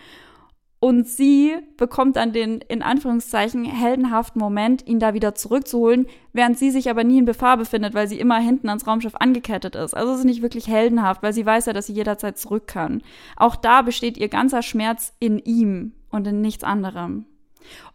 und 0.80 1.06
sie 1.06 1.56
bekommt 1.76 2.16
dann 2.16 2.32
den, 2.32 2.62
in 2.62 2.82
Anführungszeichen, 2.82 3.66
heldenhaften 3.66 4.40
Moment, 4.40 4.86
ihn 4.86 4.98
da 4.98 5.12
wieder 5.12 5.34
zurückzuholen, 5.34 6.06
während 6.32 6.58
sie 6.58 6.70
sich 6.70 6.88
aber 6.88 7.04
nie 7.04 7.18
in 7.18 7.26
Gefahr 7.26 7.58
befindet, 7.58 7.92
weil 7.92 8.08
sie 8.08 8.18
immer 8.18 8.38
hinten 8.38 8.70
ans 8.70 8.86
Raumschiff 8.86 9.14
angekettet 9.14 9.76
ist. 9.76 9.94
Also 9.94 10.12
es 10.12 10.20
ist 10.20 10.24
nicht 10.24 10.40
wirklich 10.40 10.68
heldenhaft, 10.68 11.22
weil 11.22 11.34
sie 11.34 11.44
weiß 11.44 11.66
ja, 11.66 11.74
dass 11.74 11.86
sie 11.86 11.92
jederzeit 11.92 12.38
zurück 12.38 12.66
kann. 12.66 13.02
Auch 13.36 13.56
da 13.56 13.82
besteht 13.82 14.16
ihr 14.16 14.28
ganzer 14.28 14.62
Schmerz 14.62 15.12
in 15.20 15.38
ihm 15.38 15.92
und 16.08 16.26
in 16.26 16.40
nichts 16.40 16.64
anderem. 16.64 17.26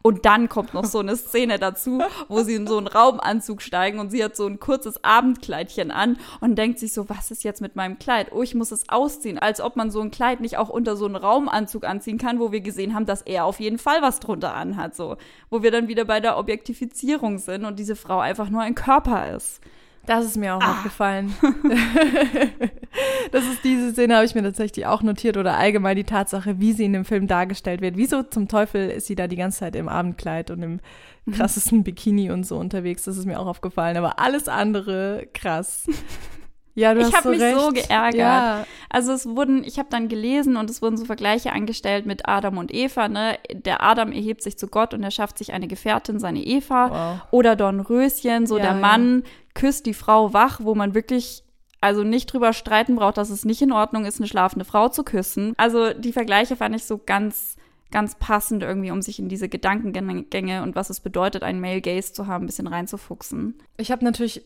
Und 0.01 0.25
dann 0.25 0.49
kommt 0.49 0.73
noch 0.73 0.85
so 0.85 0.99
eine 0.99 1.15
Szene 1.17 1.57
dazu, 1.59 2.01
wo 2.27 2.43
sie 2.43 2.55
in 2.55 2.67
so 2.67 2.77
einen 2.77 2.87
Raumanzug 2.87 3.61
steigen 3.61 3.99
und 3.99 4.11
sie 4.11 4.23
hat 4.23 4.35
so 4.35 4.45
ein 4.45 4.59
kurzes 4.59 5.03
Abendkleidchen 5.03 5.91
an 5.91 6.17
und 6.41 6.55
denkt 6.55 6.79
sich 6.79 6.93
so, 6.93 7.09
was 7.09 7.31
ist 7.31 7.43
jetzt 7.43 7.61
mit 7.61 7.75
meinem 7.75 7.99
Kleid? 7.99 8.31
Oh, 8.31 8.43
ich 8.43 8.55
muss 8.55 8.71
es 8.71 8.89
ausziehen, 8.89 9.39
als 9.39 9.61
ob 9.61 9.75
man 9.75 9.91
so 9.91 10.01
ein 10.01 10.11
Kleid 10.11 10.41
nicht 10.41 10.57
auch 10.57 10.69
unter 10.69 10.95
so 10.95 11.05
einen 11.05 11.15
Raumanzug 11.15 11.85
anziehen 11.85 12.17
kann, 12.17 12.39
wo 12.39 12.51
wir 12.51 12.61
gesehen 12.61 12.93
haben, 12.93 13.05
dass 13.05 13.21
er 13.21 13.45
auf 13.45 13.59
jeden 13.59 13.77
Fall 13.77 14.01
was 14.01 14.19
drunter 14.19 14.53
anhat, 14.53 14.95
so. 14.95 15.17
Wo 15.49 15.63
wir 15.63 15.71
dann 15.71 15.87
wieder 15.87 16.05
bei 16.05 16.19
der 16.19 16.37
Objektifizierung 16.37 17.37
sind 17.37 17.65
und 17.65 17.79
diese 17.79 17.95
Frau 17.95 18.19
einfach 18.19 18.49
nur 18.49 18.61
ein 18.61 18.75
Körper 18.75 19.35
ist. 19.35 19.61
Das 20.05 20.25
ist 20.25 20.37
mir 20.37 20.55
auch 20.55 20.61
ah. 20.61 20.71
aufgefallen. 20.71 21.33
das 23.31 23.45
ist 23.45 23.63
diese 23.63 23.91
Szene, 23.91 24.15
habe 24.15 24.25
ich 24.25 24.35
mir 24.35 24.43
tatsächlich 24.43 24.85
auch 24.85 25.01
notiert 25.01 25.37
oder 25.37 25.57
allgemein 25.57 25.95
die 25.95 26.03
Tatsache, 26.03 26.59
wie 26.59 26.73
sie 26.73 26.85
in 26.85 26.93
dem 26.93 27.05
Film 27.05 27.27
dargestellt 27.27 27.81
wird. 27.81 27.97
Wieso 27.97 28.23
zum 28.23 28.47
Teufel 28.47 28.89
ist 28.89 29.07
sie 29.07 29.15
da 29.15 29.27
die 29.27 29.35
ganze 29.35 29.59
Zeit 29.59 29.75
im 29.75 29.89
Abendkleid 29.89 30.51
und 30.51 30.63
im 30.63 30.79
mhm. 31.25 31.31
krassesten 31.31 31.83
Bikini 31.83 32.31
und 32.31 32.45
so 32.45 32.57
unterwegs? 32.57 33.03
Das 33.03 33.17
ist 33.17 33.25
mir 33.25 33.39
auch 33.39 33.47
aufgefallen. 33.47 33.97
Aber 33.97 34.19
alles 34.19 34.47
andere 34.47 35.27
krass. 35.33 35.85
Ja, 36.75 36.93
du 36.93 36.99
ich 36.99 37.13
hast 37.13 37.23
so 37.23 37.29
mich 37.29 37.41
recht. 37.41 37.57
so 37.57 37.69
geärgert. 37.71 38.15
Ja. 38.15 38.67
Also 38.89 39.13
es 39.13 39.25
wurden, 39.25 39.63
ich 39.63 39.79
habe 39.79 39.87
dann 39.89 40.09
gelesen 40.09 40.57
und 40.57 40.69
es 40.69 40.81
wurden 40.81 40.97
so 40.97 41.05
Vergleiche 41.05 41.53
angestellt 41.53 42.05
mit 42.05 42.27
Adam 42.27 42.57
und 42.57 42.73
Eva. 42.73 43.07
Ne? 43.07 43.39
Der 43.51 43.81
Adam 43.81 44.11
erhebt 44.11 44.43
sich 44.43 44.57
zu 44.57 44.67
Gott 44.67 44.93
und 44.93 45.01
er 45.01 45.11
schafft 45.11 45.37
sich 45.37 45.53
eine 45.53 45.67
Gefährtin, 45.67 46.19
seine 46.19 46.43
Eva. 46.43 46.89
Wow. 46.91 47.27
Oder 47.31 47.55
Dornröschen, 47.55 48.45
so 48.45 48.57
ja, 48.57 48.63
der 48.63 48.73
Mann 48.73 49.23
ja. 49.23 49.29
küsst 49.53 49.85
die 49.85 49.93
Frau 49.93 50.33
wach, 50.33 50.59
wo 50.61 50.75
man 50.75 50.93
wirklich 50.93 51.43
also 51.79 52.03
nicht 52.03 52.31
drüber 52.33 52.51
streiten 52.51 52.95
braucht, 52.95 53.17
dass 53.17 53.29
es 53.29 53.45
nicht 53.45 53.61
in 53.61 53.71
Ordnung 53.71 54.05
ist, 54.05 54.19
eine 54.19 54.27
schlafende 54.27 54.65
Frau 54.65 54.89
zu 54.89 55.03
küssen. 55.03 55.53
Also 55.57 55.93
die 55.93 56.13
Vergleiche 56.13 56.55
fand 56.55 56.75
ich 56.75 56.83
so 56.83 56.99
ganz 57.03 57.55
ganz 57.91 58.15
passend 58.15 58.63
irgendwie, 58.63 58.91
um 58.91 59.01
sich 59.01 59.19
in 59.19 59.29
diese 59.29 59.47
Gedankengänge 59.47 60.63
und 60.63 60.75
was 60.75 60.89
es 60.89 60.99
bedeutet, 60.99 61.43
einen 61.43 61.61
Male 61.61 61.79
Gaze 61.79 62.11
zu 62.11 62.27
haben, 62.27 62.43
ein 62.43 62.47
bisschen 62.47 62.67
reinzufuchsen. 62.67 63.55
Ich 63.77 63.89
habe 63.91 64.03
natürlich 64.03 64.43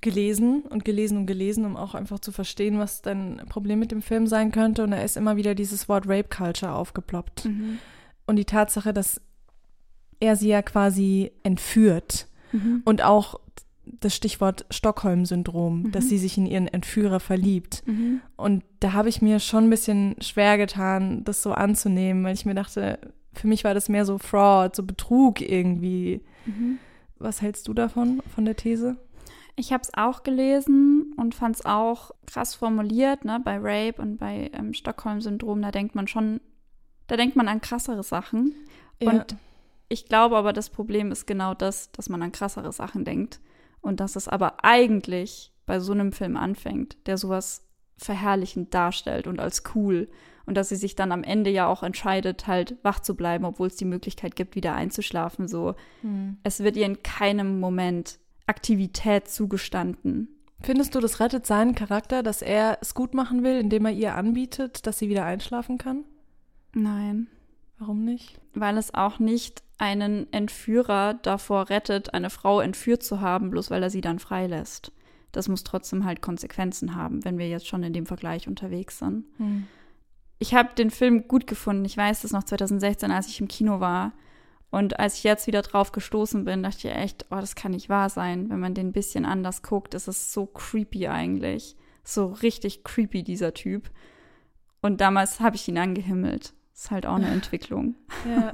gelesen 0.00 0.62
und 0.62 0.84
gelesen 0.84 1.18
und 1.18 1.26
gelesen, 1.26 1.64
um 1.64 1.76
auch 1.76 1.94
einfach 1.94 2.18
zu 2.18 2.32
verstehen, 2.32 2.78
was 2.78 3.02
dein 3.02 3.42
Problem 3.48 3.78
mit 3.78 3.92
dem 3.92 4.02
Film 4.02 4.26
sein 4.26 4.50
könnte. 4.50 4.82
Und 4.84 4.92
da 4.92 5.02
ist 5.02 5.16
immer 5.16 5.36
wieder 5.36 5.54
dieses 5.54 5.88
Wort 5.88 6.08
Rape 6.08 6.28
Culture 6.28 6.72
aufgeploppt. 6.72 7.44
Mhm. 7.44 7.78
Und 8.26 8.36
die 8.36 8.44
Tatsache, 8.44 8.92
dass 8.92 9.20
er 10.18 10.36
sie 10.36 10.48
ja 10.48 10.62
quasi 10.62 11.32
entführt. 11.42 12.26
Mhm. 12.52 12.82
Und 12.84 13.02
auch 13.02 13.40
das 13.84 14.14
Stichwort 14.14 14.64
Stockholm-Syndrom, 14.70 15.82
mhm. 15.82 15.92
dass 15.92 16.08
sie 16.08 16.18
sich 16.18 16.38
in 16.38 16.46
ihren 16.46 16.68
Entführer 16.68 17.20
verliebt. 17.20 17.82
Mhm. 17.86 18.20
Und 18.36 18.64
da 18.80 18.92
habe 18.92 19.08
ich 19.08 19.22
mir 19.22 19.40
schon 19.40 19.64
ein 19.64 19.70
bisschen 19.70 20.16
schwer 20.20 20.56
getan, 20.56 21.24
das 21.24 21.42
so 21.42 21.52
anzunehmen, 21.52 22.24
weil 22.24 22.34
ich 22.34 22.46
mir 22.46 22.54
dachte, 22.54 22.98
für 23.34 23.46
mich 23.46 23.64
war 23.64 23.74
das 23.74 23.88
mehr 23.88 24.04
so 24.04 24.18
Fraud, 24.18 24.76
so 24.76 24.82
Betrug 24.82 25.40
irgendwie. 25.40 26.20
Mhm. 26.46 26.78
Was 27.18 27.42
hältst 27.42 27.68
du 27.68 27.74
davon, 27.74 28.20
von 28.34 28.44
der 28.44 28.56
These? 28.56 28.96
Ich 29.54 29.72
habe 29.72 29.82
es 29.82 29.92
auch 29.94 30.22
gelesen 30.22 31.14
und 31.16 31.34
fand 31.34 31.56
es 31.56 31.66
auch 31.66 32.10
krass 32.26 32.54
formuliert, 32.54 33.24
ne? 33.24 33.40
Bei 33.44 33.58
Rape 33.58 34.00
und 34.00 34.16
bei 34.18 34.50
ähm, 34.54 34.72
Stockholm-Syndrom, 34.72 35.60
da 35.60 35.70
denkt 35.70 35.94
man 35.94 36.08
schon, 36.08 36.40
da 37.06 37.16
denkt 37.16 37.36
man 37.36 37.48
an 37.48 37.60
krassere 37.60 38.02
Sachen. 38.02 38.54
Ja. 39.00 39.10
Und 39.10 39.36
ich 39.88 40.06
glaube 40.06 40.36
aber, 40.36 40.54
das 40.54 40.70
Problem 40.70 41.12
ist 41.12 41.26
genau 41.26 41.52
das, 41.52 41.92
dass 41.92 42.08
man 42.08 42.22
an 42.22 42.32
krassere 42.32 42.72
Sachen 42.72 43.04
denkt. 43.04 43.40
Und 43.82 44.00
dass 44.00 44.16
es 44.16 44.26
aber 44.26 44.64
eigentlich 44.64 45.52
bei 45.66 45.80
so 45.80 45.92
einem 45.92 46.12
Film 46.12 46.36
anfängt, 46.36 46.96
der 47.06 47.18
sowas 47.18 47.68
verherrlichend 47.98 48.72
darstellt 48.72 49.26
und 49.26 49.38
als 49.38 49.62
cool. 49.74 50.08
Und 50.46 50.56
dass 50.56 50.70
sie 50.70 50.76
sich 50.76 50.96
dann 50.96 51.12
am 51.12 51.22
Ende 51.22 51.50
ja 51.50 51.66
auch 51.66 51.82
entscheidet, 51.82 52.46
halt 52.46 52.76
wach 52.82 53.00
zu 53.00 53.14
bleiben, 53.14 53.44
obwohl 53.44 53.68
es 53.68 53.76
die 53.76 53.84
Möglichkeit 53.84 54.34
gibt, 54.34 54.56
wieder 54.56 54.74
einzuschlafen. 54.74 55.46
So, 55.46 55.74
hm. 56.00 56.38
es 56.42 56.60
wird 56.60 56.76
ihr 56.76 56.86
in 56.86 57.02
keinem 57.02 57.60
Moment 57.60 58.18
Aktivität 58.46 59.28
zugestanden. 59.28 60.28
Findest 60.60 60.94
du, 60.94 61.00
das 61.00 61.18
rettet 61.20 61.46
seinen 61.46 61.74
Charakter, 61.74 62.22
dass 62.22 62.40
er 62.40 62.78
es 62.80 62.94
gut 62.94 63.14
machen 63.14 63.42
will, 63.42 63.58
indem 63.58 63.86
er 63.86 63.92
ihr 63.92 64.14
anbietet, 64.14 64.86
dass 64.86 64.98
sie 64.98 65.08
wieder 65.08 65.24
einschlafen 65.24 65.78
kann? 65.78 66.04
Nein. 66.72 67.26
Warum 67.78 68.04
nicht? 68.04 68.38
Weil 68.54 68.78
es 68.78 68.94
auch 68.94 69.18
nicht 69.18 69.62
einen 69.76 70.32
Entführer 70.32 71.14
davor 71.14 71.68
rettet, 71.68 72.14
eine 72.14 72.30
Frau 72.30 72.60
entführt 72.60 73.02
zu 73.02 73.20
haben, 73.20 73.50
bloß 73.50 73.70
weil 73.72 73.82
er 73.82 73.90
sie 73.90 74.00
dann 74.00 74.20
freilässt. 74.20 74.92
Das 75.32 75.48
muss 75.48 75.64
trotzdem 75.64 76.04
halt 76.04 76.22
Konsequenzen 76.22 76.94
haben, 76.94 77.24
wenn 77.24 77.38
wir 77.38 77.48
jetzt 77.48 77.66
schon 77.66 77.82
in 77.82 77.92
dem 77.92 78.06
Vergleich 78.06 78.46
unterwegs 78.46 78.98
sind. 78.98 79.24
Hm. 79.38 79.66
Ich 80.38 80.54
habe 80.54 80.74
den 80.76 80.90
Film 80.90 81.26
gut 81.26 81.46
gefunden. 81.46 81.84
Ich 81.84 81.96
weiß 81.96 82.22
das 82.22 82.32
noch 82.32 82.44
2016, 82.44 83.10
als 83.10 83.28
ich 83.28 83.40
im 83.40 83.48
Kino 83.48 83.80
war. 83.80 84.12
Und 84.72 84.98
als 84.98 85.18
ich 85.18 85.22
jetzt 85.22 85.46
wieder 85.46 85.60
drauf 85.60 85.92
gestoßen 85.92 86.46
bin, 86.46 86.62
dachte 86.62 86.88
ich 86.88 86.94
echt, 86.94 87.26
oh, 87.30 87.36
das 87.36 87.54
kann 87.54 87.72
nicht 87.72 87.90
wahr 87.90 88.08
sein. 88.08 88.48
Wenn 88.48 88.58
man 88.58 88.72
den 88.72 88.88
ein 88.88 88.92
bisschen 88.92 89.26
anders 89.26 89.62
guckt, 89.62 89.92
ist 89.92 90.08
es 90.08 90.32
so 90.32 90.46
creepy 90.46 91.08
eigentlich. 91.08 91.76
So 92.04 92.28
richtig 92.28 92.82
creepy, 92.82 93.22
dieser 93.22 93.52
Typ. 93.52 93.90
Und 94.80 95.02
damals 95.02 95.40
habe 95.40 95.56
ich 95.56 95.68
ihn 95.68 95.76
angehimmelt. 95.76 96.54
Ist 96.72 96.90
halt 96.90 97.04
auch 97.04 97.16
eine 97.16 97.28
Entwicklung. 97.32 97.96
Ja. 98.26 98.52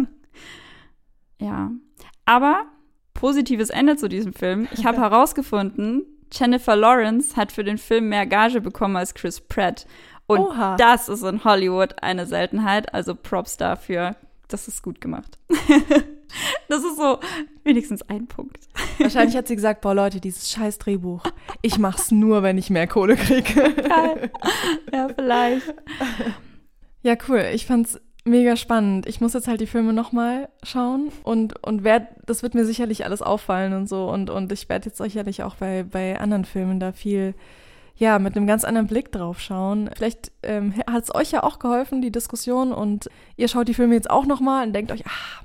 ja. 1.41 1.71
Aber 2.25 2.67
positives 3.15 3.71
Ende 3.71 3.97
zu 3.97 4.09
diesem 4.09 4.33
Film. 4.33 4.67
Ich 4.73 4.85
habe 4.85 4.99
herausgefunden, 5.01 6.03
Jennifer 6.33 6.75
Lawrence 6.75 7.37
hat 7.37 7.53
für 7.53 7.63
den 7.63 7.79
Film 7.79 8.09
mehr 8.09 8.27
Gage 8.27 8.61
bekommen 8.61 8.97
als 8.97 9.15
Chris 9.15 9.41
Pratt. 9.41 9.87
Und 10.27 10.41
Oha. 10.41 10.75
das 10.75 11.09
ist 11.09 11.23
in 11.23 11.45
Hollywood 11.45 12.03
eine 12.03 12.27
Seltenheit. 12.27 12.93
Also 12.93 13.15
Props 13.15 13.57
dafür 13.57 14.17
das 14.49 14.69
ist 14.69 14.83
gut 14.83 15.01
gemacht. 15.01 15.39
das 16.69 16.85
ist 16.85 16.97
so 16.97 17.19
wenigstens 17.65 18.03
ein 18.03 18.27
Punkt. 18.27 18.69
Wahrscheinlich 18.99 19.37
hat 19.37 19.49
sie 19.49 19.57
gesagt, 19.57 19.81
boah 19.81 19.95
Leute, 19.95 20.21
dieses 20.21 20.51
scheiß 20.51 20.79
Drehbuch, 20.79 21.23
ich 21.63 21.79
mach's 21.79 22.11
nur, 22.11 22.43
wenn 22.43 22.59
ich 22.59 22.71
mehr 22.71 22.87
Kohle 22.87 23.17
kriege. 23.17 23.75
Ja, 24.93 25.09
vielleicht. 25.15 25.75
Ja, 27.03 27.17
cool. 27.29 27.47
Ich 27.53 27.67
fand's 27.67 28.01
mega 28.25 28.57
spannend. 28.57 29.07
Ich 29.07 29.21
muss 29.21 29.35
jetzt 29.35 29.49
halt 29.49 29.61
die 29.61 29.67
Filme 29.67 29.93
nochmal 29.93 30.49
schauen 30.63 31.11
und, 31.23 31.65
und 31.65 31.85
werd, 31.85 32.09
das 32.27 32.43
wird 32.43 32.55
mir 32.55 32.65
sicherlich 32.65 33.05
alles 33.05 33.23
auffallen 33.23 33.73
und 33.73 33.89
so. 33.89 34.09
Und, 34.09 34.31
und 34.31 34.53
ich 34.53 34.69
werde 34.69 34.87
jetzt 34.87 34.99
sicherlich 34.99 35.43
auch 35.43 35.57
bei, 35.57 35.85
bei 35.85 36.19
anderen 36.21 36.45
Filmen 36.45 36.81
da 36.81 36.93
viel 36.93 37.35
ja, 37.99 38.19
mit 38.19 38.37
einem 38.37 38.47
ganz 38.47 38.65
anderen 38.65 38.87
Blick 38.87 39.13
drauf 39.13 39.41
schauen. 39.41 39.91
Vielleicht 39.97 40.31
ähm, 40.43 40.75
hat 40.87 41.05
es 41.05 41.15
euch 41.15 41.33
ja 41.33 41.43
auch 41.43 41.59
geholfen, 41.59 42.01
die 42.01 42.13
Diskussion, 42.13 42.73
und 42.73 43.11
ihr 43.37 43.49
schaut 43.49 43.69
die 43.69 43.75
Filme 43.75 43.95
jetzt 43.95 44.11
auch 44.11 44.25
nochmal 44.25 44.67
und 44.67 44.73
denkt 44.73 44.93
euch, 44.93 45.05
ah, 45.07 45.45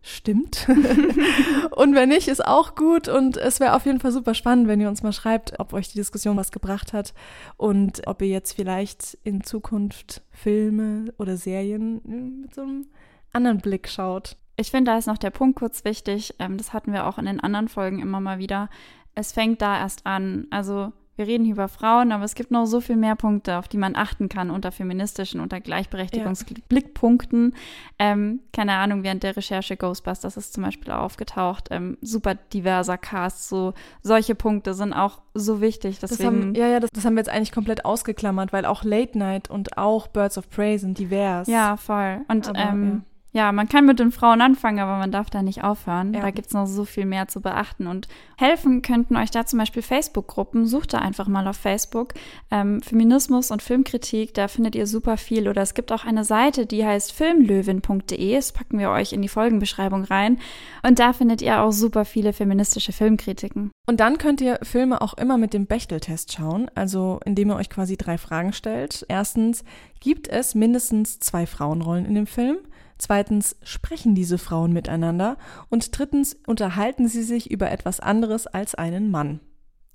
stimmt. 0.00 0.68
und 1.72 1.94
wenn 1.94 2.08
nicht, 2.08 2.28
ist 2.28 2.44
auch 2.44 2.76
gut. 2.76 3.08
Und 3.08 3.36
es 3.36 3.58
wäre 3.58 3.74
auf 3.74 3.84
jeden 3.84 3.98
Fall 3.98 4.12
super 4.12 4.34
spannend, 4.34 4.68
wenn 4.68 4.80
ihr 4.80 4.88
uns 4.88 5.02
mal 5.02 5.12
schreibt, 5.12 5.58
ob 5.58 5.72
euch 5.72 5.88
die 5.88 5.98
Diskussion 5.98 6.36
was 6.36 6.52
gebracht 6.52 6.92
hat 6.92 7.14
und 7.56 8.06
ob 8.06 8.22
ihr 8.22 8.28
jetzt 8.28 8.52
vielleicht 8.52 9.18
in 9.24 9.42
Zukunft 9.42 10.22
Filme 10.30 11.12
oder 11.18 11.36
Serien 11.36 12.00
mit 12.42 12.54
so 12.54 12.62
einem 12.62 12.86
anderen 13.32 13.58
Blick 13.58 13.88
schaut. 13.88 14.36
Ich 14.56 14.70
finde, 14.70 14.92
da 14.92 14.98
ist 14.98 15.06
noch 15.06 15.18
der 15.18 15.30
Punkt 15.30 15.58
kurz 15.58 15.84
wichtig. 15.84 16.34
Ähm, 16.38 16.58
das 16.58 16.72
hatten 16.72 16.92
wir 16.92 17.06
auch 17.06 17.18
in 17.18 17.26
den 17.26 17.40
anderen 17.40 17.68
Folgen 17.68 18.00
immer 18.00 18.20
mal 18.20 18.38
wieder. 18.38 18.70
Es 19.14 19.32
fängt 19.32 19.62
da 19.62 19.78
erst 19.78 20.06
an. 20.06 20.46
Also 20.50 20.92
wir 21.18 21.26
reden 21.26 21.44
hier 21.44 21.54
über 21.54 21.68
Frauen, 21.68 22.12
aber 22.12 22.24
es 22.24 22.36
gibt 22.36 22.52
noch 22.52 22.66
so 22.66 22.80
viel 22.80 22.96
mehr 22.96 23.16
Punkte, 23.16 23.58
auf 23.58 23.66
die 23.66 23.76
man 23.76 23.96
achten 23.96 24.28
kann 24.28 24.50
unter 24.50 24.70
feministischen, 24.70 25.40
unter 25.40 25.60
Gleichberechtigungsblickpunkten. 25.60 27.54
Ja. 28.00 28.12
Ähm, 28.12 28.40
keine 28.52 28.74
Ahnung, 28.74 29.02
während 29.02 29.24
der 29.24 29.36
Recherche 29.36 29.76
Ghostbusters 29.76 30.36
ist 30.36 30.52
zum 30.52 30.62
Beispiel 30.62 30.92
aufgetaucht. 30.92 31.68
Ähm, 31.72 31.98
super 32.00 32.36
diverser 32.36 32.98
Cast, 32.98 33.48
so 33.48 33.74
solche 34.02 34.36
Punkte 34.36 34.74
sind 34.74 34.92
auch 34.92 35.20
so 35.34 35.60
wichtig. 35.60 35.98
Deswegen, 35.98 36.18
das 36.18 36.26
haben, 36.26 36.54
ja, 36.54 36.68
ja, 36.68 36.80
das, 36.80 36.90
das 36.92 37.04
haben 37.04 37.14
wir 37.14 37.20
jetzt 37.20 37.30
eigentlich 37.30 37.52
komplett 37.52 37.84
ausgeklammert, 37.84 38.52
weil 38.52 38.64
auch 38.64 38.84
Late 38.84 39.18
Night 39.18 39.50
und 39.50 39.76
auch 39.76 40.06
Birds 40.06 40.38
of 40.38 40.48
Prey 40.48 40.78
sind 40.78 40.98
divers. 40.98 41.48
Ja, 41.48 41.76
voll. 41.76 42.20
Und 42.28 42.48
aber, 42.48 42.58
ähm, 42.58 43.02
ja 43.04 43.07
ja, 43.32 43.52
man 43.52 43.68
kann 43.68 43.84
mit 43.84 43.98
den 43.98 44.10
Frauen 44.10 44.40
anfangen, 44.40 44.78
aber 44.78 44.96
man 44.96 45.12
darf 45.12 45.28
da 45.28 45.42
nicht 45.42 45.62
aufhören. 45.62 46.14
Ja. 46.14 46.22
Da 46.22 46.30
gibt 46.30 46.48
es 46.48 46.54
noch 46.54 46.66
so 46.66 46.86
viel 46.86 47.04
mehr 47.04 47.28
zu 47.28 47.42
beachten. 47.42 47.86
Und 47.86 48.08
helfen 48.38 48.80
könnten 48.80 49.16
euch 49.16 49.30
da 49.30 49.44
zum 49.44 49.58
Beispiel 49.58 49.82
Facebook-Gruppen. 49.82 50.66
Sucht 50.66 50.94
da 50.94 50.98
einfach 50.98 51.28
mal 51.28 51.46
auf 51.46 51.56
Facebook. 51.56 52.14
Ähm, 52.50 52.80
Feminismus 52.80 53.50
und 53.50 53.60
Filmkritik, 53.60 54.32
da 54.32 54.48
findet 54.48 54.74
ihr 54.74 54.86
super 54.86 55.18
viel. 55.18 55.46
Oder 55.46 55.60
es 55.60 55.74
gibt 55.74 55.92
auch 55.92 56.06
eine 56.06 56.24
Seite, 56.24 56.64
die 56.64 56.86
heißt 56.86 57.12
filmlöwin.de. 57.12 58.34
Das 58.34 58.52
packen 58.52 58.78
wir 58.78 58.90
euch 58.90 59.12
in 59.12 59.20
die 59.20 59.28
Folgenbeschreibung 59.28 60.04
rein. 60.04 60.38
Und 60.82 60.98
da 60.98 61.12
findet 61.12 61.42
ihr 61.42 61.60
auch 61.60 61.72
super 61.72 62.06
viele 62.06 62.32
feministische 62.32 62.92
Filmkritiken. 62.92 63.70
Und 63.86 64.00
dann 64.00 64.16
könnt 64.16 64.40
ihr 64.40 64.58
Filme 64.62 65.02
auch 65.02 65.14
immer 65.14 65.36
mit 65.36 65.52
dem 65.52 65.66
Bechteltest 65.66 66.32
schauen, 66.32 66.70
also 66.74 67.20
indem 67.26 67.50
ihr 67.50 67.56
euch 67.56 67.68
quasi 67.68 67.98
drei 67.98 68.16
Fragen 68.16 68.54
stellt. 68.54 69.04
Erstens, 69.08 69.64
gibt 70.00 70.28
es 70.28 70.54
mindestens 70.54 71.18
zwei 71.18 71.46
Frauenrollen 71.46 72.06
in 72.06 72.14
dem 72.14 72.26
Film? 72.26 72.58
Zweitens, 72.98 73.56
sprechen 73.62 74.14
diese 74.14 74.38
Frauen 74.38 74.72
miteinander? 74.72 75.36
Und 75.70 75.96
drittens, 75.96 76.36
unterhalten 76.46 77.08
sie 77.08 77.22
sich 77.22 77.50
über 77.50 77.70
etwas 77.70 78.00
anderes 78.00 78.46
als 78.46 78.74
einen 78.74 79.10
Mann? 79.10 79.40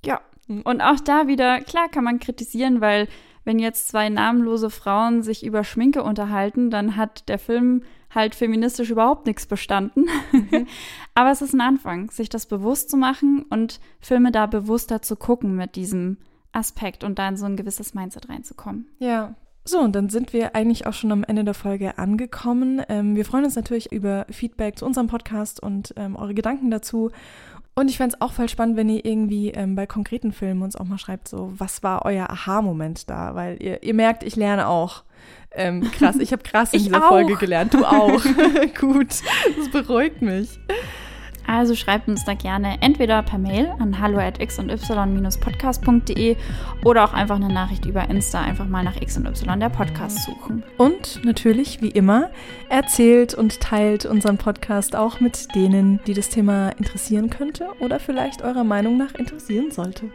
Ja. 0.05 0.21
Und 0.47 0.81
auch 0.81 0.99
da 0.99 1.27
wieder, 1.27 1.61
klar 1.61 1.87
kann 1.89 2.03
man 2.03 2.19
kritisieren, 2.19 2.81
weil 2.81 3.07
wenn 3.45 3.59
jetzt 3.59 3.87
zwei 3.89 4.09
namenlose 4.09 4.69
Frauen 4.69 5.21
sich 5.21 5.45
über 5.45 5.63
Schminke 5.63 6.03
unterhalten, 6.03 6.69
dann 6.69 6.95
hat 6.95 7.27
der 7.29 7.39
Film 7.39 7.83
halt 8.09 8.35
feministisch 8.35 8.89
überhaupt 8.89 9.25
nichts 9.25 9.45
bestanden. 9.45 10.07
Mhm. 10.31 10.67
Aber 11.15 11.31
es 11.31 11.41
ist 11.41 11.53
ein 11.53 11.61
Anfang, 11.61 12.09
sich 12.11 12.29
das 12.29 12.45
bewusst 12.45 12.89
zu 12.89 12.97
machen 12.97 13.43
und 13.49 13.79
Filme 13.99 14.31
da 14.31 14.45
bewusster 14.45 15.01
zu 15.01 15.15
gucken 15.15 15.55
mit 15.55 15.75
diesem 15.75 16.17
Aspekt 16.51 17.03
und 17.03 17.19
da 17.19 17.27
in 17.27 17.37
so 17.37 17.45
ein 17.45 17.57
gewisses 17.57 17.93
Mindset 17.93 18.29
reinzukommen. 18.29 18.87
Ja, 18.99 19.35
so, 19.65 19.79
und 19.79 19.95
dann 19.95 20.09
sind 20.09 20.33
wir 20.33 20.55
eigentlich 20.55 20.87
auch 20.87 20.93
schon 20.93 21.11
am 21.11 21.23
Ende 21.23 21.45
der 21.45 21.53
Folge 21.53 21.97
angekommen. 21.97 22.81
Ähm, 22.89 23.15
wir 23.15 23.23
freuen 23.23 23.45
uns 23.45 23.55
natürlich 23.55 23.91
über 23.91 24.25
Feedback 24.29 24.77
zu 24.77 24.85
unserem 24.85 25.07
Podcast 25.07 25.63
und 25.63 25.93
ähm, 25.95 26.17
eure 26.17 26.33
Gedanken 26.33 26.69
dazu. 26.69 27.11
Und 27.75 27.89
ich 27.89 27.97
fände 27.97 28.15
es 28.15 28.21
auch 28.21 28.33
voll 28.33 28.49
spannend, 28.49 28.77
wenn 28.77 28.89
ihr 28.89 29.03
irgendwie 29.03 29.49
ähm, 29.49 29.75
bei 29.75 29.87
konkreten 29.87 30.31
Filmen 30.31 30.61
uns 30.61 30.75
auch 30.75 30.85
mal 30.85 30.97
schreibt, 30.97 31.27
so, 31.27 31.53
was 31.57 31.81
war 31.81 32.05
euer 32.05 32.29
Aha-Moment 32.29 33.09
da? 33.09 33.35
Weil 33.35 33.61
ihr, 33.63 33.81
ihr 33.81 33.93
merkt, 33.93 34.23
ich 34.23 34.35
lerne 34.35 34.67
auch. 34.67 35.03
Ähm, 35.51 35.89
krass, 35.91 36.17
ich 36.17 36.31
habe 36.33 36.43
krass 36.43 36.73
in 36.73 36.83
dieser. 36.83 37.01
Folge 37.01 37.35
gelernt. 37.35 37.73
Du 37.73 37.85
auch. 37.85 38.21
Gut, 38.79 39.09
das 39.57 39.69
beruhigt 39.71 40.21
mich. 40.21 40.59
Also 41.47 41.75
schreibt 41.75 42.07
uns 42.07 42.23
da 42.25 42.33
gerne 42.33 42.77
entweder 42.81 43.21
per 43.23 43.37
Mail 43.37 43.71
an 43.79 43.99
hallo@x&y-podcast.de 43.99 46.37
oder 46.83 47.03
auch 47.03 47.13
einfach 47.13 47.35
eine 47.35 47.53
Nachricht 47.53 47.85
über 47.85 48.09
Insta, 48.09 48.41
einfach 48.41 48.67
mal 48.67 48.83
nach 48.83 48.99
X 49.01 49.17
und 49.17 49.27
Y 49.27 49.59
der 49.59 49.69
Podcast 49.69 50.23
suchen. 50.23 50.63
Und 50.77 51.21
natürlich, 51.23 51.81
wie 51.81 51.89
immer, 51.89 52.29
erzählt 52.69 53.33
und 53.33 53.59
teilt 53.59 54.05
unseren 54.05 54.37
Podcast 54.37 54.95
auch 54.95 55.19
mit 55.19 55.53
denen, 55.55 55.99
die 56.07 56.13
das 56.13 56.29
Thema 56.29 56.69
interessieren 56.77 57.29
könnte 57.29 57.67
oder 57.79 57.99
vielleicht 57.99 58.41
eurer 58.41 58.63
Meinung 58.63 58.97
nach 58.97 59.13
interessieren 59.15 59.71
sollte. 59.71 60.09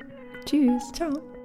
Tschüss. 0.45 0.93
Ciao. 0.93 1.38